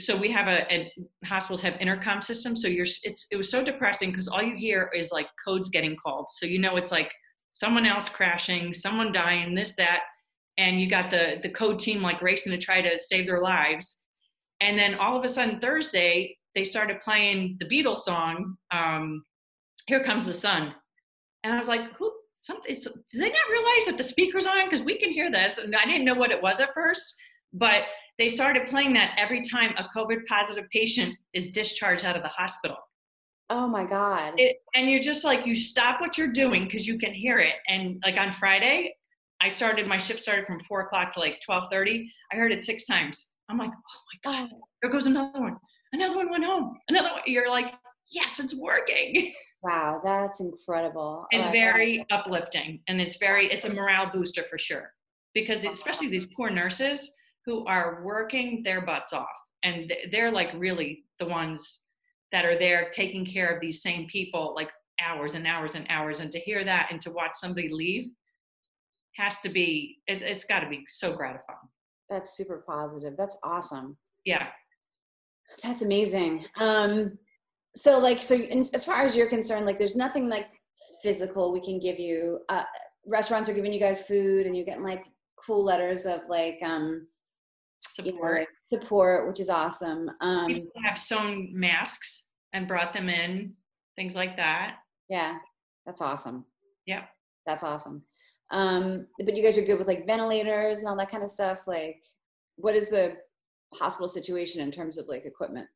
so 0.01 0.17
we 0.17 0.29
have 0.33 0.47
a, 0.47 0.71
a, 0.73 0.91
hospitals 1.23 1.61
have 1.61 1.79
intercom 1.79 2.21
systems 2.21 2.61
so 2.61 2.67
you're 2.67 2.87
it's 3.03 3.27
it 3.31 3.37
was 3.37 3.49
so 3.49 3.63
depressing 3.63 4.09
because 4.09 4.27
all 4.27 4.41
you 4.41 4.55
hear 4.55 4.89
is 4.93 5.11
like 5.11 5.27
codes 5.45 5.69
getting 5.69 5.95
called 5.95 6.25
so 6.29 6.47
you 6.47 6.57
know 6.57 6.77
it's 6.77 6.91
like 6.91 7.11
someone 7.51 7.85
else 7.85 8.09
crashing 8.09 8.73
someone 8.73 9.11
dying 9.11 9.53
this 9.53 9.75
that 9.75 9.99
and 10.57 10.81
you 10.81 10.89
got 10.89 11.11
the 11.11 11.37
the 11.43 11.49
code 11.49 11.77
team 11.77 12.01
like 12.01 12.23
racing 12.23 12.51
to 12.51 12.57
try 12.57 12.81
to 12.81 12.97
save 12.97 13.27
their 13.27 13.43
lives 13.43 14.02
and 14.61 14.77
then 14.77 14.95
all 14.95 15.17
of 15.17 15.23
a 15.23 15.29
sudden 15.29 15.59
thursday 15.59 16.35
they 16.55 16.65
started 16.65 16.99
playing 16.99 17.57
the 17.59 17.65
beatles 17.65 17.97
song 17.97 18.55
um 18.71 19.23
here 19.87 20.03
comes 20.03 20.25
the 20.25 20.33
sun 20.33 20.73
and 21.43 21.53
i 21.53 21.57
was 21.57 21.67
like 21.67 21.81
who 21.97 22.11
something 22.35 22.73
did 22.73 23.21
they 23.21 23.29
not 23.29 23.49
realize 23.49 23.85
that 23.85 23.97
the 23.97 24.03
speaker's 24.03 24.45
on 24.45 24.69
because 24.69 24.85
we 24.85 24.97
can 24.97 25.11
hear 25.11 25.31
this 25.31 25.57
and 25.57 25.75
i 25.75 25.85
didn't 25.85 26.05
know 26.05 26.15
what 26.15 26.31
it 26.31 26.41
was 26.41 26.59
at 26.59 26.73
first 26.73 27.15
but 27.53 27.83
they 28.17 28.29
started 28.29 28.67
playing 28.67 28.93
that 28.93 29.15
every 29.17 29.41
time 29.41 29.73
a 29.77 29.87
COVID 29.95 30.25
positive 30.27 30.69
patient 30.69 31.15
is 31.33 31.49
discharged 31.49 32.05
out 32.05 32.15
of 32.15 32.23
the 32.23 32.29
hospital. 32.29 32.77
Oh 33.49 33.67
my 33.67 33.85
God. 33.85 34.33
It, 34.37 34.57
and 34.75 34.89
you're 34.89 35.01
just 35.01 35.23
like, 35.23 35.45
you 35.45 35.55
stop 35.55 35.99
what 35.99 36.17
you're 36.17 36.31
doing 36.31 36.65
because 36.65 36.87
you 36.87 36.97
can 36.97 37.13
hear 37.13 37.39
it. 37.39 37.55
And 37.67 38.01
like 38.03 38.17
on 38.17 38.31
Friday, 38.31 38.95
I 39.41 39.49
started, 39.49 39.87
my 39.87 39.97
shift 39.97 40.19
started 40.19 40.45
from 40.45 40.59
four 40.61 40.81
o'clock 40.81 41.13
to 41.13 41.19
like 41.19 41.41
1230. 41.45 42.09
I 42.31 42.35
heard 42.35 42.51
it 42.51 42.63
six 42.63 42.85
times. 42.85 43.32
I'm 43.49 43.57
like, 43.57 43.71
oh 43.71 44.01
my 44.25 44.31
God, 44.31 44.49
there 44.81 44.91
goes 44.91 45.05
another 45.05 45.39
one. 45.39 45.57
Another 45.91 46.15
one 46.15 46.29
went 46.29 46.45
home. 46.45 46.77
Another 46.87 47.09
one. 47.11 47.21
You're 47.25 47.49
like, 47.49 47.73
yes, 48.11 48.39
it's 48.39 48.55
working. 48.55 49.33
Wow, 49.65 50.01
that's 50.03 50.41
incredible. 50.41 51.25
It's 51.31 51.49
very 51.49 52.05
uplifting 52.11 52.81
and 52.89 52.99
it's 52.99 53.15
very, 53.15 53.49
it's 53.49 53.63
a 53.63 53.69
morale 53.69 54.11
booster 54.11 54.43
for 54.49 54.57
sure. 54.57 54.91
Because 55.33 55.63
especially 55.63 56.09
these 56.09 56.27
poor 56.35 56.49
nurses, 56.49 57.15
who 57.45 57.65
are 57.65 58.01
working 58.03 58.61
their 58.63 58.81
butts 58.81 59.13
off 59.13 59.27
and 59.63 59.91
they're 60.11 60.31
like 60.31 60.51
really 60.55 61.03
the 61.19 61.25
ones 61.25 61.81
that 62.31 62.45
are 62.45 62.57
there 62.57 62.89
taking 62.91 63.25
care 63.25 63.53
of 63.53 63.61
these 63.61 63.81
same 63.81 64.07
people 64.07 64.53
like 64.55 64.71
hours 65.01 65.35
and 65.35 65.45
hours 65.45 65.75
and 65.75 65.85
hours 65.89 66.19
and 66.19 66.31
to 66.31 66.39
hear 66.39 66.63
that 66.63 66.87
and 66.91 67.01
to 67.01 67.11
watch 67.11 67.31
somebody 67.35 67.69
leave 67.69 68.09
has 69.15 69.39
to 69.39 69.49
be 69.49 69.97
it, 70.07 70.21
has 70.21 70.43
got 70.45 70.61
to 70.61 70.69
be 70.69 70.83
so 70.87 71.15
gratifying 71.15 71.57
that's 72.13 72.37
super 72.37 72.63
positive 72.67 73.15
that's 73.17 73.37
awesome 73.43 73.97
yeah 74.25 74.47
that's 75.63 75.81
amazing 75.81 76.45
um 76.59 77.17
so 77.75 77.99
like 77.99 78.21
so 78.21 78.35
in, 78.35 78.67
as 78.73 78.85
far 78.85 79.01
as 79.01 79.15
you're 79.15 79.29
concerned 79.29 79.65
like 79.65 79.77
there's 79.77 79.95
nothing 79.95 80.29
like 80.29 80.51
physical 81.01 81.51
we 81.51 81.59
can 81.59 81.79
give 81.79 81.99
you 81.99 82.39
uh 82.49 82.63
restaurants 83.07 83.49
are 83.49 83.53
giving 83.53 83.73
you 83.73 83.79
guys 83.79 84.03
food 84.03 84.45
and 84.45 84.55
you're 84.55 84.65
getting 84.65 84.83
like 84.83 85.05
cool 85.45 85.63
letters 85.63 86.05
of 86.05 86.21
like 86.29 86.57
um 86.63 87.07
support. 87.93 88.41
You 88.41 88.77
know, 88.77 88.79
support, 88.79 89.27
which 89.27 89.39
is 89.39 89.49
awesome. 89.49 90.09
Um, 90.21 90.47
People 90.47 90.81
have 90.85 90.97
sewn 90.97 91.49
masks 91.51 92.27
and 92.53 92.67
brought 92.67 92.93
them 92.93 93.09
in, 93.09 93.53
things 93.95 94.15
like 94.15 94.37
that. 94.37 94.77
Yeah, 95.09 95.37
that's 95.85 96.01
awesome. 96.01 96.45
Yeah, 96.85 97.03
that's 97.45 97.63
awesome. 97.63 98.03
Um, 98.53 99.07
but 99.17 99.35
you 99.35 99.43
guys 99.43 99.57
are 99.57 99.65
good 99.65 99.79
with 99.79 99.87
like 99.87 100.05
ventilators 100.05 100.79
and 100.79 100.87
all 100.87 100.95
that 100.97 101.11
kind 101.11 101.23
of 101.23 101.29
stuff. 101.29 101.67
Like, 101.67 102.03
what 102.55 102.75
is 102.75 102.89
the 102.89 103.17
hospital 103.73 104.07
situation 104.07 104.61
in 104.61 104.71
terms 104.71 104.97
of 104.97 105.07
like 105.07 105.25
equipment? 105.25 105.67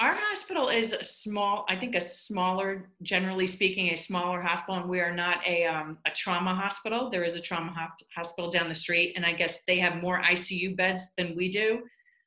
Our 0.00 0.12
hospital 0.12 0.68
is 0.68 0.92
a 0.92 1.04
small, 1.04 1.64
I 1.68 1.76
think 1.76 1.94
a 1.94 2.00
smaller, 2.00 2.90
generally 3.02 3.46
speaking, 3.46 3.90
a 3.90 3.96
smaller 3.96 4.42
hospital, 4.42 4.80
and 4.80 4.90
we 4.90 4.98
are 4.98 5.14
not 5.14 5.38
a, 5.46 5.64
um, 5.66 5.98
a 6.04 6.10
trauma 6.10 6.52
hospital. 6.52 7.10
There 7.10 7.22
is 7.22 7.36
a 7.36 7.40
trauma 7.40 7.72
ho- 7.72 8.06
hospital 8.16 8.50
down 8.50 8.68
the 8.68 8.74
street, 8.74 9.12
and 9.14 9.24
I 9.24 9.32
guess 9.32 9.62
they 9.68 9.78
have 9.78 10.02
more 10.02 10.20
ICU 10.20 10.76
beds 10.76 11.12
than 11.16 11.36
we 11.36 11.48
do. 11.48 11.80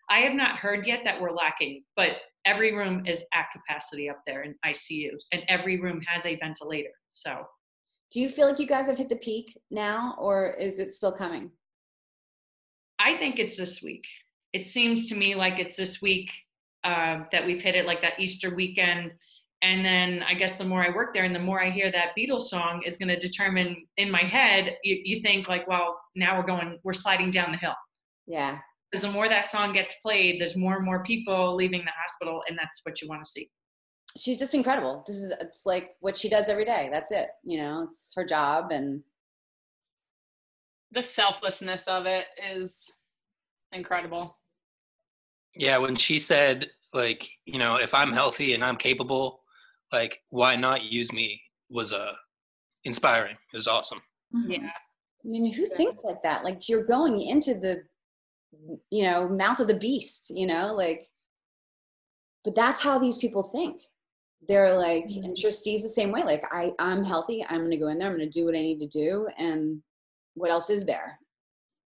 I 0.09 0.19
have 0.19 0.33
not 0.33 0.55
heard 0.55 0.87
yet 0.87 1.01
that 1.03 1.19
we're 1.19 1.33
lacking, 1.33 1.83
but 1.97 2.11
every 2.45 2.73
room 2.73 3.05
is 3.05 3.25
at 3.33 3.47
capacity 3.51 4.09
up 4.09 4.21
there 4.25 4.43
in 4.43 4.55
ICU, 4.65 5.09
and 5.33 5.43
every 5.49 5.77
room 5.77 5.99
has 6.07 6.25
a 6.25 6.37
ventilator. 6.37 6.93
So, 7.09 7.45
do 8.11 8.19
you 8.19 8.29
feel 8.29 8.47
like 8.47 8.59
you 8.59 8.67
guys 8.67 8.87
have 8.87 8.97
hit 8.97 9.09
the 9.09 9.17
peak 9.17 9.57
now, 9.69 10.15
or 10.17 10.51
is 10.51 10.79
it 10.79 10.93
still 10.93 11.11
coming? 11.11 11.51
I 12.99 13.15
think 13.17 13.39
it's 13.39 13.57
this 13.57 13.81
week. 13.81 14.05
It 14.53 14.65
seems 14.65 15.07
to 15.09 15.15
me 15.15 15.35
like 15.35 15.59
it's 15.59 15.75
this 15.75 16.01
week 16.01 16.31
uh, 16.83 17.23
that 17.31 17.45
we've 17.45 17.61
hit 17.61 17.75
it 17.75 17.85
like 17.85 18.01
that 18.01 18.19
Easter 18.19 18.55
weekend. 18.55 19.11
And 19.61 19.83
then 19.83 20.23
I 20.23 20.35
guess 20.35 20.57
the 20.57 20.63
more 20.63 20.85
I 20.85 20.89
work 20.89 21.13
there 21.13 21.23
and 21.23 21.35
the 21.35 21.39
more 21.39 21.61
I 21.61 21.69
hear 21.69 21.91
that 21.91 22.13
Beatles 22.17 22.43
song 22.43 22.83
is 22.85 22.95
going 22.97 23.09
to 23.09 23.19
determine 23.19 23.87
in 23.97 24.09
my 24.09 24.21
head, 24.21 24.77
you, 24.83 24.99
you 25.03 25.21
think 25.21 25.47
like, 25.47 25.67
well, 25.67 25.99
now 26.15 26.37
we're 26.37 26.45
going, 26.45 26.79
we're 26.83 26.93
sliding 26.93 27.31
down 27.31 27.51
the 27.51 27.57
hill. 27.57 27.73
Yeah. 28.27 28.59
Because 28.91 29.03
the 29.03 29.11
more 29.11 29.27
that 29.27 29.49
song 29.49 29.73
gets 29.73 29.95
played, 30.01 30.39
there's 30.39 30.55
more 30.55 30.77
and 30.77 30.85
more 30.85 31.03
people 31.03 31.55
leaving 31.55 31.83
the 31.83 31.91
hospital, 31.99 32.41
and 32.47 32.57
that's 32.57 32.81
what 32.83 33.01
you 33.01 33.07
want 33.07 33.23
to 33.23 33.29
see. 33.29 33.49
She's 34.17 34.39
just 34.39 34.55
incredible. 34.55 35.03
This 35.05 35.17
is 35.17 35.31
it's 35.39 35.65
like 35.65 35.95
what 35.99 36.17
she 36.17 36.29
does 36.29 36.49
every 36.49 36.65
day. 36.65 36.89
That's 36.91 37.11
it. 37.11 37.29
You 37.43 37.59
know, 37.59 37.83
it's 37.83 38.13
her 38.15 38.25
job, 38.25 38.71
and 38.71 39.03
the 40.91 41.03
selflessness 41.03 41.87
of 41.87 42.05
it 42.05 42.25
is 42.51 42.89
incredible. 43.71 44.37
Yeah, 45.55 45.77
when 45.77 45.95
she 45.95 46.19
said 46.19 46.69
like, 46.93 47.27
you 47.45 47.59
know, 47.59 47.75
if 47.75 47.93
I'm 47.93 48.13
healthy 48.13 48.53
and 48.53 48.63
I'm 48.63 48.77
capable, 48.77 49.41
like 49.91 50.19
why 50.29 50.55
not 50.55 50.83
use 50.83 51.11
me 51.11 51.41
was 51.69 51.93
uh 51.93 52.13
inspiring. 52.85 53.35
It 53.53 53.57
was 53.57 53.67
awesome. 53.67 54.01
Mm-hmm. 54.35 54.51
Yeah. 54.51 54.69
I 55.25 55.27
mean, 55.27 55.51
who 55.51 55.65
thinks 55.65 56.03
like 56.03 56.21
that? 56.23 56.43
Like 56.43 56.69
you're 56.69 56.85
going 56.85 57.21
into 57.21 57.55
the 57.55 57.83
you 58.89 59.03
know, 59.03 59.27
mouth 59.27 59.59
of 59.59 59.67
the 59.67 59.75
beast, 59.75 60.29
you 60.29 60.47
know, 60.47 60.73
like 60.73 61.07
but 62.43 62.55
that's 62.55 62.81
how 62.81 62.97
these 62.97 63.17
people 63.17 63.43
think. 63.43 63.81
They're 64.47 64.77
like, 64.77 65.05
mm-hmm. 65.05 65.23
and 65.23 65.37
sure 65.37 65.51
Steve's 65.51 65.83
the 65.83 65.89
same 65.89 66.11
way. 66.11 66.23
Like 66.23 66.43
I, 66.51 66.73
I'm 66.79 67.03
healthy. 67.03 67.45
I'm 67.49 67.61
gonna 67.61 67.77
go 67.77 67.87
in 67.87 67.99
there. 67.99 68.07
I'm 68.07 68.13
gonna 68.13 68.29
do 68.29 68.45
what 68.45 68.55
I 68.55 68.59
need 68.59 68.79
to 68.79 68.87
do. 68.87 69.27
And 69.37 69.81
what 70.35 70.51
else 70.51 70.69
is 70.69 70.85
there? 70.85 71.19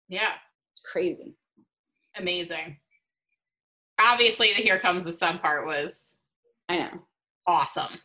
Yeah. 0.09 0.33
It's 0.73 0.81
crazy. 0.81 1.37
Amazing 2.17 2.77
obviously 4.01 4.49
the 4.55 4.63
here 4.63 4.79
comes 4.79 5.05
the 5.05 5.13
sun 5.13 5.39
part 5.39 5.67
was 5.67 6.17
i 6.69 6.79
know 6.79 6.91
awesome 7.47 7.99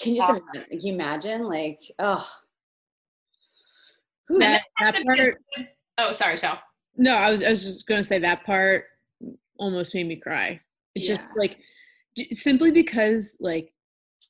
can 0.00 0.14
you 0.14 0.22
awesome. 0.22 0.40
just 0.54 0.70
can 0.70 0.80
you 0.80 0.92
imagine 0.92 1.42
like 1.42 1.80
oh 1.98 2.26
that, 4.28 4.62
that 4.80 5.04
part, 5.06 5.34
oh 5.98 6.12
sorry 6.12 6.36
Shell. 6.36 6.60
no 6.96 7.14
I 7.14 7.30
was, 7.30 7.44
I 7.44 7.50
was 7.50 7.62
just 7.62 7.86
gonna 7.86 8.02
say 8.02 8.18
that 8.18 8.44
part 8.44 8.86
almost 9.58 9.94
made 9.94 10.08
me 10.08 10.16
cry 10.16 10.60
it's 10.94 11.08
yeah. 11.08 11.14
just 11.14 11.26
like 11.36 11.58
simply 12.32 12.70
because 12.70 13.36
like 13.40 13.70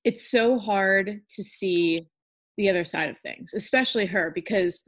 it's 0.04 0.30
so 0.30 0.58
hard 0.58 1.20
to 1.30 1.42
see 1.42 2.06
the 2.56 2.68
other 2.68 2.84
side 2.84 3.08
of 3.08 3.18
things 3.18 3.52
especially 3.54 4.06
her 4.06 4.32
because 4.34 4.82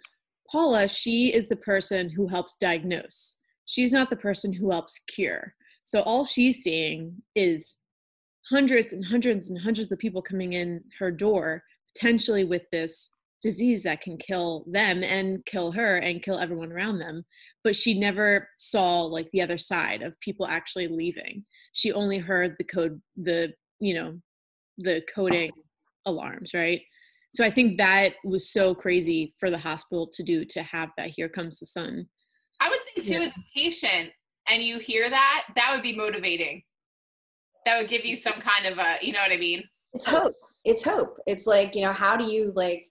paula 0.51 0.89
she 0.89 1.33
is 1.35 1.49
the 1.49 1.57
person 1.57 2.09
who 2.09 2.27
helps 2.27 2.57
diagnose 2.57 3.39
she's 3.69 3.93
not 3.93 4.11
the 4.11 4.17
person 4.17 4.53
who 4.53 4.71
helps 4.71 4.99
cure. 5.07 5.55
So 5.85 6.01
all 6.03 6.25
she's 6.25 6.63
seeing 6.63 7.23
is 7.37 7.77
hundreds 8.51 8.93
and 8.93 9.05
hundreds 9.05 9.51
and 9.51 9.61
hundreds 9.61 9.93
of 9.93 9.99
people 9.99 10.23
coming 10.23 10.55
in 10.55 10.83
her 10.99 11.11
door, 11.11 11.63
potentially 11.95 12.45
with 12.45 12.63
this 12.73 13.11
disease 13.41 13.85
that 13.85 14.01
can 14.01 14.17
kill 14.17 14.65
them 14.67 15.05
and 15.05 15.45
kill 15.47 15.71
her 15.71 15.99
and 15.99 16.23
kill 16.23 16.39
everyone 16.39 16.73
around 16.73 16.99
them. 16.99 17.25
But 17.63 17.77
she 17.77 17.99
never 17.99 18.49
saw 18.59 19.03
like 19.03 19.29
the 19.33 19.43
other 19.43 19.59
side 19.59 20.03
of 20.03 20.19
people 20.21 20.47
actually 20.47 20.89
leaving. 20.89 21.45
She 21.79 21.93
only 21.93 22.19
heard 22.19 22.57
the 22.59 22.65
code, 22.65 23.01
the, 23.17 23.53
you 23.79 23.95
know, 23.95 24.19
the 24.79 25.03
coding 25.15 25.53
alarms, 26.07 26.53
right? 26.53 26.83
So 27.33 27.45
I 27.45 27.53
think 27.53 27.79
that 27.79 28.15
was 28.25 28.51
so 28.53 28.75
crazy 28.75 29.33
for 29.39 29.49
the 29.49 29.59
hospital 29.59 30.09
to 30.13 30.23
do 30.25 30.45
to 30.47 30.63
have 30.65 30.91
that 30.97 31.11
here 31.11 31.29
comes 31.29 31.61
the 31.61 31.67
sun 31.67 32.09
I 32.61 32.69
would 32.69 32.79
think 32.95 33.07
too, 33.07 33.13
yeah. 33.21 33.27
as 33.29 33.31
a 33.31 33.45
patient, 33.55 34.11
and 34.49 34.61
you 34.61 34.81
hear 34.81 35.09
that, 35.09 35.45
that 35.55 35.71
would 35.73 35.83
be 35.83 35.95
motivating. 35.95 36.63
That 37.65 37.79
would 37.79 37.89
give 37.89 38.05
you 38.05 38.17
some 38.17 38.41
kind 38.41 38.67
of 38.67 38.79
a, 38.79 38.97
you 39.01 39.13
know 39.13 39.21
what 39.21 39.31
I 39.31 39.37
mean? 39.37 39.63
It's 39.93 40.07
hope. 40.07 40.35
it's 40.65 40.83
hope. 40.85 41.17
It's 41.29 41.47
like, 41.47 41.77
you 41.77 41.83
know, 41.83 41.93
how 41.93 42.17
do 42.17 42.25
you 42.25 42.51
like 42.57 42.85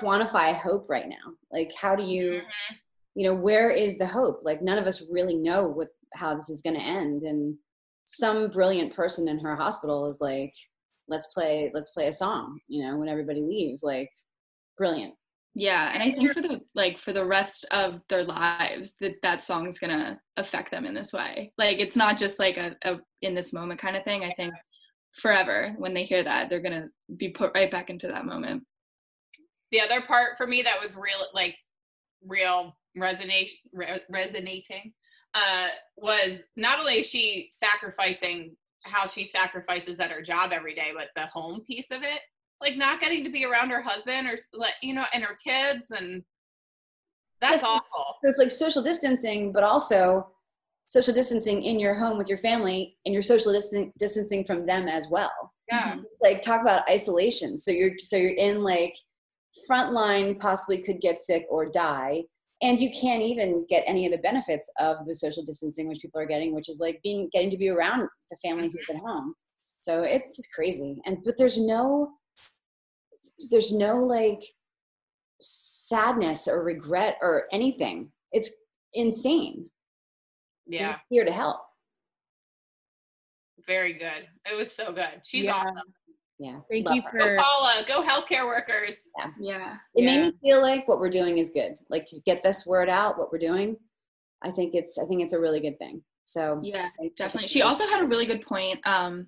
quantify 0.00 0.52
hope 0.52 0.86
right 0.88 1.08
now? 1.08 1.34
Like, 1.52 1.70
how 1.80 1.94
do 1.94 2.02
you, 2.02 2.32
Mhm. 2.32 2.76
you 3.14 3.24
know, 3.24 3.34
where 3.34 3.70
is 3.70 3.96
the 3.98 4.06
hope? 4.06 4.40
Like, 4.42 4.62
none 4.62 4.78
of 4.78 4.88
us 4.88 5.04
really 5.08 5.36
know 5.36 5.68
what 5.68 5.88
how 6.14 6.34
this 6.34 6.48
is 6.48 6.60
going 6.60 6.76
to 6.76 6.82
end. 6.82 7.22
And 7.22 7.56
some 8.04 8.48
brilliant 8.48 8.94
person 8.94 9.28
in 9.28 9.38
her 9.38 9.56
hospital 9.56 10.06
is 10.06 10.18
like, 10.20 10.52
let's 11.08 11.26
play, 11.34 11.70
let's 11.74 11.90
play 11.90 12.06
a 12.08 12.12
song. 12.12 12.58
You 12.68 12.84
know, 12.86 12.98
when 12.98 13.08
everybody 13.08 13.40
leaves, 13.42 13.82
like, 13.82 14.10
brilliant. 14.78 15.14
Yeah, 15.56 15.92
and 15.94 16.02
I 16.02 16.12
think 16.12 16.32
for 16.32 16.42
the 16.42 16.60
like 16.74 16.98
for 16.98 17.12
the 17.12 17.24
rest 17.24 17.64
of 17.70 18.00
their 18.08 18.24
lives 18.24 18.94
that 19.00 19.14
that 19.22 19.40
song's 19.40 19.78
gonna 19.78 20.18
affect 20.36 20.72
them 20.72 20.84
in 20.84 20.94
this 20.94 21.12
way. 21.12 21.52
Like 21.56 21.78
it's 21.78 21.94
not 21.94 22.18
just 22.18 22.40
like 22.40 22.56
a, 22.56 22.74
a 22.84 22.96
in 23.22 23.36
this 23.36 23.52
moment 23.52 23.80
kind 23.80 23.96
of 23.96 24.02
thing. 24.02 24.24
I 24.24 24.32
think 24.32 24.52
forever 25.20 25.72
when 25.78 25.94
they 25.94 26.02
hear 26.02 26.24
that 26.24 26.50
they're 26.50 26.60
gonna 26.60 26.88
be 27.16 27.28
put 27.28 27.52
right 27.54 27.70
back 27.70 27.88
into 27.88 28.08
that 28.08 28.26
moment. 28.26 28.64
the 29.70 29.80
other 29.80 30.00
part 30.00 30.36
for 30.36 30.46
me 30.46 30.62
that 30.62 30.80
was 30.80 30.96
real 30.96 31.18
like 31.34 31.56
real 32.26 32.76
resonate 32.98 33.50
re- 33.72 34.00
resonating 34.10 34.92
uh 35.34 35.68
was 35.96 36.38
not 36.56 36.78
only 36.78 36.94
is 37.00 37.06
she 37.06 37.48
sacrificing 37.50 38.56
how 38.84 39.06
she 39.06 39.24
sacrifices 39.24 39.98
at 40.00 40.10
her 40.10 40.20
job 40.22 40.52
every 40.52 40.74
day 40.74 40.92
but 40.94 41.08
the 41.16 41.26
home 41.26 41.62
piece 41.66 41.90
of 41.90 42.02
it 42.02 42.20
like 42.60 42.76
not 42.76 43.00
getting 43.00 43.24
to 43.24 43.30
be 43.30 43.44
around 43.44 43.70
her 43.70 43.80
husband 43.82 44.28
or 44.28 44.36
like 44.52 44.74
you 44.82 44.94
know 44.94 45.04
and 45.12 45.24
her 45.24 45.36
kids 45.36 45.90
and 45.90 46.22
that's 47.40 47.62
Yes. 47.62 47.64
awful 47.64 48.16
So 48.22 48.28
it's 48.30 48.38
like 48.38 48.50
social 48.50 48.80
distancing, 48.82 49.52
but 49.52 49.62
also 49.64 50.28
social 50.86 51.12
distancing 51.12 51.62
in 51.62 51.78
your 51.78 51.94
home 51.94 52.16
with 52.16 52.28
your 52.28 52.38
family 52.38 52.96
and 53.04 53.12
you're 53.12 53.22
social 53.22 53.52
distan- 53.52 53.92
distancing 53.98 54.44
from 54.44 54.64
them 54.64 54.86
as 54.88 55.08
well. 55.08 55.32
yeah 55.70 55.96
like 56.22 56.40
talk 56.42 56.60
about 56.62 56.88
isolation 56.88 57.56
so 57.58 57.70
you're 57.70 57.98
so 57.98 58.16
you're 58.16 58.32
in 58.34 58.62
like 58.62 58.94
frontline 59.68 60.38
possibly 60.38 60.80
could 60.82 61.00
get 61.00 61.18
sick 61.18 61.44
or 61.50 61.66
die 61.70 62.22
and 62.64 62.80
you 62.80 62.90
can't 62.98 63.22
even 63.22 63.66
get 63.68 63.84
any 63.86 64.06
of 64.06 64.12
the 64.12 64.18
benefits 64.18 64.68
of 64.80 64.96
the 65.06 65.14
social 65.14 65.44
distancing 65.44 65.86
which 65.86 66.00
people 66.00 66.18
are 66.20 66.26
getting 66.26 66.54
which 66.54 66.68
is 66.68 66.80
like 66.80 66.98
being 67.04 67.28
getting 67.32 67.50
to 67.50 67.58
be 67.58 67.68
around 67.68 68.08
the 68.30 68.36
family 68.42 68.68
who's 68.68 68.86
at 68.88 68.96
home. 68.96 69.34
So 69.82 70.02
it's 70.02 70.34
just 70.34 70.48
crazy. 70.54 71.00
And 71.04 71.18
but 71.24 71.34
there's 71.36 71.60
no 71.60 72.08
there's 73.50 73.70
no 73.72 73.96
like 73.98 74.40
sadness 75.40 76.48
or 76.48 76.64
regret 76.64 77.18
or 77.20 77.44
anything. 77.52 78.10
It's 78.32 78.50
insane. 78.94 79.70
Yeah. 80.66 80.96
here 81.10 81.26
to 81.26 81.32
help. 81.32 81.60
Very 83.66 83.92
good. 83.92 84.26
It 84.50 84.56
was 84.56 84.72
so 84.74 84.90
good. 84.92 85.20
She's 85.22 85.44
Yeah. 85.44 85.56
awesome 85.56 85.92
yeah 86.38 86.58
Thank 86.70 86.86
love 86.86 86.96
you 86.96 87.02
her. 87.02 87.18
go 87.18 87.24
for 87.24 87.42
paula 87.42 87.84
go 87.86 88.02
healthcare 88.02 88.44
workers 88.46 88.96
Yeah. 89.18 89.30
yeah 89.40 89.74
it 89.94 90.02
Yeah. 90.04 90.06
made 90.06 90.26
me 90.26 90.32
feel 90.50 90.60
like 90.62 90.88
what 90.88 90.98
we're 90.98 91.08
doing 91.10 91.38
is 91.38 91.50
good 91.50 91.74
like 91.90 92.04
to 92.06 92.20
get 92.24 92.42
this 92.42 92.66
word 92.66 92.88
out 92.88 93.18
what 93.18 93.30
we're 93.30 93.38
doing 93.38 93.76
i 94.42 94.50
think 94.50 94.74
it's 94.74 94.98
i 94.98 95.04
think 95.06 95.22
it's 95.22 95.32
a 95.32 95.40
really 95.40 95.60
good 95.60 95.78
thing 95.78 96.02
so 96.26 96.58
Yeah, 96.62 96.88
definitely. 97.18 97.48
She 97.48 97.60
also 97.62 97.86
had 97.86 98.00
a 98.02 98.06
really 98.06 98.24
good 98.24 98.40
point. 98.40 98.80
Um, 98.86 99.26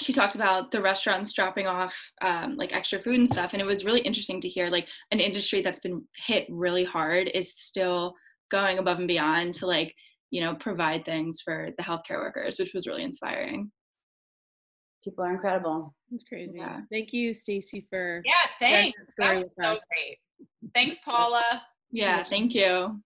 she 0.00 0.12
talked 0.12 0.36
about 0.36 0.70
the 0.70 0.80
restaurants 0.80 1.32
dropping 1.32 1.66
off 1.66 1.92
um, 2.22 2.54
like 2.56 2.72
extra 2.72 3.00
food 3.00 3.16
and 3.18 3.28
stuff, 3.28 3.52
and 3.52 3.60
it 3.60 3.64
was 3.64 3.84
really 3.84 4.00
interesting 4.02 4.40
to 4.42 4.48
hear 4.48 4.68
like 4.70 4.86
an 5.10 5.18
industry 5.18 5.60
that's 5.60 5.80
been 5.80 6.04
hit 6.16 6.46
really 6.50 6.84
hard 6.84 7.28
is 7.34 7.56
still 7.58 8.14
going 8.50 8.78
above 8.78 8.98
and 8.98 9.08
beyond 9.08 9.54
to 9.54 9.66
like 9.66 9.92
you 10.30 10.40
know 10.40 10.54
provide 10.54 11.04
things 11.04 11.40
for 11.44 11.70
the 11.76 11.82
healthcare 11.82 12.18
workers, 12.20 12.60
which 12.60 12.74
was 12.74 12.86
really 12.86 13.02
inspiring. 13.02 13.68
People 15.02 15.24
are 15.24 15.32
incredible 15.32 15.94
That's 16.10 16.24
crazy. 16.24 16.58
Yeah. 16.58 16.80
Thank 16.90 17.12
you, 17.12 17.34
Stacy, 17.34 17.86
for 17.90 18.22
yeah 18.24 18.32
thanks 18.58 19.14
that 19.18 19.36
was 19.36 19.44
so 19.60 19.66
us. 19.66 19.86
great 19.90 20.18
thanks 20.74 20.96
paula 21.04 21.62
Yeah, 21.90 22.22
thank 22.24 22.54
you. 22.54 23.00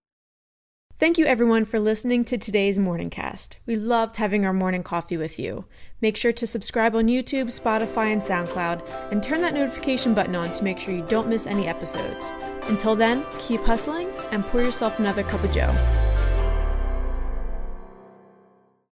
Thank 0.97 1.19
you 1.19 1.25
everyone 1.27 1.65
for 1.65 1.81
listening 1.81 2.25
to 2.27 2.39
today's 2.39 2.79
morning 2.79 3.11
cast. 3.11 3.59
We 3.67 3.75
loved 3.75 4.17
having 4.19 4.45
our 4.45 4.53
morning 4.53 4.85
coffee 4.85 5.17
with 5.17 5.39
you. 5.39 5.65
Make 6.01 6.17
sure 6.17 6.33
to 6.33 6.47
subscribe 6.47 6.95
on 6.95 7.09
YouTube, 7.09 7.47
Spotify, 7.47 8.13
and 8.13 8.23
SoundCloud, 8.23 9.11
and 9.11 9.21
turn 9.23 9.41
that 9.41 9.55
notification 9.55 10.15
button 10.15 10.37
on 10.37 10.53
to 10.53 10.63
make 10.63 10.79
sure 10.79 10.95
you 10.95 11.05
don't 11.09 11.29
miss 11.29 11.47
any 11.47 11.67
episodes. 11.67 12.33
Until 12.65 12.95
then, 12.95 13.25
keep 13.41 13.61
hustling 13.63 14.11
and 14.31 14.45
pour 14.45 14.63
yourself 14.63 14.99
another 15.01 15.25
cup 15.25 15.43
of 15.43 15.53
Joe. 15.53 16.12